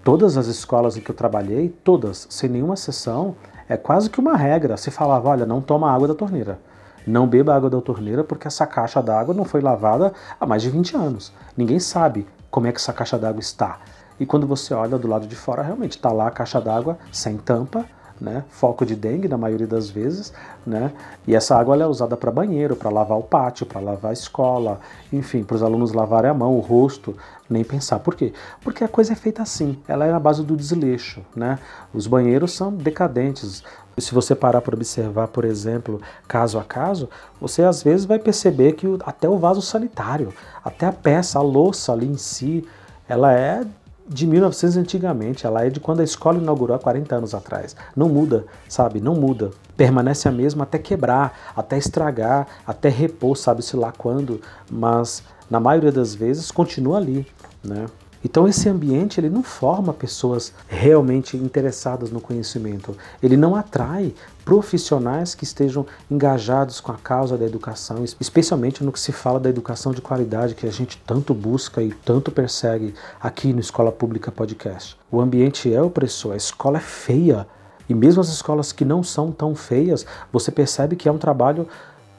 todas 0.03 0.37
as 0.37 0.47
escolas 0.47 0.97
em 0.97 1.01
que 1.01 1.11
eu 1.11 1.15
trabalhei, 1.15 1.69
todas, 1.85 2.27
sem 2.31 2.49
nenhuma 2.49 2.75
exceção, 2.75 3.37
é 3.69 3.77
quase 3.77 4.11
que 4.11 4.21
uma 4.21 4.37
regra. 4.37 4.77
Se 4.77 4.91
falava, 4.91 5.29
olha, 5.29 5.47
não 5.47 5.61
toma 5.61 5.91
água 5.91 6.09
da 6.09 6.15
torneira. 6.15 6.59
Não 7.07 7.27
beba 7.27 7.55
água 7.55 7.71
da 7.71 7.81
torneira 7.81 8.23
porque 8.23 8.47
essa 8.47 8.67
caixa 8.67 9.03
d'água 9.03 9.35
não 9.35 9.45
foi 9.45 9.61
lavada 9.61 10.13
há 10.39 10.47
mais 10.47 10.63
de 10.63 10.71
20 10.71 10.97
anos. 10.97 11.33
Ninguém 11.57 11.79
sabe 11.79 12.27
como 12.51 12.67
é 12.67 12.73
que 12.73 12.79
essa 12.79 12.93
caixa 12.93 13.19
d'água 13.19 13.41
está. 13.41 13.79
E 14.19 14.27
quando 14.27 14.47
você 14.47 14.75
olha 14.75 14.99
do 14.99 15.09
lado 15.09 15.27
de 15.27 15.35
fora, 15.35 15.63
realmente 15.63 15.93
está 15.93 16.13
lá 16.13 16.27
a 16.29 16.31
caixa 16.31 16.61
d'água 16.61 16.99
sem 17.11 17.39
tampa, 17.39 17.87
né? 18.21 18.45
Foco 18.51 18.85
de 18.85 18.95
dengue 18.95 19.29
na 19.29 19.39
maioria 19.39 19.67
das 19.67 19.89
vezes, 19.89 20.33
né? 20.67 20.93
E 21.27 21.35
essa 21.35 21.57
água 21.57 21.77
é 21.77 21.87
usada 21.87 22.17
para 22.17 22.31
banheiro, 22.31 22.77
para 22.77 22.91
lavar 22.91 23.19
o 23.19 23.23
pátio, 23.23 23.65
para 23.65 23.81
lavar 23.81 24.11
a 24.11 24.13
escola, 24.13 24.81
enfim, 25.13 25.43
para 25.43 25.57
os 25.57 25.63
alunos 25.63 25.93
lavarem 25.93 26.31
a 26.31 26.35
mão, 26.35 26.55
o 26.57 26.61
rosto, 26.61 27.17
nem 27.49 27.65
pensar. 27.65 27.99
Por 28.01 28.15
quê? 28.15 28.33
Porque 28.63 28.85
a 28.85 28.89
coisa 28.89 29.13
é 29.13 29.17
feita 29.17 29.43
assim, 29.43 29.79
ela 29.89 30.05
é 30.05 30.13
na 30.13 30.21
base 30.21 30.43
do 30.43 30.57
desleixo, 30.57 31.23
né? 31.35 31.59
Os 31.95 32.07
banheiros 32.07 32.53
são 32.53 32.73
decadentes. 32.73 33.63
Se 33.97 34.15
você 34.15 34.35
parar 34.35 34.61
para 34.61 34.75
observar, 34.75 35.29
por 35.29 35.45
exemplo, 35.45 36.01
caso 36.29 36.59
a 36.59 36.65
caso, 36.65 37.09
você 37.41 37.63
às 37.63 37.83
vezes 37.83 38.05
vai 38.07 38.19
perceber 38.19 38.73
que 38.73 38.87
até 39.05 39.29
o 39.29 39.39
vaso 39.39 39.63
sanitário, 39.63 40.33
até 40.65 40.87
a 40.87 40.93
peça, 40.93 41.39
a 41.39 41.43
louça 41.43 41.93
ali 41.93 42.07
em 42.07 42.17
si, 42.17 42.67
ela 43.09 43.33
é 43.33 43.65
de 44.11 44.27
1900 44.27 44.77
antigamente, 44.77 45.47
ela 45.47 45.65
é 45.65 45.71
de 45.71 45.79
quando 45.79 46.01
a 46.01 46.05
escola 46.05 46.39
inaugurou 46.39 46.75
há 46.75 46.81
40 46.81 47.15
anos 47.15 47.33
atrás. 47.33 47.77
Não 47.95 48.09
muda, 48.09 48.45
sabe? 48.69 49.01
Não 49.01 49.15
muda. 49.15 49.53
Permanece 49.77 50.29
a 50.29 50.33
mesma 50.33 50.65
até 50.65 50.79
quebrar, 50.79 51.53
até 51.57 51.79
estragar, 51.79 52.49
até 52.67 52.89
repor, 52.89 53.37
sabe-se 53.37 53.77
lá 53.77 53.93
quando, 53.97 54.41
mas 54.69 55.23
na 55.49 55.61
maioria 55.61 55.93
das 55.93 56.13
vezes 56.13 56.51
continua 56.51 56.99
ali, 56.99 57.25
né? 57.63 57.87
Então 58.23 58.47
esse 58.47 58.69
ambiente 58.69 59.19
ele 59.19 59.31
não 59.31 59.43
forma 59.43 59.93
pessoas 59.93 60.53
realmente 60.69 61.37
interessadas 61.37 62.11
no 62.11 62.21
conhecimento. 62.21 62.97
Ele 63.23 63.37
não 63.37 63.57
atrai 63.57 64.15
profissionais 64.45 65.35
que 65.35 65.45
estejam 65.45 65.87
engajados 66.11 66.81
com 66.81 66.93
a 66.93 66.97
causa 66.97 67.39
da 67.39 67.47
educação, 67.47 68.05
especialmente 68.21 68.85
no 68.85 68.93
que 68.93 69.01
se 69.01 69.13
fala 69.13 69.41
da 69.41 69.49
educação 69.49 69.93
de 69.93 70.03
qualidade 70.03 70.55
que 70.55 70.67
a 70.67 70.73
gente 70.73 71.01
tanto 71.07 71.33
busca 71.33 71.83
e 71.83 71.93
tanto 71.93 72.31
persegue 72.31 72.95
aqui 73.21 73.53
no 73.53 73.61
Escola 73.61 73.93
Pública 73.93 74.31
Podcast. 74.31 74.99
O 75.11 75.21
ambiente 75.21 75.73
é 75.73 75.81
opressor, 75.81 76.33
a 76.33 76.37
escola 76.37 76.79
é 76.79 76.81
feia. 76.81 77.47
E 77.89 77.95
mesmo 77.95 78.21
as 78.21 78.29
escolas 78.29 78.71
que 78.71 78.85
não 78.85 79.03
são 79.03 79.33
tão 79.33 79.53
feias, 79.55 80.07
você 80.33 80.53
percebe 80.53 80.95
que 80.95 81.09
é 81.09 81.13
um 81.13 81.19
trabalho 81.19 81.67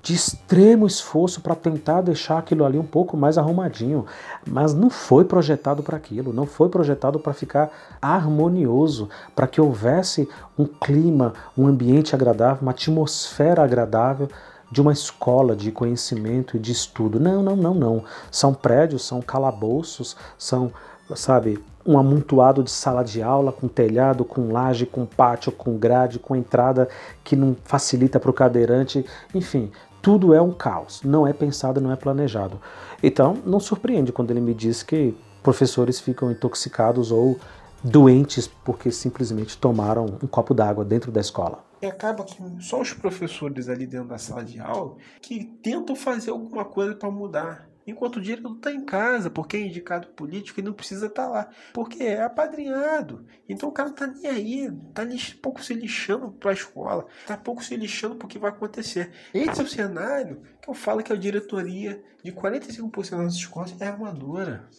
de 0.02 0.14
extremo 0.14 0.88
esforço 0.88 1.42
para 1.42 1.56
tentar 1.56 2.02
deixar 2.02 2.40
aquilo 2.40 2.66
ali 2.66 2.78
um 2.78 2.86
pouco 2.86 3.16
mais 3.16 3.38
arrumadinho, 3.38 4.06
mas 4.48 4.74
não 4.74 4.90
foi 4.90 5.24
projetado 5.26 5.84
para 5.84 5.98
aquilo, 5.98 6.34
não 6.34 6.46
foi 6.46 6.70
projetado 6.70 7.20
para 7.20 7.34
ficar 7.34 7.72
harmonioso, 8.02 9.10
para 9.36 9.48
que 9.48 9.62
houvesse 9.62 10.28
um 10.58 10.66
clima, 10.66 11.34
um 11.58 11.68
ambiente 11.68 12.16
agradável, 12.16 12.64
uma 12.64 12.72
atmosfera 12.72 13.64
agradável 13.64 14.28
de 14.72 14.82
uma 14.82 14.94
escola 14.94 15.56
de 15.56 15.72
conhecimento 15.72 16.56
e 16.56 16.60
de 16.60 16.72
estudo. 16.72 17.20
Não, 17.20 17.44
não, 17.44 17.56
não, 17.56 17.74
não. 17.74 18.04
São 18.32 18.54
prédios, 18.54 19.06
são 19.06 19.22
calabouços, 19.22 20.16
são, 20.38 20.72
sabe, 21.14 21.62
um 21.86 21.98
amontoado 21.98 22.64
de 22.64 22.72
sala 22.72 23.04
de 23.04 23.22
aula 23.22 23.52
com 23.52 23.68
telhado, 23.68 24.24
com 24.24 24.52
laje, 24.52 24.86
com 24.86 25.06
pátio, 25.06 25.52
com 25.52 25.78
grade, 25.78 26.20
com 26.20 26.36
entrada 26.36 26.88
que 27.24 27.36
não 27.36 27.56
facilita 27.66 28.20
para 28.20 28.32
o 28.32 28.34
cadeirante, 28.34 29.06
enfim, 29.34 29.72
tudo 30.02 30.34
é 30.34 30.42
um 30.42 30.52
caos, 30.52 31.02
não 31.04 31.28
é 31.28 31.34
pensado, 31.34 31.80
não 31.80 31.92
é 31.92 31.96
planejado. 31.96 32.60
Então, 33.04 33.38
não 33.46 33.60
surpreende 33.60 34.12
quando 34.12 34.32
ele 34.32 34.42
me 34.42 34.54
diz 34.54 34.84
que 34.84 35.16
professores 35.44 36.00
ficam 36.00 36.32
intoxicados 36.32 37.12
ou 37.12 37.40
doentes 37.84 38.48
porque 38.48 38.92
simplesmente 38.92 39.58
tomaram 39.58 40.06
um 40.22 40.28
copo 40.28 40.54
d'água 40.54 40.86
dentro 40.86 41.12
da 41.12 41.20
escola. 41.20 41.64
E 41.82 41.86
acaba 41.88 42.24
que 42.24 42.38
só 42.60 42.80
os 42.80 42.94
professores 42.94 43.68
ali 43.68 43.88
dentro 43.88 44.08
da 44.08 44.18
sala 44.18 44.44
de 44.44 44.60
aula 44.60 44.98
que 45.20 45.46
tentam 45.64 45.96
fazer 45.96 46.30
alguma 46.30 46.64
coisa 46.64 46.96
para 46.96 47.10
mudar. 47.10 47.71
Enquanto 47.92 48.18
o 48.18 48.22
diretor 48.22 48.56
está 48.56 48.72
em 48.72 48.84
casa, 48.84 49.30
porque 49.30 49.58
é 49.58 49.62
indicado 49.62 50.08
político 50.10 50.60
e 50.60 50.64
não 50.64 50.74
precisa 50.74 51.08
estar 51.08 51.26
tá 51.26 51.30
lá. 51.30 51.50
Porque 51.74 52.04
é 52.04 52.22
apadrinhado. 52.22 53.26
Então 53.48 53.70
o 53.70 53.72
cara 53.72 53.90
não 53.90 53.96
tá 53.96 54.08
nem 54.08 54.28
aí, 54.28 54.72
tá 54.94 55.04
pouco 55.42 55.64
se 55.64 55.74
lixando 55.74 56.32
para 56.32 56.52
a 56.52 56.54
escola, 56.54 57.06
tá 57.28 57.38
pouco 57.38 57.64
se 57.64 57.76
lixando 57.76 58.16
para 58.16 58.26
o 58.26 58.30
que 58.30 58.40
vai 58.40 58.50
acontecer. 58.50 59.12
Esse 59.34 59.60
é 59.60 59.64
o 59.64 59.68
cenário 59.68 60.42
que 60.62 60.70
eu 60.70 60.74
falo 60.74 61.04
que 61.04 61.12
a 61.12 61.16
diretoria 61.16 62.02
de 62.24 62.32
45% 62.32 63.18
das 63.18 63.34
escolas 63.34 63.76
é 63.80 63.88
armadora. 63.88 64.70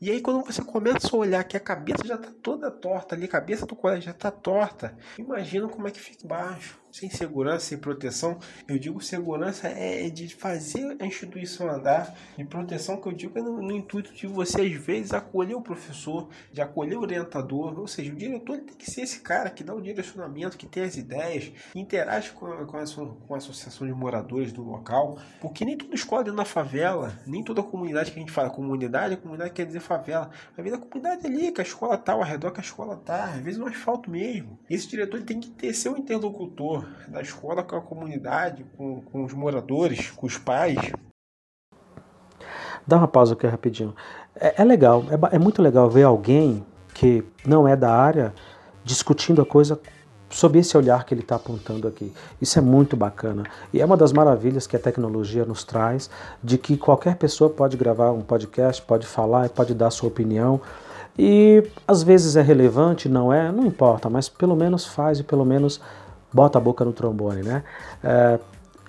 E 0.00 0.10
aí 0.10 0.22
quando 0.22 0.42
você 0.42 0.62
começa 0.62 1.14
a 1.14 1.18
olhar 1.18 1.44
que 1.44 1.58
a 1.58 1.60
cabeça 1.60 2.06
já 2.06 2.14
está 2.14 2.30
toda 2.42 2.70
torta 2.70 3.14
ali, 3.14 3.26
a 3.26 3.28
cabeça 3.28 3.66
do 3.66 3.76
colégio 3.76 4.04
já 4.04 4.12
está 4.12 4.30
torta, 4.30 4.96
imagina 5.18 5.68
como 5.68 5.86
é 5.86 5.90
que 5.90 6.00
fica 6.00 6.24
embaixo. 6.24 6.80
Sem 6.92 7.08
segurança, 7.08 7.66
sem 7.66 7.78
proteção. 7.78 8.38
Eu 8.66 8.78
digo 8.78 9.00
segurança 9.00 9.68
é, 9.68 10.06
é 10.06 10.10
de 10.10 10.34
fazer 10.34 10.96
a 10.98 11.06
instituição 11.06 11.70
andar, 11.70 12.16
de 12.36 12.44
proteção 12.44 13.00
que 13.00 13.06
eu 13.06 13.12
digo 13.12 13.38
é 13.38 13.42
no, 13.42 13.62
no, 13.62 13.70
intuito 13.70 14.12
de 14.12 14.26
você 14.26 14.62
às 14.62 14.72
vezes 14.72 15.12
acolher 15.12 15.54
o 15.54 15.62
professor, 15.62 16.28
de 16.52 16.60
acolher 16.60 16.96
o 16.96 17.02
orientador, 17.02 17.78
ou 17.78 17.86
seja, 17.86 18.12
o 18.12 18.16
diretor 18.16 18.58
tem 18.58 18.74
que 18.74 18.90
ser 18.90 19.02
esse 19.02 19.20
cara 19.20 19.50
que 19.50 19.62
dá 19.62 19.72
o 19.72 19.80
direcionamento, 19.80 20.56
que 20.56 20.66
tem 20.66 20.82
as 20.82 20.96
ideias, 20.96 21.52
interage 21.74 22.32
com 22.32 22.46
a, 22.46 22.66
com 22.66 22.76
a, 22.76 22.84
com 22.84 23.34
a 23.34 23.36
associação 23.36 23.86
de 23.86 23.92
moradores 23.92 24.52
do 24.52 24.62
local, 24.62 25.16
porque 25.40 25.64
nem 25.64 25.78
toda 25.78 25.94
escola 25.94 26.24
dentro 26.24 26.38
da 26.38 26.44
favela, 26.44 27.16
nem 27.24 27.44
toda 27.44 27.62
comunidade 27.62 28.10
que 28.10 28.18
a 28.18 28.20
gente 28.20 28.32
fala 28.32 28.50
comunidade, 28.50 29.14
a 29.14 29.16
comunidade 29.16 29.52
quer 29.52 29.64
dizer 29.64 29.80
favela. 29.90 30.30
A 30.56 30.62
vida 30.62 30.76
da 30.76 30.82
comunidade 30.86 31.26
é 31.26 31.28
ali, 31.28 31.50
que 31.50 31.60
a 31.60 31.64
escola 31.64 31.98
tá, 31.98 32.12
ao 32.12 32.22
redor 32.22 32.52
que 32.52 32.60
a 32.60 32.62
escola 32.62 32.96
tá, 32.96 33.24
às 33.24 33.40
vezes 33.40 33.58
no 33.58 33.66
asfalto 33.66 34.08
mesmo. 34.08 34.56
Esse 34.70 34.86
diretor 34.86 35.20
tem 35.22 35.40
que 35.40 35.50
ter 35.50 35.74
seu 35.74 35.96
interlocutor 35.96 36.86
da 37.08 37.20
escola 37.20 37.64
com 37.64 37.74
a 37.74 37.80
comunidade, 37.80 38.64
com, 38.76 39.00
com 39.00 39.24
os 39.24 39.32
moradores, 39.32 40.12
com 40.12 40.26
os 40.26 40.38
pais. 40.38 40.78
Dá 42.86 42.98
uma 42.98 43.08
pausa 43.08 43.34
aqui 43.34 43.48
rapidinho. 43.48 43.94
É, 44.36 44.62
é 44.62 44.64
legal, 44.64 45.04
é, 45.10 45.34
é 45.34 45.38
muito 45.38 45.60
legal 45.60 45.90
ver 45.90 46.04
alguém 46.04 46.64
que 46.94 47.24
não 47.44 47.66
é 47.66 47.74
da 47.74 47.92
área 47.92 48.32
discutindo 48.84 49.42
a 49.42 49.46
coisa 49.46 49.80
sob 50.30 50.58
esse 50.58 50.76
olhar 50.76 51.04
que 51.04 51.12
ele 51.12 51.22
está 51.22 51.36
apontando 51.36 51.86
aqui. 51.88 52.12
Isso 52.40 52.58
é 52.58 52.62
muito 52.62 52.96
bacana. 52.96 53.44
E 53.72 53.80
é 53.80 53.84
uma 53.84 53.96
das 53.96 54.12
maravilhas 54.12 54.66
que 54.66 54.76
a 54.76 54.78
tecnologia 54.78 55.44
nos 55.44 55.64
traz, 55.64 56.08
de 56.42 56.56
que 56.56 56.76
qualquer 56.76 57.16
pessoa 57.16 57.50
pode 57.50 57.76
gravar 57.76 58.12
um 58.12 58.22
podcast, 58.22 58.80
pode 58.82 59.06
falar, 59.06 59.48
pode 59.48 59.74
dar 59.74 59.90
sua 59.90 60.08
opinião. 60.08 60.60
E 61.18 61.64
às 61.86 62.02
vezes 62.02 62.36
é 62.36 62.42
relevante, 62.42 63.08
não 63.08 63.32
é, 63.32 63.50
não 63.50 63.66
importa, 63.66 64.08
mas 64.08 64.28
pelo 64.28 64.54
menos 64.54 64.86
faz 64.86 65.18
e 65.18 65.24
pelo 65.24 65.44
menos 65.44 65.80
bota 66.32 66.58
a 66.58 66.60
boca 66.60 66.84
no 66.84 66.92
trombone, 66.92 67.42
né? 67.42 67.64
É, 68.02 68.38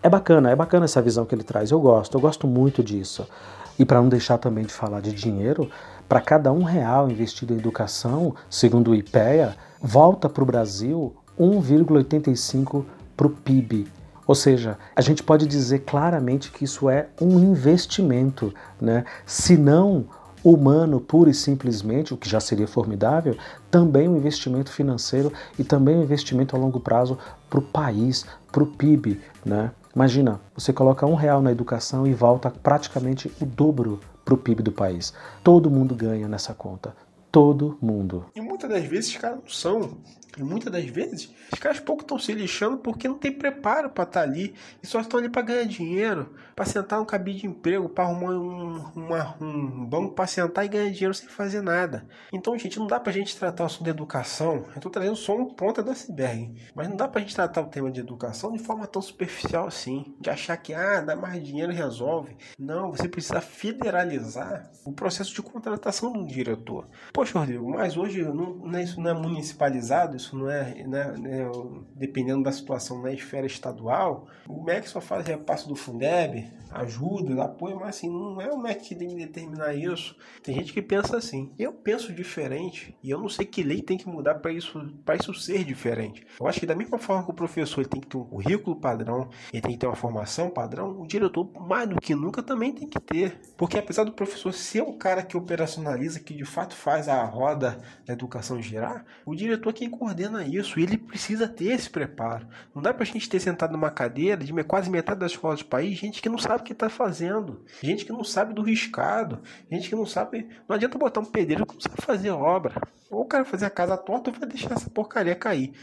é 0.03 0.09
bacana, 0.09 0.51
é 0.51 0.55
bacana 0.55 0.85
essa 0.85 1.01
visão 1.01 1.25
que 1.25 1.33
ele 1.33 1.43
traz. 1.43 1.71
Eu 1.71 1.79
gosto, 1.79 2.15
eu 2.15 2.21
gosto 2.21 2.47
muito 2.47 2.83
disso. 2.83 3.27
E 3.77 3.85
para 3.85 3.99
não 3.99 4.09
deixar 4.09 4.37
também 4.37 4.63
de 4.63 4.71
falar 4.71 5.01
de 5.01 5.11
dinheiro, 5.11 5.69
para 6.07 6.21
cada 6.21 6.51
um 6.51 6.63
real 6.63 7.09
investido 7.09 7.53
em 7.53 7.57
educação, 7.57 8.35
segundo 8.49 8.91
o 8.91 8.95
IPEA, 8.95 9.55
volta 9.81 10.29
para 10.29 10.43
o 10.43 10.45
Brasil 10.45 11.15
1,85 11.41 12.85
para 13.17 13.27
o 13.27 13.31
PIB. 13.31 13.87
Ou 14.27 14.35
seja, 14.35 14.77
a 14.95 15.01
gente 15.01 15.23
pode 15.23 15.47
dizer 15.47 15.79
claramente 15.79 16.51
que 16.51 16.63
isso 16.63 16.89
é 16.89 17.07
um 17.19 17.39
investimento, 17.39 18.53
né? 18.79 19.03
Se 19.25 19.57
não 19.57 20.05
humano, 20.43 20.99
pura 20.99 21.29
e 21.29 21.33
simplesmente, 21.33 22.13
o 22.13 22.17
que 22.17 22.29
já 22.29 22.39
seria 22.39 22.67
formidável, 22.67 23.35
também 23.69 24.07
um 24.07 24.17
investimento 24.17 24.71
financeiro 24.71 25.31
e 25.57 25.63
também 25.63 25.97
um 25.97 26.03
investimento 26.03 26.55
a 26.55 26.59
longo 26.59 26.79
prazo 26.79 27.17
para 27.49 27.59
o 27.59 27.63
país, 27.63 28.25
para 28.51 28.63
o 28.63 28.67
PIB. 28.67 29.21
Né? 29.45 29.71
Imagina, 29.95 30.39
você 30.55 30.73
coloca 30.73 31.05
um 31.05 31.15
real 31.15 31.41
na 31.41 31.51
educação 31.51 32.07
e 32.07 32.13
volta 32.13 32.49
praticamente 32.49 33.31
o 33.39 33.45
dobro 33.45 33.99
para 34.25 34.33
o 34.33 34.37
PIB 34.37 34.63
do 34.63 34.71
país. 34.71 35.13
Todo 35.43 35.69
mundo 35.69 35.93
ganha 35.93 36.27
nessa 36.27 36.53
conta. 36.53 36.95
Todo 37.31 37.77
mundo. 37.81 38.25
E 38.35 38.41
muitas 38.41 38.69
das 38.69 38.83
vezes 38.83 39.11
os 39.11 39.17
caras 39.17 39.39
não 39.39 39.47
são 39.47 39.97
e 40.37 40.43
muitas 40.43 40.71
das 40.71 40.85
vezes, 40.85 41.33
os 41.51 41.59
caras 41.59 41.79
pouco 41.79 42.03
estão 42.03 42.17
se 42.17 42.33
lixando 42.33 42.77
porque 42.77 43.07
não 43.07 43.17
tem 43.17 43.31
preparo 43.31 43.89
para 43.89 44.03
estar 44.03 44.21
tá 44.21 44.25
ali 44.25 44.53
e 44.81 44.87
só 44.87 45.01
estão 45.01 45.19
ali 45.19 45.29
para 45.29 45.41
ganhar 45.41 45.65
dinheiro, 45.65 46.33
para 46.55 46.65
sentar 46.65 46.99
no 46.99 47.05
cabide 47.05 47.41
de 47.41 47.47
emprego, 47.47 47.89
para 47.89 48.05
arrumar 48.05 48.31
um, 48.31 48.85
uma, 48.95 49.35
um 49.41 49.85
banco 49.85 50.13
para 50.13 50.27
sentar 50.27 50.65
e 50.65 50.69
ganhar 50.69 50.89
dinheiro 50.91 51.13
sem 51.13 51.27
fazer 51.27 51.61
nada. 51.61 52.07
Então, 52.31 52.57
gente, 52.57 52.79
não 52.79 52.87
dá 52.87 52.99
para 52.99 53.11
a 53.11 53.13
gente 53.13 53.35
tratar 53.35 53.63
o 53.63 53.65
assunto 53.65 53.83
de 53.83 53.89
educação. 53.89 54.63
Eu 54.69 54.75
estou 54.75 54.91
trazendo 54.91 55.15
só 55.15 55.35
uma 55.35 55.53
ponta 55.53 55.83
do 55.83 55.91
iceberg, 55.91 56.55
mas 56.73 56.87
não 56.87 56.95
dá 56.95 57.07
para 57.07 57.19
a 57.19 57.23
gente 57.23 57.35
tratar 57.35 57.61
o 57.61 57.67
tema 57.67 57.91
de 57.91 57.99
educação 57.99 58.53
de 58.53 58.59
forma 58.59 58.87
tão 58.87 59.01
superficial 59.01 59.67
assim, 59.67 60.15
de 60.19 60.29
achar 60.29 60.55
que 60.57 60.73
ah, 60.73 61.01
dá 61.01 61.15
mais 61.15 61.43
dinheiro 61.43 61.73
resolve. 61.73 62.37
Não, 62.57 62.91
você 62.91 63.07
precisa 63.09 63.41
federalizar 63.41 64.71
o 64.85 64.93
processo 64.93 65.33
de 65.33 65.41
contratação 65.41 66.13
do 66.13 66.25
diretor. 66.25 66.87
Poxa, 67.21 67.37
Rodrigo, 67.37 67.69
mas 67.69 67.97
hoje 67.97 68.23
não, 68.23 68.55
não 68.55 68.79
é, 68.79 68.81
isso 68.81 68.99
não 68.99 69.11
é 69.11 69.13
municipalizado 69.13 70.17
isso 70.17 70.35
não 70.35 70.49
é, 70.49 70.73
né, 70.87 71.13
né, 71.19 71.51
dependendo 71.95 72.41
da 72.41 72.51
situação 72.51 72.99
na 72.99 73.13
esfera 73.13 73.45
estadual, 73.45 74.27
o 74.47 74.63
MEC 74.63 74.89
só 74.89 74.99
faz 74.99 75.27
repasse 75.27 75.67
do 75.67 75.75
Fundeb, 75.75 76.51
ajuda, 76.71 77.43
apoio, 77.43 77.77
mas 77.77 77.89
assim, 77.89 78.09
não 78.09 78.39
é 78.41 78.49
o 78.49 78.57
MEC 78.57 78.89
que 78.89 78.95
tem 78.95 79.09
que 79.09 79.15
determinar 79.15 79.73
isso. 79.73 80.15
Tem 80.41 80.55
gente 80.55 80.73
que 80.73 80.81
pensa 80.81 81.17
assim. 81.17 81.51
Eu 81.59 81.73
penso 81.73 82.13
diferente 82.13 82.95
e 83.03 83.09
eu 83.09 83.19
não 83.19 83.29
sei 83.29 83.45
que 83.45 83.61
lei 83.61 83.81
tem 83.81 83.97
que 83.97 84.07
mudar 84.07 84.35
para 84.35 84.51
isso, 84.51 84.79
para 85.05 85.15
isso 85.15 85.33
ser 85.33 85.63
diferente. 85.63 86.25
Eu 86.39 86.47
acho 86.47 86.59
que 86.59 86.65
da 86.65 86.75
mesma 86.75 86.97
forma 86.97 87.23
que 87.23 87.31
o 87.31 87.35
professor 87.35 87.85
tem 87.85 88.01
que 88.01 88.07
ter 88.07 88.17
um 88.17 88.23
currículo 88.23 88.75
padrão, 88.75 89.29
ele 89.51 89.61
tem 89.61 89.71
que 89.71 89.77
ter 89.77 89.87
uma 89.87 89.95
formação 89.95 90.49
padrão, 90.49 91.01
o 91.01 91.07
diretor, 91.07 91.49
mais 91.61 91.89
do 91.89 91.99
que 91.99 92.15
nunca, 92.15 92.41
também 92.41 92.73
tem 92.73 92.87
que 92.87 92.99
ter. 92.99 93.39
Porque 93.57 93.77
apesar 93.77 94.03
do 94.03 94.13
professor 94.13 94.53
ser 94.53 94.81
um 94.81 94.97
cara 94.97 95.23
que 95.23 95.37
operacionaliza, 95.37 96.19
que 96.19 96.33
de 96.33 96.45
fato 96.45 96.75
faz 96.75 97.07
a 97.11 97.25
roda 97.25 97.79
da 98.05 98.13
educação 98.13 98.61
girar, 98.61 99.03
o 99.25 99.35
diretor 99.35 99.71
é 99.71 99.73
quem 99.73 99.89
coordena 99.89 100.45
isso 100.45 100.79
e 100.79 100.83
ele 100.83 100.97
precisa 100.97 101.47
ter 101.47 101.71
esse 101.73 101.89
preparo. 101.89 102.47
Não 102.73 102.81
dá 102.81 102.93
para 102.93 103.03
a 103.03 103.05
gente 103.05 103.29
ter 103.29 103.39
sentado 103.39 103.71
numa 103.71 103.89
cadeira 103.89 104.43
de 104.43 104.51
quase 104.63 104.89
metade 104.89 105.19
das 105.19 105.31
escolas 105.31 105.59
do 105.59 105.65
país, 105.65 105.97
gente 105.97 106.21
que 106.21 106.29
não 106.29 106.37
sabe 106.37 106.51
sabe 106.51 106.61
o 106.61 106.63
que 106.63 106.73
está 106.73 106.89
fazendo. 106.89 107.65
Gente 107.81 108.05
que 108.05 108.11
não 108.11 108.23
sabe 108.23 108.53
do 108.53 108.61
riscado. 108.61 109.41
Gente 109.71 109.89
que 109.89 109.95
não 109.95 110.05
sabe. 110.05 110.47
Não 110.67 110.75
adianta 110.75 110.97
botar 110.97 111.21
um 111.21 111.25
pedreiro 111.25 111.65
que 111.65 111.73
não 111.73 111.81
sabe 111.81 112.01
fazer 112.01 112.29
obra. 112.31 112.81
Ou 113.09 113.21
o 113.21 113.25
cara 113.25 113.45
fazer 113.45 113.65
a 113.65 113.69
casa 113.69 113.97
torta 113.97 114.29
ou 114.29 114.37
vai 114.37 114.47
deixar 114.47 114.73
essa 114.73 114.89
porcaria 114.89 115.35
cair. 115.35 115.73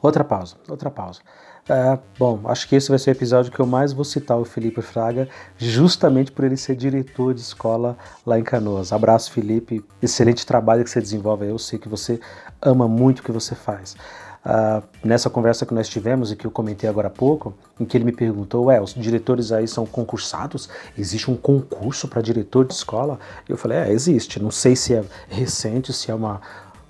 Outra 0.00 0.24
pausa, 0.24 0.58
outra 0.68 0.90
pausa. 0.90 1.20
É, 1.68 1.98
bom, 2.16 2.42
acho 2.44 2.68
que 2.68 2.76
esse 2.76 2.88
vai 2.88 2.98
ser 2.98 3.10
o 3.10 3.12
episódio 3.12 3.50
que 3.50 3.58
eu 3.58 3.66
mais 3.66 3.92
vou 3.92 4.04
citar 4.04 4.38
o 4.38 4.44
Felipe 4.44 4.80
Fraga, 4.80 5.28
justamente 5.58 6.30
por 6.30 6.44
ele 6.44 6.56
ser 6.56 6.76
diretor 6.76 7.34
de 7.34 7.40
escola 7.40 7.98
lá 8.24 8.38
em 8.38 8.44
Canoas. 8.44 8.92
Abraço, 8.92 9.32
Felipe. 9.32 9.84
Excelente 10.00 10.46
trabalho 10.46 10.84
que 10.84 10.90
você 10.90 11.00
desenvolve. 11.00 11.46
Eu 11.46 11.58
sei 11.58 11.76
que 11.76 11.88
você 11.88 12.20
ama 12.62 12.86
muito 12.86 13.18
o 13.18 13.22
que 13.24 13.32
você 13.32 13.56
faz 13.56 13.96
uh, 14.46 14.82
nessa 15.04 15.28
conversa 15.28 15.66
que 15.66 15.74
nós 15.74 15.88
tivemos 15.88 16.30
e 16.30 16.36
que 16.36 16.46
eu 16.46 16.50
comentei 16.50 16.88
agora 16.88 17.08
há 17.08 17.10
pouco, 17.10 17.52
em 17.78 17.84
que 17.84 17.96
ele 17.96 18.04
me 18.04 18.12
perguntou, 18.12 18.66
ué, 18.66 18.80
os 18.80 18.94
diretores 18.94 19.50
aí 19.50 19.66
são 19.66 19.84
concursados? 19.84 20.68
Existe 20.96 21.30
um 21.30 21.36
concurso 21.36 22.06
para 22.06 22.22
diretor 22.22 22.64
de 22.64 22.72
escola? 22.72 23.18
Eu 23.48 23.56
falei, 23.56 23.78
é, 23.78 23.92
existe. 23.92 24.40
Não 24.40 24.50
sei 24.50 24.76
se 24.76 24.94
é 24.94 25.04
recente, 25.28 25.92
se 25.92 26.10
é 26.10 26.14
uma 26.14 26.40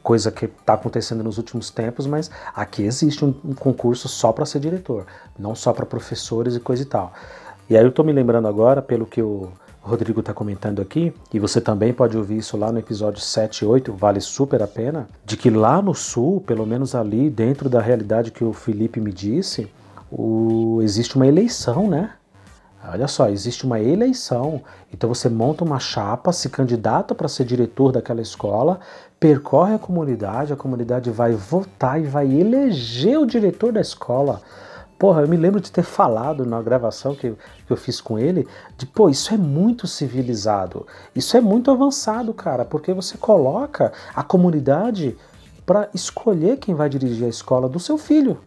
coisa 0.06 0.30
que 0.30 0.44
está 0.44 0.74
acontecendo 0.74 1.24
nos 1.24 1.36
últimos 1.36 1.68
tempos, 1.68 2.06
mas 2.06 2.30
aqui 2.54 2.84
existe 2.84 3.24
um, 3.24 3.34
um 3.44 3.52
concurso 3.52 4.08
só 4.08 4.30
para 4.30 4.46
ser 4.46 4.60
diretor, 4.60 5.04
não 5.36 5.52
só 5.52 5.72
para 5.72 5.84
professores 5.84 6.54
e 6.54 6.60
coisa 6.60 6.84
e 6.84 6.86
tal. 6.86 7.12
E 7.68 7.76
aí 7.76 7.82
eu 7.82 7.88
estou 7.88 8.04
me 8.04 8.12
lembrando 8.12 8.46
agora, 8.46 8.80
pelo 8.80 9.04
que 9.04 9.20
o 9.20 9.48
Rodrigo 9.82 10.20
está 10.20 10.32
comentando 10.32 10.80
aqui, 10.80 11.12
e 11.34 11.40
você 11.40 11.60
também 11.60 11.92
pode 11.92 12.16
ouvir 12.16 12.36
isso 12.36 12.56
lá 12.56 12.70
no 12.70 12.78
episódio 12.78 13.20
7 13.20 13.62
e 13.62 13.66
8, 13.66 13.92
vale 13.94 14.20
super 14.20 14.62
a 14.62 14.68
pena, 14.68 15.08
de 15.24 15.36
que 15.36 15.50
lá 15.50 15.82
no 15.82 15.92
sul, 15.92 16.40
pelo 16.40 16.64
menos 16.64 16.94
ali 16.94 17.28
dentro 17.28 17.68
da 17.68 17.80
realidade 17.80 18.30
que 18.30 18.44
o 18.44 18.52
Felipe 18.52 19.00
me 19.00 19.12
disse, 19.12 19.68
o... 20.08 20.78
existe 20.82 21.16
uma 21.16 21.26
eleição, 21.26 21.88
né? 21.88 22.12
Olha 22.88 23.08
só, 23.08 23.28
existe 23.28 23.64
uma 23.66 23.80
eleição. 23.80 24.62
Então 24.92 25.12
você 25.12 25.28
monta 25.28 25.64
uma 25.64 25.80
chapa, 25.80 26.32
se 26.32 26.48
candidata 26.48 27.14
para 27.14 27.26
ser 27.26 27.44
diretor 27.44 27.90
daquela 27.90 28.20
escola, 28.20 28.78
percorre 29.18 29.74
a 29.74 29.78
comunidade, 29.78 30.52
a 30.52 30.56
comunidade 30.56 31.10
vai 31.10 31.32
votar 31.32 32.00
e 32.00 32.04
vai 32.04 32.26
eleger 32.26 33.18
o 33.18 33.26
diretor 33.26 33.72
da 33.72 33.80
escola 33.80 34.40
Porra, 34.98 35.20
eu 35.20 35.28
me 35.28 35.36
lembro 35.36 35.60
de 35.60 35.70
ter 35.70 35.82
falado 35.82 36.46
na 36.46 36.62
gravação 36.62 37.14
que, 37.14 37.30
que 37.66 37.70
eu 37.70 37.76
fiz 37.76 38.00
com 38.00 38.18
ele, 38.18 38.48
de 38.78 38.86
pô, 38.86 39.10
isso 39.10 39.32
é 39.34 39.36
muito 39.36 39.86
civilizado, 39.86 40.86
isso 41.14 41.36
é 41.36 41.40
muito 41.40 41.70
avançado, 41.70 42.32
cara, 42.32 42.64
porque 42.64 42.94
você 42.94 43.18
coloca 43.18 43.92
a 44.14 44.22
comunidade 44.22 45.16
para 45.66 45.88
escolher 45.92 46.56
quem 46.56 46.74
vai 46.74 46.88
dirigir 46.88 47.26
a 47.26 47.28
escola 47.28 47.68
do 47.68 47.78
seu 47.78 47.98
filho. 47.98 48.38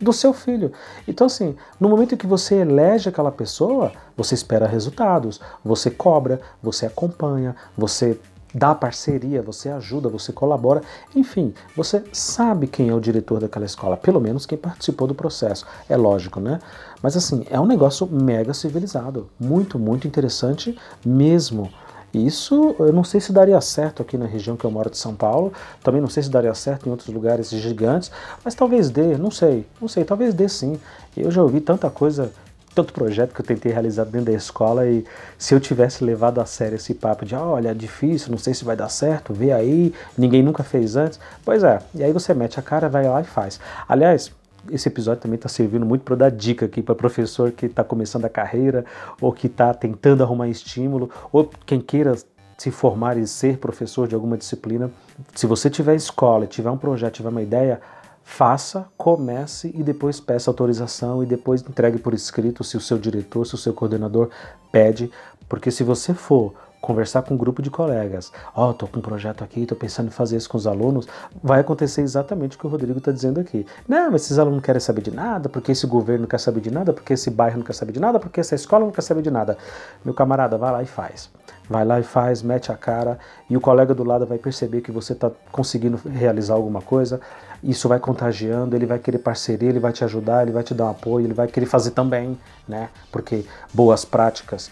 Do 0.00 0.12
seu 0.12 0.32
filho. 0.32 0.72
Então, 1.06 1.28
assim, 1.28 1.54
no 1.78 1.88
momento 1.88 2.14
em 2.14 2.18
que 2.18 2.26
você 2.26 2.56
elege 2.56 3.08
aquela 3.08 3.30
pessoa, 3.30 3.92
você 4.16 4.34
espera 4.34 4.66
resultados, 4.66 5.40
você 5.64 5.90
cobra, 5.90 6.40
você 6.60 6.86
acompanha, 6.86 7.54
você 7.76 8.18
dá 8.54 8.74
parceria, 8.74 9.42
você 9.42 9.68
ajuda, 9.68 10.08
você 10.08 10.32
colabora, 10.32 10.80
enfim, 11.14 11.52
você 11.76 12.04
sabe 12.12 12.68
quem 12.68 12.88
é 12.88 12.94
o 12.94 13.00
diretor 13.00 13.40
daquela 13.40 13.66
escola, 13.66 13.96
pelo 13.96 14.20
menos 14.20 14.46
quem 14.46 14.56
participou 14.56 15.08
do 15.08 15.14
processo. 15.14 15.66
É 15.88 15.96
lógico, 15.96 16.38
né? 16.38 16.60
Mas 17.02 17.16
assim, 17.16 17.44
é 17.50 17.58
um 17.58 17.66
negócio 17.66 18.06
mega 18.06 18.54
civilizado, 18.54 19.28
muito, 19.40 19.78
muito 19.78 20.06
interessante 20.06 20.78
mesmo. 21.04 21.70
Isso 22.14 22.76
eu 22.78 22.92
não 22.92 23.02
sei 23.02 23.20
se 23.20 23.32
daria 23.32 23.60
certo 23.60 24.00
aqui 24.00 24.16
na 24.16 24.26
região 24.26 24.56
que 24.56 24.64
eu 24.64 24.70
moro 24.70 24.88
de 24.88 24.96
São 24.96 25.16
Paulo, 25.16 25.52
também 25.82 26.00
não 26.00 26.08
sei 26.08 26.22
se 26.22 26.30
daria 26.30 26.54
certo 26.54 26.86
em 26.86 26.90
outros 26.90 27.12
lugares 27.12 27.50
gigantes, 27.50 28.10
mas 28.44 28.54
talvez 28.54 28.88
dê, 28.88 29.18
não 29.18 29.32
sei, 29.32 29.66
não 29.80 29.88
sei, 29.88 30.04
talvez 30.04 30.32
dê 30.32 30.48
sim. 30.48 30.78
Eu 31.16 31.30
já 31.32 31.42
ouvi 31.42 31.60
tanta 31.60 31.90
coisa 31.90 32.30
tanto 32.74 32.92
projeto 32.92 33.32
que 33.32 33.40
eu 33.40 33.46
tentei 33.46 33.72
realizar 33.72 34.04
dentro 34.04 34.26
da 34.26 34.32
escola 34.32 34.86
e 34.86 35.04
se 35.38 35.54
eu 35.54 35.60
tivesse 35.60 36.02
levado 36.04 36.40
a 36.40 36.46
sério 36.46 36.76
esse 36.76 36.94
papo 36.94 37.24
de, 37.24 37.34
ah, 37.34 37.44
olha, 37.44 37.70
é 37.70 37.74
difícil, 37.74 38.30
não 38.30 38.38
sei 38.38 38.52
se 38.52 38.64
vai 38.64 38.76
dar 38.76 38.88
certo, 38.88 39.32
vê 39.32 39.52
aí, 39.52 39.94
ninguém 40.18 40.42
nunca 40.42 40.62
fez 40.62 40.96
antes. 40.96 41.20
Pois 41.44 41.62
é, 41.62 41.78
e 41.94 42.02
aí 42.02 42.12
você 42.12 42.34
mete 42.34 42.58
a 42.58 42.62
cara, 42.62 42.88
vai 42.88 43.06
lá 43.06 43.20
e 43.20 43.24
faz. 43.24 43.60
Aliás, 43.88 44.32
esse 44.70 44.88
episódio 44.88 45.22
também 45.22 45.36
está 45.36 45.48
servindo 45.48 45.84
muito 45.84 46.02
para 46.02 46.16
dar 46.16 46.30
dica 46.30 46.66
aqui 46.66 46.82
para 46.82 46.94
professor 46.94 47.52
que 47.52 47.66
está 47.66 47.84
começando 47.84 48.24
a 48.24 48.30
carreira 48.30 48.84
ou 49.20 49.32
que 49.32 49.46
está 49.46 49.72
tentando 49.74 50.22
arrumar 50.22 50.48
estímulo 50.48 51.10
ou 51.30 51.50
quem 51.66 51.80
queira 51.80 52.14
se 52.56 52.70
formar 52.70 53.18
e 53.18 53.26
ser 53.26 53.58
professor 53.58 54.08
de 54.08 54.14
alguma 54.14 54.36
disciplina. 54.36 54.90
Se 55.34 55.46
você 55.46 55.68
tiver 55.68 55.94
escola, 55.94 56.46
tiver 56.46 56.70
um 56.70 56.78
projeto, 56.78 57.14
tiver 57.14 57.28
uma 57.28 57.42
ideia, 57.42 57.80
faça, 58.24 58.86
comece 58.96 59.70
e 59.74 59.82
depois 59.82 60.18
peça 60.18 60.50
autorização 60.50 61.22
e 61.22 61.26
depois 61.26 61.60
entregue 61.60 61.98
por 61.98 62.14
escrito 62.14 62.64
se 62.64 62.76
o 62.76 62.80
seu 62.80 62.98
diretor, 62.98 63.46
se 63.46 63.54
o 63.54 63.58
seu 63.58 63.72
coordenador 63.72 64.30
pede, 64.72 65.10
porque 65.48 65.70
se 65.70 65.84
você 65.84 66.14
for 66.14 66.54
conversar 66.80 67.22
com 67.22 67.32
um 67.32 67.36
grupo 67.36 67.62
de 67.62 67.70
colegas, 67.70 68.30
ó, 68.54 68.68
oh, 68.68 68.74
tô 68.74 68.86
com 68.86 68.98
um 68.98 69.02
projeto 69.02 69.42
aqui, 69.42 69.64
tô 69.64 69.74
pensando 69.74 70.08
em 70.08 70.10
fazer 70.10 70.36
isso 70.36 70.48
com 70.50 70.58
os 70.58 70.66
alunos, 70.66 71.06
vai 71.42 71.60
acontecer 71.60 72.02
exatamente 72.02 72.56
o 72.56 72.60
que 72.60 72.66
o 72.66 72.68
Rodrigo 72.70 72.98
está 72.98 73.10
dizendo 73.10 73.40
aqui. 73.40 73.64
Não, 73.88 74.10
mas 74.10 74.22
esses 74.22 74.38
alunos 74.38 74.56
não 74.56 74.62
querem 74.62 74.80
saber 74.80 75.00
de 75.00 75.10
nada, 75.10 75.48
porque 75.48 75.72
esse 75.72 75.86
governo 75.86 76.22
não 76.22 76.28
quer 76.28 76.40
saber 76.40 76.60
de 76.60 76.70
nada, 76.70 76.92
porque 76.92 77.14
esse 77.14 77.30
bairro 77.30 77.56
não 77.58 77.64
quer 77.64 77.74
saber 77.74 77.92
de 77.92 78.00
nada, 78.00 78.18
porque 78.18 78.38
essa 78.38 78.54
escola 78.54 78.84
não 78.84 78.92
quer 78.92 79.02
saber 79.02 79.22
de 79.22 79.30
nada. 79.30 79.56
Meu 80.04 80.12
camarada, 80.12 80.58
vai 80.58 80.72
lá 80.72 80.82
e 80.82 80.86
faz. 80.86 81.30
Vai 81.70 81.86
lá 81.86 81.98
e 81.98 82.02
faz, 82.02 82.42
mete 82.42 82.70
a 82.70 82.76
cara, 82.76 83.18
e 83.48 83.56
o 83.56 83.60
colega 83.60 83.94
do 83.94 84.04
lado 84.04 84.26
vai 84.26 84.36
perceber 84.36 84.82
que 84.82 84.92
você 84.92 85.14
está 85.14 85.30
conseguindo 85.50 85.98
realizar 86.06 86.52
alguma 86.52 86.82
coisa, 86.82 87.18
isso 87.64 87.88
vai 87.88 87.98
contagiando, 87.98 88.76
ele 88.76 88.86
vai 88.86 88.98
querer 88.98 89.18
parceria, 89.18 89.68
ele 89.68 89.80
vai 89.80 89.92
te 89.92 90.04
ajudar, 90.04 90.42
ele 90.42 90.52
vai 90.52 90.62
te 90.62 90.74
dar 90.74 90.84
um 90.84 90.90
apoio, 90.90 91.26
ele 91.26 91.34
vai 91.34 91.48
querer 91.48 91.66
fazer 91.66 91.92
também, 91.92 92.38
né? 92.68 92.88
Porque 93.10 93.44
boas 93.72 94.04
práticas 94.04 94.70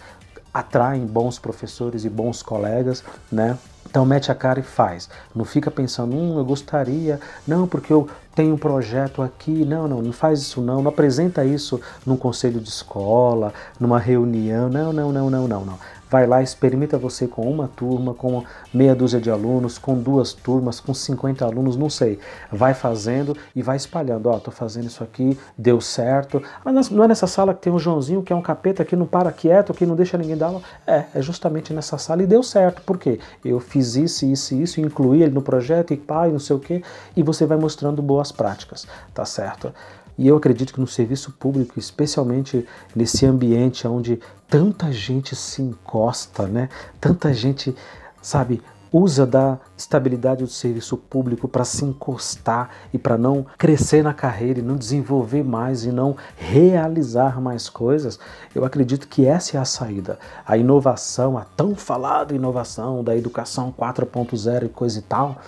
atraem 0.53 1.05
bons 1.05 1.39
professores 1.39 2.05
e 2.05 2.09
bons 2.09 2.43
colegas, 2.43 3.03
né? 3.31 3.57
Então 3.89 4.05
mete 4.05 4.31
a 4.31 4.35
cara 4.35 4.59
e 4.59 4.63
faz. 4.63 5.09
Não 5.35 5.45
fica 5.45 5.69
pensando, 5.69 6.15
hum, 6.15 6.37
eu 6.37 6.45
gostaria, 6.45 7.19
não, 7.47 7.67
porque 7.67 7.93
eu 7.93 8.07
tenho 8.35 8.55
um 8.55 8.57
projeto 8.57 9.21
aqui. 9.21 9.65
Não, 9.65 9.87
não, 9.87 10.01
não 10.01 10.11
faz 10.11 10.39
isso 10.39 10.61
não. 10.61 10.81
Não 10.81 10.89
apresenta 10.89 11.45
isso 11.45 11.79
num 12.05 12.17
conselho 12.17 12.59
de 12.59 12.69
escola, 12.69 13.53
numa 13.79 13.99
reunião. 13.99 14.69
Não, 14.69 14.91
não, 14.91 15.11
não, 15.11 15.29
não, 15.29 15.47
não, 15.47 15.65
não. 15.65 15.79
Vai 16.13 16.27
lá, 16.27 16.43
experimenta 16.43 16.95
você 16.95 17.25
com 17.25 17.41
uma 17.49 17.67
turma, 17.67 18.13
com 18.13 18.43
meia 18.71 18.93
dúzia 18.93 19.19
de 19.19 19.31
alunos, 19.31 19.79
com 19.79 19.97
duas 19.97 20.31
turmas, 20.31 20.79
com 20.79 20.93
50 20.93 21.43
alunos, 21.43 21.75
não 21.75 21.89
sei. 21.89 22.19
Vai 22.51 22.75
fazendo 22.75 23.35
e 23.55 23.63
vai 23.63 23.77
espalhando. 23.77 24.27
Ó, 24.27 24.35
oh, 24.35 24.39
tô 24.39 24.51
fazendo 24.51 24.85
isso 24.85 25.03
aqui, 25.03 25.35
deu 25.57 25.81
certo. 25.81 26.39
Mas 26.63 26.91
não 26.91 27.03
é 27.03 27.07
nessa 27.07 27.25
sala 27.25 27.51
que 27.51 27.61
tem 27.61 27.73
um 27.73 27.79
Joãozinho 27.79 28.21
que 28.21 28.31
é 28.31 28.35
um 28.35 28.43
capeta 28.43 28.85
que 28.85 28.95
não 28.95 29.07
para 29.07 29.31
quieto, 29.31 29.73
que 29.73 29.87
não 29.87 29.95
deixa 29.95 30.15
ninguém 30.15 30.37
dar 30.37 30.49
aula? 30.49 30.61
É, 30.85 31.05
é 31.15 31.21
justamente 31.23 31.73
nessa 31.73 31.97
sala 31.97 32.21
e 32.21 32.27
deu 32.27 32.43
certo. 32.43 32.83
Por 32.83 32.99
quê? 32.99 33.19
Eu 33.43 33.59
fiz 33.59 33.95
isso, 33.95 34.23
isso 34.23 34.53
e 34.53 34.61
isso, 34.61 34.79
incluí 34.79 35.23
ele 35.23 35.33
no 35.33 35.41
projeto 35.41 35.95
e 35.95 35.97
pai, 35.97 36.29
não 36.29 36.37
sei 36.37 36.55
o 36.55 36.59
quê, 36.59 36.83
e 37.17 37.23
você 37.23 37.47
vai 37.47 37.57
mostrando 37.57 38.03
boas 38.03 38.31
práticas, 38.31 38.85
tá 39.15 39.25
certo? 39.25 39.73
E 40.17 40.27
eu 40.27 40.37
acredito 40.37 40.73
que 40.73 40.79
no 40.79 40.87
serviço 40.87 41.31
público, 41.31 41.79
especialmente 41.79 42.67
nesse 42.95 43.25
ambiente 43.25 43.87
onde 43.87 44.19
tanta 44.47 44.91
gente 44.91 45.35
se 45.35 45.61
encosta, 45.61 46.47
né? 46.47 46.69
Tanta 46.99 47.33
gente, 47.33 47.75
sabe, 48.21 48.61
usa 48.93 49.25
da 49.25 49.57
estabilidade 49.75 50.43
do 50.43 50.49
serviço 50.49 50.95
público 50.95 51.47
para 51.47 51.65
se 51.65 51.83
encostar 51.83 52.69
e 52.93 52.99
para 52.99 53.17
não 53.17 53.43
crescer 53.57 54.03
na 54.03 54.13
carreira 54.13 54.59
e 54.59 54.63
não 54.63 54.75
desenvolver 54.75 55.43
mais 55.43 55.83
e 55.83 55.91
não 55.91 56.15
realizar 56.37 57.41
mais 57.41 57.67
coisas, 57.67 58.19
eu 58.53 58.63
acredito 58.63 59.07
que 59.07 59.25
essa 59.25 59.57
é 59.57 59.59
a 59.59 59.65
saída. 59.65 60.19
A 60.45 60.55
inovação, 60.57 61.39
a 61.39 61.43
tão 61.43 61.73
falada 61.73 62.35
inovação 62.35 63.03
da 63.03 63.17
educação 63.17 63.73
4.0 63.75 64.65
e 64.65 64.69
coisa 64.69 64.99
e 64.99 65.01
tal, 65.01 65.39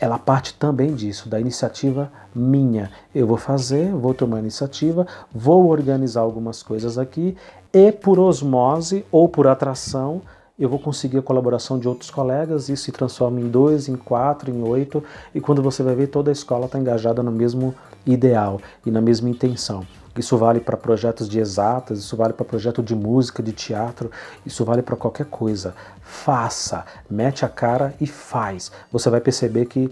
ela 0.00 0.18
parte 0.18 0.54
também 0.54 0.94
disso, 0.94 1.28
da 1.28 1.38
iniciativa 1.38 2.10
minha. 2.34 2.90
Eu 3.14 3.26
vou 3.26 3.36
fazer, 3.36 3.92
vou 3.92 4.14
tomar 4.14 4.38
iniciativa, 4.38 5.06
vou 5.32 5.68
organizar 5.68 6.22
algumas 6.22 6.62
coisas 6.62 6.96
aqui 6.96 7.36
e 7.72 7.92
por 7.92 8.18
osmose 8.18 9.04
ou 9.12 9.28
por 9.28 9.46
atração 9.46 10.22
eu 10.58 10.68
vou 10.68 10.78
conseguir 10.78 11.16
a 11.16 11.22
colaboração 11.22 11.78
de 11.78 11.88
outros 11.88 12.10
colegas, 12.10 12.68
isso 12.68 12.84
se 12.84 12.92
transforma 12.92 13.40
em 13.40 13.48
dois, 13.48 13.88
em 13.88 13.96
quatro, 13.96 14.50
em 14.50 14.62
oito, 14.62 15.02
e 15.34 15.40
quando 15.40 15.62
você 15.62 15.82
vai 15.82 15.94
ver, 15.94 16.08
toda 16.08 16.30
a 16.30 16.32
escola 16.32 16.66
está 16.66 16.78
engajada 16.78 17.22
no 17.22 17.32
mesmo 17.32 17.74
ideal 18.04 18.60
e 18.84 18.90
na 18.90 19.00
mesma 19.00 19.30
intenção. 19.30 19.86
Isso 20.20 20.36
vale 20.36 20.60
para 20.60 20.76
projetos 20.76 21.26
de 21.26 21.40
exatas, 21.40 21.98
isso 21.98 22.14
vale 22.14 22.34
para 22.34 22.44
projeto 22.44 22.82
de 22.82 22.94
música, 22.94 23.42
de 23.42 23.52
teatro, 23.52 24.10
isso 24.44 24.66
vale 24.66 24.82
para 24.82 24.94
qualquer 24.94 25.24
coisa. 25.24 25.74
Faça, 26.02 26.84
mete 27.08 27.42
a 27.42 27.48
cara 27.48 27.94
e 27.98 28.06
faz. 28.06 28.70
Você 28.92 29.08
vai 29.08 29.18
perceber 29.18 29.64
que 29.64 29.90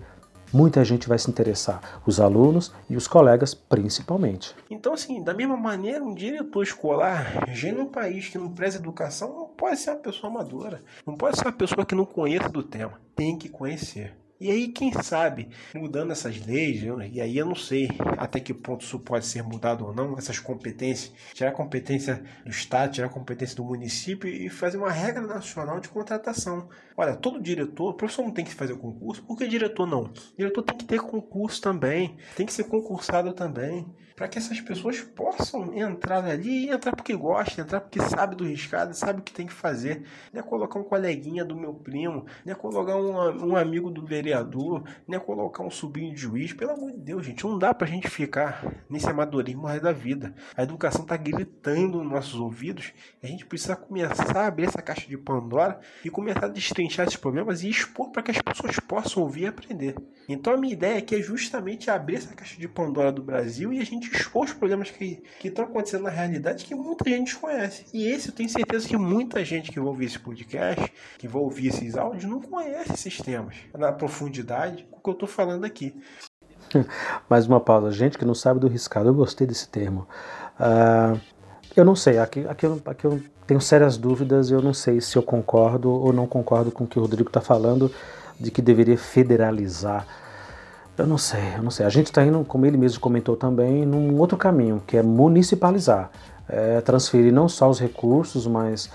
muita 0.53 0.85
gente 0.85 1.09
vai 1.09 1.19
se 1.19 1.31
interessar, 1.31 1.81
os 2.07 2.21
alunos 2.21 2.75
e 2.91 2.95
os 2.97 3.09
colegas 3.09 3.55
principalmente. 3.55 4.55
Então, 4.71 4.93
assim, 4.93 5.23
da 5.25 5.33
mesma 5.33 5.57
maneira, 5.57 6.05
um 6.05 6.15
diretor 6.15 6.63
escolar, 6.63 7.47
já 7.49 7.73
num 7.73 7.87
país 7.87 8.29
que 8.29 8.37
não 8.37 8.51
preza 8.51 8.77
educação, 8.77 9.35
não 9.35 9.47
pode 9.47 9.79
ser 9.79 9.93
uma 9.93 9.97
pessoa 9.97 10.31
amadora, 10.31 10.83
não 11.07 11.17
pode 11.17 11.39
ser 11.39 11.47
uma 11.47 11.53
pessoa 11.53 11.87
que 11.87 11.95
não 11.95 12.05
conheça 12.05 12.51
do 12.51 12.63
tema, 12.63 13.01
tem 13.17 13.39
que 13.39 13.49
conhecer. 13.49 14.15
E 14.41 14.53
aí, 14.53 14.69
quem 14.69 14.93
sabe, 14.93 15.49
mudando 15.75 16.13
essas 16.13 16.47
leis, 16.47 16.81
e 17.13 17.21
aí 17.21 17.37
eu 17.37 17.45
não 17.45 17.57
sei 17.57 17.89
até 18.17 18.39
que 18.39 18.55
ponto 18.55 18.85
isso 18.85 18.97
pode 19.01 19.27
ser 19.27 19.43
mudado 19.43 19.85
ou 19.85 19.93
não, 19.93 20.17
essas 20.17 20.39
competências, 20.39 21.13
tirar 21.35 21.51
a 21.51 21.53
competência 21.53 22.23
do 22.45 22.51
Estado, 22.51 22.93
tirar 22.93 23.09
a 23.09 23.11
competência 23.11 23.57
do 23.57 23.65
município 23.65 24.31
e 24.31 24.49
fazer 24.49 24.77
uma 24.77 24.93
regra 24.93 25.27
nacional 25.27 25.81
de 25.81 25.89
contratação. 25.89 26.69
Olha, 26.97 27.17
todo 27.17 27.43
diretor, 27.43 27.91
o 27.91 27.95
professor 27.95 28.23
não 28.23 28.31
tem 28.31 28.45
que 28.45 28.55
fazer 28.55 28.77
concurso, 28.77 29.25
por 29.25 29.37
que 29.37 29.49
diretor 29.49 29.87
não? 29.87 30.13
Diretor 30.37 30.63
tem 30.63 30.77
que 30.77 30.85
ter 30.85 31.01
concurso 31.01 31.61
também, 31.61 32.17
tem 32.37 32.47
que 32.47 32.53
ser 32.53 32.65
concursado 32.65 33.33
também 33.33 33.93
para 34.19 34.27
que 34.27 34.37
essas 34.37 34.61
pessoas 34.61 35.01
possam 35.01 35.73
entrar 35.73 36.25
ali 36.25 36.67
e 36.67 36.71
entrar 36.71 36.95
porque 36.95 37.15
gosta, 37.15 37.61
entrar 37.61 37.81
porque 37.81 38.01
sabe 38.01 38.35
do 38.35 38.45
riscado, 38.45 38.93
sabe 38.93 39.21
o 39.21 39.23
que 39.23 39.33
tem 39.33 39.47
que 39.47 39.53
fazer. 39.53 40.03
Não 40.33 40.41
é 40.41 40.43
colocar 40.43 40.77
um 40.81 40.83
coleguinha 40.83 41.45
do 41.45 41.55
meu 41.55 41.73
primo, 41.73 42.27
não 42.45 42.53
é 42.53 42.57
colocar 42.57 42.97
um, 42.97 43.51
um 43.51 43.57
amigo 43.57 43.93
do 43.93 44.05
vereador, 44.05 44.28
não 45.07 45.17
é 45.17 45.21
colocar 45.21 45.63
um 45.63 45.71
sobrinho 45.71 46.15
de 46.15 46.21
juiz. 46.21 46.53
Pelo 46.53 46.73
amor 46.73 46.93
de 46.93 46.99
Deus, 46.99 47.27
gente, 47.27 47.45
não 47.45 47.59
dá 47.59 47.73
para 47.73 47.87
a 47.87 47.91
gente 47.91 48.09
ficar 48.09 48.85
nesse 48.89 49.09
amadorismo 49.09 49.69
da 49.81 49.93
vida. 49.93 50.35
A 50.57 50.63
educação 50.63 51.03
está 51.03 51.17
gritando 51.17 52.03
nos 52.03 52.13
nossos 52.13 52.35
ouvidos 52.41 52.93
a 53.23 53.27
gente 53.27 53.47
precisa 53.47 53.77
começar 53.77 54.37
a 54.37 54.47
abrir 54.47 54.67
essa 54.67 54.81
caixa 54.81 55.07
de 55.07 55.17
Pandora 55.17 55.81
e 56.05 56.11
começar 56.11 56.47
a 56.47 56.49
destrinchar 56.49 57.07
esses 57.07 57.19
problemas 57.19 57.63
e 57.63 57.69
expor 57.69 58.11
para 58.11 58.23
que 58.23 58.31
as 58.31 58.41
pessoas 58.41 58.79
possam 58.79 59.23
ouvir 59.23 59.43
e 59.43 59.47
aprender. 59.47 59.95
Então 60.29 60.53
a 60.53 60.57
minha 60.57 60.73
ideia 60.73 60.99
aqui 60.99 61.17
é 61.17 61.23
justamente 61.23 61.91
abrir 61.91 62.17
essa 62.17 62.35
caixa 62.35 62.59
de 62.59 62.69
Pandora 62.69 63.11
do 63.11 63.23
Brasil 63.23 63.73
e 63.73 63.81
a 63.81 63.85
gente 63.85 64.11
expor 64.11 64.45
os 64.45 64.53
problemas 64.53 64.91
que 64.91 65.23
estão 65.43 65.65
acontecendo 65.65 66.05
na 66.05 66.11
realidade 66.11 66.65
que 66.65 66.75
muita 66.75 67.09
gente 67.09 67.37
conhece. 67.37 67.87
E 67.93 68.07
esse 68.07 68.29
eu 68.29 68.35
tenho 68.35 68.49
certeza 68.49 68.89
que 68.89 68.97
muita 68.97 69.45
gente 69.45 69.71
que 69.71 69.81
vai 69.81 69.89
ouvir 69.89 70.07
esse 70.07 70.19
podcast, 70.19 70.93
que 71.19 71.29
vai 71.29 71.43
ouvir 71.43 71.69
esses 71.69 71.97
áudios, 71.97 72.25
não 72.25 72.41
conhece 72.41 72.93
esses 72.93 73.19
temas 73.19 73.57
na 73.77 73.93
com 74.19 74.99
o 74.99 75.03
que 75.03 75.09
eu 75.11 75.13
estou 75.13 75.29
falando 75.29 75.65
aqui. 75.65 75.95
Mais 77.29 77.47
uma 77.47 77.61
pausa. 77.61 77.91
Gente 77.91 78.19
que 78.19 78.25
não 78.25 78.35
sabe 78.35 78.61
do 78.61 78.69
riscado, 78.69 79.09
eu 79.09 79.15
gostei 79.15 79.47
desse 79.47 79.69
termo. 79.69 80.07
Uh, 80.59 81.19
eu 81.77 81.85
não 81.85 81.95
sei, 81.95 82.19
aqui, 82.19 82.47
aqui, 82.49 82.67
eu, 82.67 82.81
aqui 82.87 83.05
eu 83.05 83.23
tenho 83.47 83.61
sérias 83.61 83.97
dúvidas, 83.97 84.51
eu 84.51 84.61
não 84.61 84.75
sei 84.75 85.01
se 85.01 85.17
eu 85.17 85.23
concordo 85.23 85.91
ou 85.91 86.13
não 86.13 86.27
concordo 86.27 86.71
com 86.71 86.85
o 86.85 86.87
que 86.87 86.99
o 86.99 87.03
Rodrigo 87.03 87.29
está 87.29 87.41
falando, 87.41 87.91
de 88.39 88.51
que 88.51 88.63
deveria 88.63 88.97
federalizar 88.97 90.07
Eu 90.97 91.07
não 91.07 91.19
sei, 91.19 91.55
eu 91.57 91.63
não 91.63 91.71
sei. 91.71 91.87
A 91.87 91.89
gente 91.89 92.07
está 92.07 92.25
indo, 92.25 92.45
como 92.45 92.67
ele 92.67 92.77
mesmo 92.77 93.01
comentou 93.01 93.37
também, 93.37 93.87
num 93.87 94.19
outro 94.19 94.37
caminho, 94.37 94.83
que 94.87 94.97
é 94.97 95.03
municipalizar. 95.03 96.11
É 96.49 96.81
transferir 96.81 97.33
não 97.33 97.49
só 97.49 97.69
os 97.69 97.79
recursos, 97.79 98.47
mas 98.47 98.91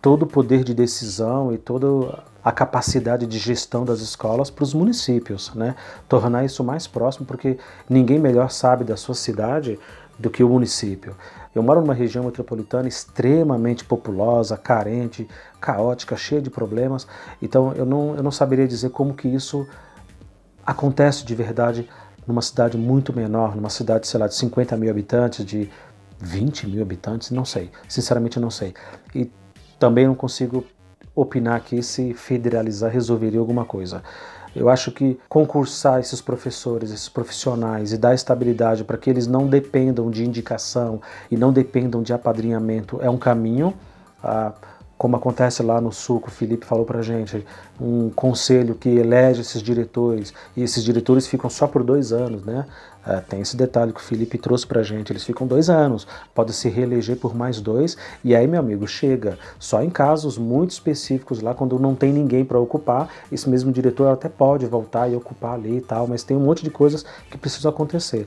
todo 0.00 0.22
o 0.22 0.26
poder 0.26 0.64
de 0.64 0.72
decisão 0.72 1.52
e 1.52 1.58
toda 1.58 2.22
a 2.42 2.50
capacidade 2.50 3.26
de 3.26 3.38
gestão 3.38 3.84
das 3.84 4.00
escolas 4.00 4.50
para 4.50 4.64
os 4.64 4.72
municípios, 4.72 5.52
né? 5.54 5.74
Tornar 6.08 6.44
isso 6.44 6.64
mais 6.64 6.86
próximo, 6.86 7.26
porque 7.26 7.58
ninguém 7.88 8.18
melhor 8.18 8.50
sabe 8.50 8.84
da 8.84 8.96
sua 8.96 9.14
cidade 9.14 9.78
do 10.18 10.30
que 10.30 10.42
o 10.42 10.48
município. 10.48 11.16
Eu 11.54 11.62
moro 11.62 11.80
numa 11.80 11.94
região 11.94 12.24
metropolitana 12.24 12.86
extremamente 12.86 13.84
populosa, 13.84 14.56
carente, 14.56 15.28
caótica, 15.60 16.16
cheia 16.16 16.40
de 16.40 16.50
problemas, 16.50 17.06
então 17.42 17.72
eu 17.72 17.84
não, 17.84 18.14
eu 18.14 18.22
não 18.22 18.30
saberia 18.30 18.68
dizer 18.68 18.90
como 18.90 19.14
que 19.14 19.28
isso 19.28 19.66
acontece 20.64 21.24
de 21.24 21.34
verdade 21.34 21.88
numa 22.26 22.42
cidade 22.42 22.76
muito 22.76 23.12
menor, 23.12 23.56
numa 23.56 23.70
cidade, 23.70 24.06
sei 24.06 24.20
lá, 24.20 24.28
de 24.28 24.34
50 24.36 24.76
mil 24.76 24.90
habitantes, 24.90 25.44
de 25.44 25.68
20 26.18 26.68
mil 26.68 26.82
habitantes, 26.82 27.30
não 27.30 27.44
sei. 27.44 27.70
Sinceramente, 27.88 28.38
não 28.38 28.50
sei. 28.50 28.74
E 29.14 29.30
também 29.78 30.06
não 30.06 30.14
consigo 30.14 30.64
opinar 31.20 31.56
aqui 31.56 31.82
se 31.82 32.14
federalizar 32.14 32.90
resolveria 32.90 33.40
alguma 33.40 33.64
coisa. 33.64 34.02
Eu 34.54 34.68
acho 34.68 34.90
que 34.90 35.18
concursar 35.28 36.00
esses 36.00 36.20
professores, 36.20 36.90
esses 36.90 37.08
profissionais 37.08 37.92
e 37.92 37.98
dar 37.98 38.14
estabilidade 38.14 38.82
para 38.82 38.98
que 38.98 39.08
eles 39.08 39.26
não 39.26 39.46
dependam 39.46 40.10
de 40.10 40.24
indicação 40.24 41.00
e 41.30 41.36
não 41.36 41.52
dependam 41.52 42.02
de 42.02 42.12
apadrinhamento 42.12 42.98
é 43.00 43.08
um 43.08 43.18
caminho. 43.18 43.72
Ah, 44.22 44.52
como 45.00 45.16
acontece 45.16 45.62
lá 45.62 45.80
no 45.80 45.90
Sul, 45.90 46.20
que 46.20 46.28
o 46.28 46.30
Felipe 46.30 46.66
falou 46.66 46.84
para 46.84 47.00
gente, 47.00 47.42
um 47.80 48.10
conselho 48.10 48.74
que 48.74 48.86
elege 48.86 49.40
esses 49.40 49.62
diretores, 49.62 50.34
e 50.54 50.62
esses 50.62 50.84
diretores 50.84 51.26
ficam 51.26 51.48
só 51.48 51.66
por 51.66 51.82
dois 51.82 52.12
anos, 52.12 52.44
né? 52.44 52.66
É, 53.06 53.16
tem 53.18 53.40
esse 53.40 53.56
detalhe 53.56 53.94
que 53.94 53.98
o 53.98 54.02
Felipe 54.02 54.36
trouxe 54.36 54.66
para 54.66 54.82
gente, 54.82 55.10
eles 55.10 55.24
ficam 55.24 55.46
dois 55.46 55.70
anos, 55.70 56.06
pode 56.34 56.52
se 56.52 56.68
reeleger 56.68 57.16
por 57.16 57.34
mais 57.34 57.62
dois, 57.62 57.96
e 58.22 58.36
aí, 58.36 58.46
meu 58.46 58.60
amigo, 58.60 58.86
chega. 58.86 59.38
Só 59.58 59.82
em 59.82 59.88
casos 59.88 60.36
muito 60.36 60.72
específicos 60.72 61.40
lá, 61.40 61.54
quando 61.54 61.78
não 61.78 61.94
tem 61.94 62.12
ninguém 62.12 62.44
para 62.44 62.58
ocupar, 62.58 63.08
esse 63.32 63.48
mesmo 63.48 63.72
diretor 63.72 64.08
até 64.08 64.28
pode 64.28 64.66
voltar 64.66 65.10
e 65.10 65.16
ocupar 65.16 65.54
ali 65.54 65.78
e 65.78 65.80
tal, 65.80 66.06
mas 66.06 66.24
tem 66.24 66.36
um 66.36 66.40
monte 66.40 66.62
de 66.62 66.68
coisas 66.68 67.06
que 67.30 67.38
precisam 67.38 67.70
acontecer. 67.70 68.26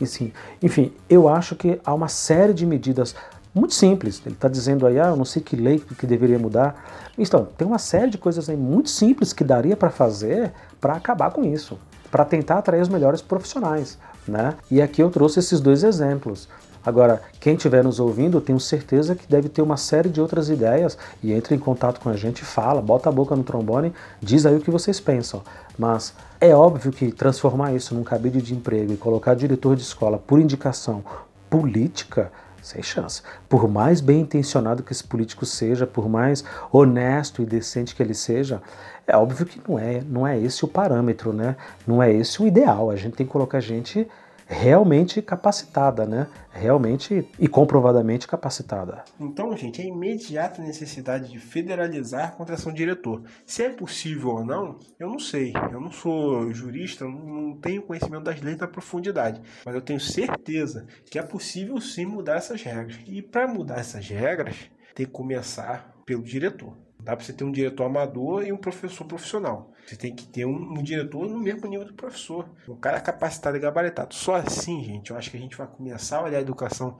Enfim, 0.00 0.32
enfim, 0.62 0.92
eu 1.10 1.28
acho 1.28 1.56
que 1.56 1.80
há 1.84 1.92
uma 1.92 2.08
série 2.08 2.54
de 2.54 2.64
medidas 2.64 3.14
muito 3.54 3.74
simples. 3.74 4.22
Ele 4.24 4.34
está 4.34 4.48
dizendo 4.48 4.86
aí, 4.86 4.98
ah, 4.98 5.08
eu 5.08 5.16
não 5.16 5.24
sei 5.24 5.42
que 5.42 5.56
lei 5.56 5.78
que 5.78 6.06
deveria 6.06 6.38
mudar. 6.38 7.10
Então, 7.18 7.46
tem 7.56 7.66
uma 7.66 7.78
série 7.78 8.10
de 8.10 8.18
coisas 8.18 8.48
aí 8.48 8.56
muito 8.56 8.88
simples 8.88 9.32
que 9.32 9.44
daria 9.44 9.76
para 9.76 9.90
fazer 9.90 10.52
para 10.80 10.94
acabar 10.94 11.30
com 11.30 11.44
isso, 11.44 11.78
para 12.10 12.24
tentar 12.24 12.58
atrair 12.58 12.80
os 12.80 12.88
melhores 12.88 13.20
profissionais. 13.20 13.98
Né? 14.26 14.54
E 14.70 14.80
aqui 14.80 15.02
eu 15.02 15.10
trouxe 15.10 15.40
esses 15.40 15.60
dois 15.60 15.84
exemplos. 15.84 16.48
Agora, 16.84 17.22
quem 17.38 17.54
estiver 17.54 17.84
nos 17.84 18.00
ouvindo, 18.00 18.40
tenho 18.40 18.58
certeza 18.58 19.14
que 19.14 19.28
deve 19.28 19.48
ter 19.48 19.62
uma 19.62 19.76
série 19.76 20.08
de 20.08 20.20
outras 20.20 20.48
ideias 20.48 20.98
e 21.22 21.32
entre 21.32 21.54
em 21.54 21.58
contato 21.58 22.00
com 22.00 22.08
a 22.08 22.16
gente, 22.16 22.44
fala, 22.44 22.82
bota 22.82 23.08
a 23.08 23.12
boca 23.12 23.36
no 23.36 23.44
trombone, 23.44 23.92
diz 24.20 24.44
aí 24.44 24.56
o 24.56 24.60
que 24.60 24.70
vocês 24.70 24.98
pensam. 24.98 25.42
Mas 25.78 26.12
é 26.40 26.52
óbvio 26.54 26.90
que 26.90 27.12
transformar 27.12 27.72
isso 27.72 27.94
num 27.94 28.02
cabide 28.02 28.42
de 28.42 28.52
emprego 28.52 28.92
e 28.92 28.96
colocar 28.96 29.34
diretor 29.34 29.76
de 29.76 29.82
escola 29.82 30.18
por 30.18 30.40
indicação 30.40 31.04
política 31.48 32.32
sem 32.62 32.82
chance. 32.82 33.22
Por 33.48 33.68
mais 33.68 34.00
bem 34.00 34.20
intencionado 34.20 34.82
que 34.82 34.92
esse 34.92 35.04
político 35.04 35.44
seja, 35.44 35.86
por 35.86 36.08
mais 36.08 36.44
honesto 36.70 37.42
e 37.42 37.44
decente 37.44 37.94
que 37.94 38.02
ele 38.02 38.14
seja, 38.14 38.62
é 39.06 39.16
óbvio 39.16 39.44
que 39.44 39.60
não 39.68 39.78
é, 39.78 40.00
não 40.08 40.26
é 40.26 40.38
esse 40.38 40.64
o 40.64 40.68
parâmetro, 40.68 41.32
né? 41.32 41.56
Não 41.86 42.02
é 42.02 42.12
esse 42.12 42.40
o 42.40 42.46
ideal. 42.46 42.90
A 42.90 42.96
gente 42.96 43.16
tem 43.16 43.26
que 43.26 43.32
colocar 43.32 43.60
gente 43.60 44.08
realmente 44.52 45.22
capacitada, 45.22 46.06
né? 46.06 46.26
Realmente 46.50 47.26
e 47.38 47.48
comprovadamente 47.48 48.28
capacitada. 48.28 49.04
Então, 49.18 49.56
gente, 49.56 49.80
é 49.80 49.86
imediata 49.86 50.62
necessidade 50.62 51.30
de 51.30 51.38
federalizar 51.38 52.28
a 52.28 52.32
contratação 52.32 52.70
de 52.70 52.78
diretor. 52.78 53.22
Se 53.46 53.62
é 53.62 53.70
possível 53.70 54.30
ou 54.30 54.44
não, 54.44 54.78
eu 54.98 55.08
não 55.08 55.18
sei. 55.18 55.52
Eu 55.72 55.80
não 55.80 55.90
sou 55.90 56.52
jurista, 56.52 57.04
não 57.04 57.56
tenho 57.56 57.82
conhecimento 57.82 58.24
das 58.24 58.40
leis 58.40 58.58
na 58.58 58.68
profundidade, 58.68 59.40
mas 59.64 59.74
eu 59.74 59.80
tenho 59.80 59.98
certeza 59.98 60.86
que 61.10 61.18
é 61.18 61.22
possível 61.22 61.80
sim 61.80 62.04
mudar 62.04 62.36
essas 62.36 62.62
regras. 62.62 62.98
E 63.06 63.22
para 63.22 63.48
mudar 63.48 63.78
essas 63.78 64.06
regras, 64.08 64.56
tem 64.94 65.06
que 65.06 65.12
começar 65.12 65.92
pelo 66.04 66.22
diretor. 66.22 66.76
Dá 67.02 67.16
para 67.16 67.24
você 67.24 67.32
ter 67.32 67.42
um 67.42 67.50
diretor 67.50 67.84
amador 67.84 68.46
e 68.46 68.52
um 68.52 68.56
professor 68.56 69.04
profissional. 69.04 69.72
Você 69.84 69.96
tem 69.96 70.14
que 70.14 70.26
ter 70.26 70.44
um, 70.44 70.78
um, 70.78 70.82
diretor 70.82 71.28
no 71.28 71.38
mesmo 71.38 71.66
nível 71.68 71.86
do 71.86 71.94
professor. 71.94 72.48
O 72.68 72.76
cara 72.76 72.98
é 72.98 73.00
capacitado 73.00 73.56
e 73.56 73.60
gabaritado. 73.60 74.14
Só 74.14 74.36
assim, 74.36 74.84
gente, 74.84 75.10
eu 75.10 75.16
acho 75.16 75.30
que 75.30 75.36
a 75.36 75.40
gente 75.40 75.56
vai 75.56 75.66
começar 75.66 76.18
a 76.18 76.24
olhar 76.24 76.38
a 76.38 76.42
educação 76.42 76.96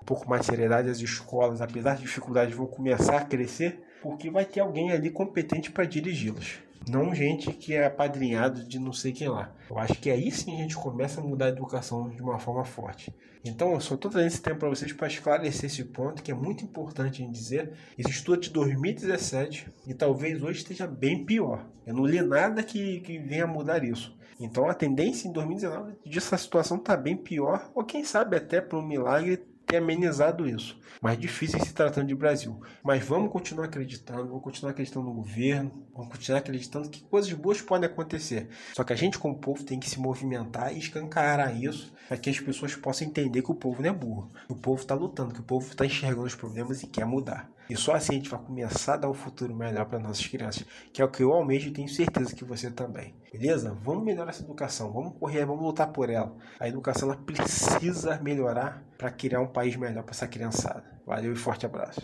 um 0.00 0.04
pouco 0.04 0.28
mais 0.28 0.44
seriedade. 0.44 0.90
As 0.90 0.98
escolas, 0.98 1.62
apesar 1.62 1.96
de 1.96 2.02
dificuldades, 2.02 2.54
vão 2.54 2.66
começar 2.66 3.16
a 3.16 3.24
crescer 3.24 3.82
porque 4.02 4.30
vai 4.30 4.44
ter 4.44 4.60
alguém 4.60 4.92
ali 4.92 5.10
competente 5.10 5.70
para 5.70 5.84
dirigi-las. 5.84 6.65
Não 6.88 7.14
gente 7.14 7.52
que 7.52 7.74
é 7.74 7.86
apadrinhado 7.86 8.64
de 8.64 8.78
não 8.78 8.92
sei 8.92 9.12
quem 9.12 9.28
lá. 9.28 9.52
Eu 9.68 9.78
acho 9.78 9.94
que 9.94 10.10
aí 10.10 10.30
sim 10.30 10.54
a 10.54 10.62
gente 10.62 10.76
começa 10.76 11.20
a 11.20 11.24
mudar 11.24 11.46
a 11.46 11.50
educação 11.50 12.08
de 12.08 12.22
uma 12.22 12.38
forma 12.38 12.64
forte. 12.64 13.12
Então, 13.44 13.72
eu 13.72 13.80
só 13.80 13.94
estou 13.94 14.10
trazendo 14.10 14.28
esse 14.28 14.42
tempo 14.42 14.58
para 14.58 14.68
vocês 14.68 14.92
para 14.92 15.06
esclarecer 15.06 15.66
esse 15.66 15.84
ponto 15.84 16.22
que 16.22 16.32
é 16.32 16.34
muito 16.34 16.64
importante 16.64 17.22
em 17.22 17.30
dizer. 17.30 17.72
Esse 17.96 18.10
estudo 18.10 18.40
de 18.40 18.50
2017 18.50 19.68
e 19.86 19.94
talvez 19.94 20.42
hoje 20.42 20.58
esteja 20.58 20.86
bem 20.86 21.24
pior. 21.24 21.64
Eu 21.86 21.94
não 21.94 22.04
li 22.04 22.20
nada 22.22 22.62
que, 22.62 23.00
que 23.00 23.18
venha 23.18 23.46
mudar 23.46 23.84
isso. 23.84 24.16
Então, 24.38 24.68
a 24.68 24.74
tendência 24.74 25.28
em 25.28 25.32
2019 25.32 25.94
dessa 26.04 26.36
situação 26.36 26.76
está 26.76 26.96
bem 26.96 27.16
pior, 27.16 27.70
ou 27.74 27.84
quem 27.84 28.04
sabe 28.04 28.36
até 28.36 28.60
por 28.60 28.80
um 28.80 28.86
milagre 28.86 29.42
ter 29.66 29.78
amenizado 29.78 30.48
isso. 30.48 30.78
Mais 31.02 31.18
difícil 31.18 31.60
se 31.60 31.74
tratando 31.74 32.06
de 32.06 32.14
Brasil. 32.14 32.60
Mas 32.82 33.04
vamos 33.04 33.30
continuar 33.30 33.66
acreditando, 33.66 34.28
vamos 34.28 34.42
continuar 34.42 34.70
acreditando 34.70 35.06
no 35.06 35.14
governo, 35.14 35.86
vamos 35.92 36.10
continuar 36.10 36.38
acreditando 36.38 36.88
que 36.88 37.02
coisas 37.02 37.32
boas 37.32 37.60
podem 37.60 37.88
acontecer. 37.88 38.48
Só 38.74 38.84
que 38.84 38.92
a 38.92 38.96
gente, 38.96 39.18
como 39.18 39.38
povo, 39.38 39.64
tem 39.64 39.78
que 39.78 39.90
se 39.90 39.98
movimentar 39.98 40.74
e 40.74 40.78
escancarar 40.78 41.60
isso 41.60 41.92
para 42.08 42.16
que 42.16 42.30
as 42.30 42.40
pessoas 42.40 42.74
possam 42.74 43.08
entender 43.08 43.42
que 43.42 43.50
o 43.50 43.54
povo 43.54 43.82
não 43.82 43.90
é 43.90 43.92
burro. 43.92 44.30
Que 44.46 44.52
o 44.52 44.56
povo 44.56 44.80
está 44.80 44.94
lutando, 44.94 45.34
que 45.34 45.40
o 45.40 45.44
povo 45.44 45.68
está 45.68 45.84
enxergando 45.84 46.26
os 46.26 46.34
problemas 46.34 46.82
e 46.82 46.86
quer 46.86 47.04
mudar. 47.04 47.50
E 47.68 47.76
só 47.76 47.94
assim 47.94 48.12
a 48.12 48.16
gente 48.16 48.30
vai 48.30 48.40
começar 48.40 48.94
a 48.94 48.96
dar 48.98 49.10
um 49.10 49.14
futuro 49.14 49.54
melhor 49.54 49.86
para 49.86 49.98
nossas 49.98 50.26
crianças, 50.26 50.64
que 50.92 51.02
é 51.02 51.04
o 51.04 51.08
que 51.08 51.22
eu 51.22 51.32
almejo 51.32 51.68
e 51.68 51.72
tenho 51.72 51.88
certeza 51.88 52.34
que 52.34 52.44
você 52.44 52.70
também. 52.70 53.14
Beleza? 53.32 53.76
Vamos 53.82 54.04
melhorar 54.04 54.30
essa 54.30 54.42
educação, 54.42 54.92
vamos 54.92 55.14
correr, 55.18 55.44
vamos 55.44 55.62
lutar 55.62 55.88
por 55.88 56.08
ela. 56.08 56.32
A 56.60 56.68
educação 56.68 57.10
ela 57.10 57.20
precisa 57.20 58.20
melhorar 58.22 58.82
para 58.96 59.10
criar 59.10 59.40
um 59.40 59.46
país 59.46 59.76
melhor 59.76 60.02
para 60.02 60.12
essa 60.12 60.28
criançada. 60.28 60.84
Valeu 61.06 61.32
e 61.32 61.36
forte 61.36 61.66
abraço. 61.66 62.00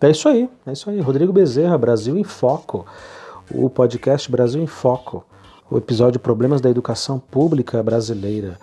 É 0.00 0.10
isso 0.10 0.28
aí, 0.28 0.50
é 0.66 0.72
isso 0.72 0.90
aí. 0.90 1.00
Rodrigo 1.00 1.32
Bezerra, 1.32 1.78
Brasil 1.78 2.16
em 2.18 2.24
Foco. 2.24 2.86
O 3.50 3.70
podcast 3.70 4.30
Brasil 4.30 4.62
em 4.62 4.66
Foco. 4.66 5.24
O 5.70 5.78
episódio 5.78 6.20
Problemas 6.20 6.60
da 6.60 6.68
Educação 6.68 7.18
Pública 7.18 7.82
Brasileira. 7.82 8.58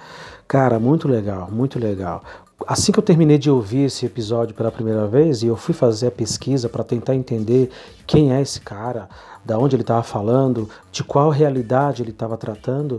Cara, 0.49 0.79
muito 0.79 1.07
legal, 1.07 1.47
muito 1.51 1.77
legal. 1.77 2.23
Assim 2.65 2.91
que 2.91 2.97
eu 2.97 3.03
terminei 3.03 3.37
de 3.37 3.51
ouvir 3.51 3.83
esse 3.83 4.03
episódio 4.03 4.55
pela 4.55 4.71
primeira 4.71 5.05
vez 5.05 5.43
e 5.43 5.45
eu 5.45 5.55
fui 5.55 5.75
fazer 5.75 6.07
a 6.07 6.11
pesquisa 6.11 6.67
para 6.67 6.83
tentar 6.83 7.13
entender 7.13 7.69
quem 8.07 8.33
é 8.33 8.41
esse 8.41 8.59
cara, 8.59 9.07
da 9.45 9.59
onde 9.59 9.75
ele 9.75 9.83
estava 9.83 10.01
falando, 10.01 10.67
de 10.91 11.03
qual 11.03 11.29
realidade 11.29 12.01
ele 12.01 12.09
estava 12.09 12.35
tratando, 12.35 12.93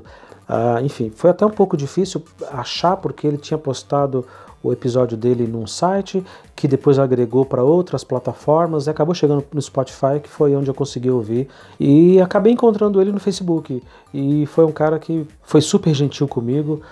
uh, 0.48 0.80
enfim, 0.84 1.11
foi 1.12 1.28
até 1.28 1.44
um 1.44 1.51
pouco 1.51 1.76
difícil 1.76 2.22
achar 2.53 2.96
porque 2.96 3.26
ele 3.26 3.36
tinha 3.36 3.59
postado 3.59 4.24
o 4.62 4.72
episódio 4.72 5.16
dele 5.16 5.44
num 5.44 5.66
site 5.66 6.24
que 6.55 6.68
depois 6.68 7.01
agregou 7.01 7.44
para 7.44 7.64
outras 7.64 8.05
plataformas 8.05 8.86
e 8.86 8.90
acabou 8.90 9.12
chegando 9.12 9.44
no 9.53 9.61
Spotify, 9.61 10.20
que 10.22 10.28
foi 10.28 10.55
onde 10.55 10.70
eu 10.70 10.74
consegui 10.74 11.11
ouvir. 11.11 11.48
E 11.80 12.20
acabei 12.20 12.53
encontrando 12.53 13.01
ele 13.01 13.11
no 13.11 13.18
Facebook. 13.18 13.82
E 14.14 14.46
foi 14.46 14.64
um 14.64 14.70
cara 14.70 15.01
que 15.01 15.26
foi 15.42 15.61
super 15.61 15.92
gentil 15.94 16.28
comigo, 16.28 16.82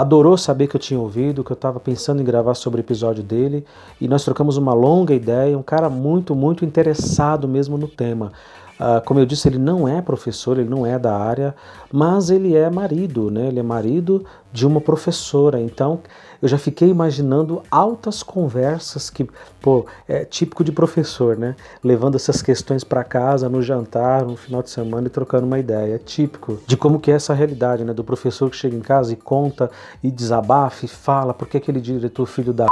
adorou 0.00 0.38
saber 0.38 0.68
que 0.68 0.76
eu 0.76 0.80
tinha 0.80 1.00
ouvido, 1.00 1.42
que 1.42 1.50
eu 1.50 1.56
estava 1.56 1.80
pensando 1.80 2.22
em 2.22 2.24
gravar 2.24 2.54
sobre 2.54 2.80
o 2.80 2.82
episódio 2.82 3.20
dele, 3.20 3.64
e 4.00 4.06
nós 4.06 4.24
trocamos 4.24 4.56
uma 4.56 4.72
longa 4.72 5.12
ideia, 5.12 5.58
um 5.58 5.62
cara 5.62 5.90
muito, 5.90 6.36
muito 6.36 6.64
interessado 6.64 7.48
mesmo 7.48 7.76
no 7.76 7.88
tema. 7.88 8.30
Uh, 8.78 9.04
como 9.04 9.18
eu 9.18 9.26
disse, 9.26 9.48
ele 9.48 9.58
não 9.58 9.88
é 9.88 10.00
professor, 10.00 10.58
ele 10.58 10.68
não 10.68 10.86
é 10.86 10.98
da 10.98 11.16
área, 11.16 11.54
mas 11.92 12.30
ele 12.30 12.54
é 12.54 12.70
marido, 12.70 13.30
né? 13.30 13.48
Ele 13.48 13.58
é 13.58 13.62
marido 13.62 14.24
de 14.52 14.66
uma 14.66 14.80
professora. 14.80 15.60
Então, 15.60 16.00
eu 16.40 16.48
já 16.48 16.56
fiquei 16.56 16.88
imaginando 16.88 17.62
altas 17.70 18.22
conversas 18.22 19.10
que, 19.10 19.28
pô, 19.60 19.84
é 20.06 20.24
típico 20.24 20.62
de 20.62 20.70
professor, 20.70 21.36
né? 21.36 21.56
Levando 21.82 22.14
essas 22.14 22.40
questões 22.40 22.84
para 22.84 23.02
casa 23.02 23.48
no 23.48 23.60
jantar, 23.60 24.24
no 24.24 24.36
final 24.36 24.62
de 24.62 24.70
semana 24.70 25.08
e 25.08 25.10
trocando 25.10 25.46
uma 25.46 25.58
ideia. 25.58 25.96
É 25.96 25.98
típico 25.98 26.60
de 26.64 26.76
como 26.76 27.00
que 27.00 27.10
é 27.10 27.14
essa 27.14 27.34
realidade, 27.34 27.84
né? 27.84 27.92
Do 27.92 28.04
professor 28.04 28.48
que 28.48 28.56
chega 28.56 28.76
em 28.76 28.80
casa 28.80 29.12
e 29.12 29.16
conta 29.16 29.70
e 30.02 30.10
desabafa 30.10 30.84
e 30.84 30.88
fala 30.88 31.34
porque 31.34 31.56
aquele 31.56 31.80
diretor 31.80 32.26
filho 32.26 32.52
da 32.52 32.66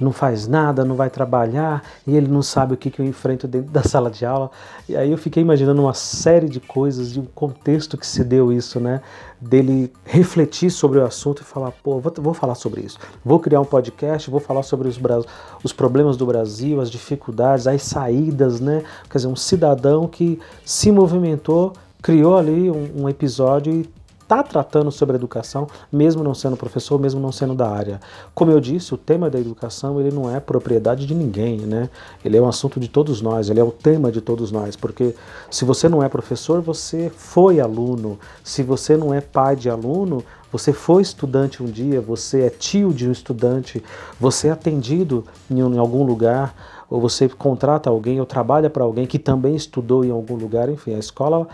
não 0.00 0.12
faz 0.12 0.46
nada, 0.46 0.84
não 0.84 0.94
vai 0.94 1.10
trabalhar 1.10 1.82
e 2.06 2.16
ele 2.16 2.28
não 2.28 2.42
sabe 2.42 2.74
o 2.74 2.76
que, 2.76 2.90
que 2.90 3.00
eu 3.00 3.06
enfrento 3.06 3.48
dentro 3.48 3.70
da 3.70 3.82
sala 3.82 4.10
de 4.10 4.24
aula. 4.24 4.50
E 4.88 4.96
aí 4.96 5.10
eu 5.10 5.18
fiquei 5.18 5.42
imaginando 5.42 5.82
uma 5.82 5.94
série 5.94 6.48
de 6.48 6.60
coisas 6.60 7.16
e 7.16 7.20
o 7.20 7.24
contexto 7.34 7.96
que 7.96 8.06
se 8.06 8.22
deu 8.22 8.52
isso, 8.52 8.78
né? 8.78 9.00
Dele 9.40 9.92
refletir 10.04 10.70
sobre 10.70 10.98
o 10.98 11.04
assunto 11.04 11.42
e 11.42 11.44
falar, 11.44 11.72
pô, 11.82 11.98
vou, 11.98 12.12
vou 12.18 12.34
falar 12.34 12.54
sobre 12.54 12.82
isso. 12.82 12.98
Vou 13.24 13.40
criar 13.40 13.60
um 13.60 13.64
podcast, 13.64 14.30
vou 14.30 14.40
falar 14.40 14.62
sobre 14.62 14.88
os, 14.88 14.98
os 15.62 15.72
problemas 15.72 16.16
do 16.16 16.26
Brasil, 16.26 16.80
as 16.80 16.90
dificuldades, 16.90 17.66
as 17.66 17.82
saídas, 17.82 18.60
né? 18.60 18.82
Quer 19.10 19.18
dizer, 19.18 19.28
um 19.28 19.36
cidadão 19.36 20.06
que 20.06 20.38
se 20.64 20.92
movimentou, 20.92 21.72
criou 22.02 22.36
ali 22.36 22.70
um, 22.70 23.02
um 23.02 23.08
episódio 23.08 23.72
e 23.72 23.95
está 24.26 24.42
tratando 24.42 24.90
sobre 24.90 25.14
educação, 25.14 25.68
mesmo 25.90 26.22
não 26.24 26.34
sendo 26.34 26.56
professor, 26.56 26.98
mesmo 26.98 27.20
não 27.20 27.30
sendo 27.30 27.54
da 27.54 27.70
área. 27.70 28.00
Como 28.34 28.50
eu 28.50 28.60
disse, 28.60 28.92
o 28.92 28.98
tema 28.98 29.30
da 29.30 29.38
educação 29.38 30.00
ele 30.00 30.10
não 30.10 30.28
é 30.28 30.40
propriedade 30.40 31.06
de 31.06 31.14
ninguém, 31.14 31.58
né? 31.58 31.88
Ele 32.24 32.36
é 32.36 32.42
um 32.42 32.48
assunto 32.48 32.80
de 32.80 32.88
todos 32.88 33.22
nós, 33.22 33.48
ele 33.48 33.60
é 33.60 33.64
o 33.64 33.70
tema 33.70 34.10
de 34.10 34.20
todos 34.20 34.50
nós, 34.50 34.74
porque 34.74 35.14
se 35.48 35.64
você 35.64 35.88
não 35.88 36.02
é 36.02 36.08
professor, 36.08 36.60
você 36.60 37.10
foi 37.16 37.60
aluno. 37.60 38.18
Se 38.42 38.64
você 38.64 38.96
não 38.96 39.14
é 39.14 39.20
pai 39.20 39.54
de 39.54 39.70
aluno, 39.70 40.24
você 40.50 40.72
foi 40.72 41.02
estudante 41.02 41.62
um 41.62 41.66
dia, 41.66 42.00
você 42.00 42.42
é 42.42 42.50
tio 42.50 42.92
de 42.92 43.08
um 43.08 43.12
estudante, 43.12 43.82
você 44.18 44.48
é 44.48 44.50
atendido 44.50 45.24
em 45.50 45.78
algum 45.78 46.04
lugar 46.04 46.54
ou 46.88 47.00
você 47.00 47.28
contrata 47.28 47.90
alguém 47.90 48.20
ou 48.20 48.26
trabalha 48.26 48.70
para 48.70 48.84
alguém 48.84 49.06
que 49.06 49.18
também 49.18 49.56
estudou 49.56 50.04
em 50.04 50.10
algum 50.10 50.36
lugar, 50.36 50.68
enfim, 50.68 50.94
a 50.94 50.98
escola 50.98 51.42
uh, 51.42 51.46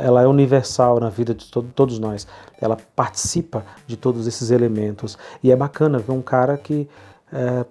ela 0.00 0.22
é 0.22 0.26
universal 0.26 1.00
na 1.00 1.10
vida 1.10 1.34
de 1.34 1.46
to 1.46 1.62
todos 1.74 1.98
nós, 1.98 2.26
ela 2.60 2.76
participa 2.94 3.64
de 3.86 3.96
todos 3.96 4.26
esses 4.26 4.50
elementos. 4.50 5.18
E 5.42 5.50
é 5.50 5.56
bacana 5.56 5.98
ver 5.98 6.12
um 6.12 6.22
cara 6.22 6.56
que 6.56 6.88
uh, 7.32 7.66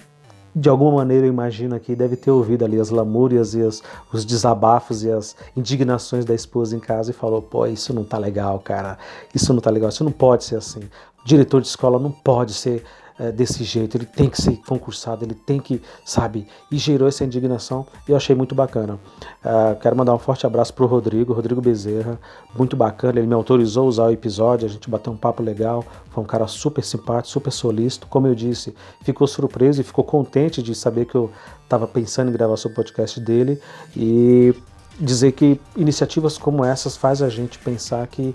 de 0.55 0.69
alguma 0.69 0.91
maneira 0.97 1.25
eu 1.25 1.31
imagino 1.31 1.79
que 1.79 1.95
deve 1.95 2.15
ter 2.15 2.31
ouvido 2.31 2.65
ali 2.65 2.79
as 2.79 2.89
lamúrias 2.89 3.53
e 3.53 3.61
as, 3.61 3.81
os 4.11 4.25
desabafos 4.25 5.03
e 5.03 5.11
as 5.11 5.35
indignações 5.55 6.25
da 6.25 6.33
esposa 6.33 6.75
em 6.75 6.79
casa 6.79 7.11
e 7.11 7.13
falou, 7.13 7.41
pô, 7.41 7.65
isso 7.67 7.93
não 7.93 8.03
tá 8.03 8.17
legal, 8.17 8.59
cara, 8.59 8.97
isso 9.33 9.53
não 9.53 9.61
tá 9.61 9.69
legal, 9.69 9.89
isso 9.89 10.03
não 10.03 10.11
pode 10.11 10.43
ser 10.43 10.55
assim. 10.55 10.81
O 11.23 11.25
diretor 11.25 11.61
de 11.61 11.67
escola 11.67 11.99
não 11.99 12.11
pode 12.11 12.53
ser 12.53 12.83
é, 13.19 13.33
desse 13.33 13.65
jeito, 13.65 13.97
ele 13.97 14.05
tem 14.05 14.29
que 14.29 14.41
ser 14.41 14.55
concursado, 14.65 15.25
ele 15.25 15.33
tem 15.33 15.59
que, 15.59 15.81
sabe? 16.05 16.47
E 16.71 16.77
gerou 16.77 17.05
essa 17.05 17.25
indignação 17.25 17.85
e 18.07 18.11
eu 18.11 18.17
achei 18.17 18.33
muito 18.33 18.55
bacana. 18.55 18.97
Uh, 19.43 19.77
quero 19.81 19.95
mandar 19.95 20.15
um 20.15 20.17
forte 20.17 20.47
abraço 20.47 20.73
pro 20.73 20.85
Rodrigo, 20.85 21.33
Rodrigo 21.33 21.59
Bezerra, 21.59 22.17
muito 22.57 22.77
bacana, 22.77 23.19
ele 23.19 23.27
me 23.27 23.33
autorizou 23.33 23.83
a 23.85 23.87
usar 23.87 24.03
o 24.05 24.11
episódio, 24.11 24.65
a 24.65 24.69
gente 24.69 24.89
bateu 24.89 25.11
um 25.11 25.17
papo 25.17 25.43
legal, 25.43 25.83
foi 26.11 26.23
um 26.23 26.27
cara 26.27 26.47
super 26.47 26.81
simpático, 26.81 27.27
super 27.27 27.51
solícito, 27.51 28.07
como 28.07 28.25
eu 28.25 28.33
disse, 28.33 28.73
ficou 29.01 29.27
surpreso 29.27 29.81
e 29.81 29.83
ficou 29.83 30.05
contente 30.05 30.63
de 30.63 30.73
saber 30.73 31.05
que 31.05 31.15
eu 31.15 31.29
estava 31.63 31.85
pensando 31.87 32.29
em 32.29 32.31
gravar 32.31 32.55
sobre 32.55 32.73
o 32.73 32.75
podcast 32.77 33.19
dele 33.19 33.59
e 33.97 34.53
dizer 34.97 35.33
que 35.33 35.59
iniciativas 35.75 36.37
como 36.37 36.63
essas 36.63 36.95
faz 36.95 37.21
a 37.21 37.29
gente 37.29 37.59
pensar 37.59 38.07
que 38.07 38.33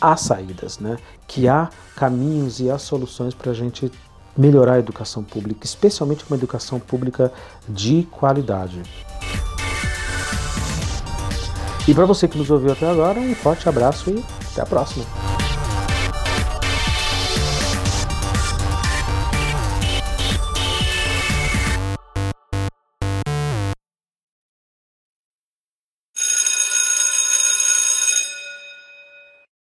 há 0.00 0.16
saídas, 0.16 0.78
né? 0.78 0.96
Que 1.26 1.48
há 1.48 1.70
caminhos 1.96 2.60
e 2.60 2.70
há 2.70 2.78
soluções 2.78 3.32
para 3.32 3.52
a 3.52 3.54
gente 3.54 3.90
melhorar 4.36 4.74
a 4.74 4.78
educação 4.78 5.22
pública, 5.22 5.64
especialmente 5.64 6.24
uma 6.28 6.36
educação 6.36 6.78
pública 6.80 7.32
de 7.68 8.06
qualidade. 8.10 8.82
E 11.86 11.94
para 11.94 12.06
você 12.06 12.26
que 12.26 12.38
nos 12.38 12.50
ouviu 12.50 12.72
até 12.72 12.88
agora, 12.88 13.20
um 13.20 13.34
forte 13.34 13.68
abraço 13.68 14.10
e 14.10 14.24
até 14.52 14.62
a 14.62 14.66
próxima. 14.66 15.04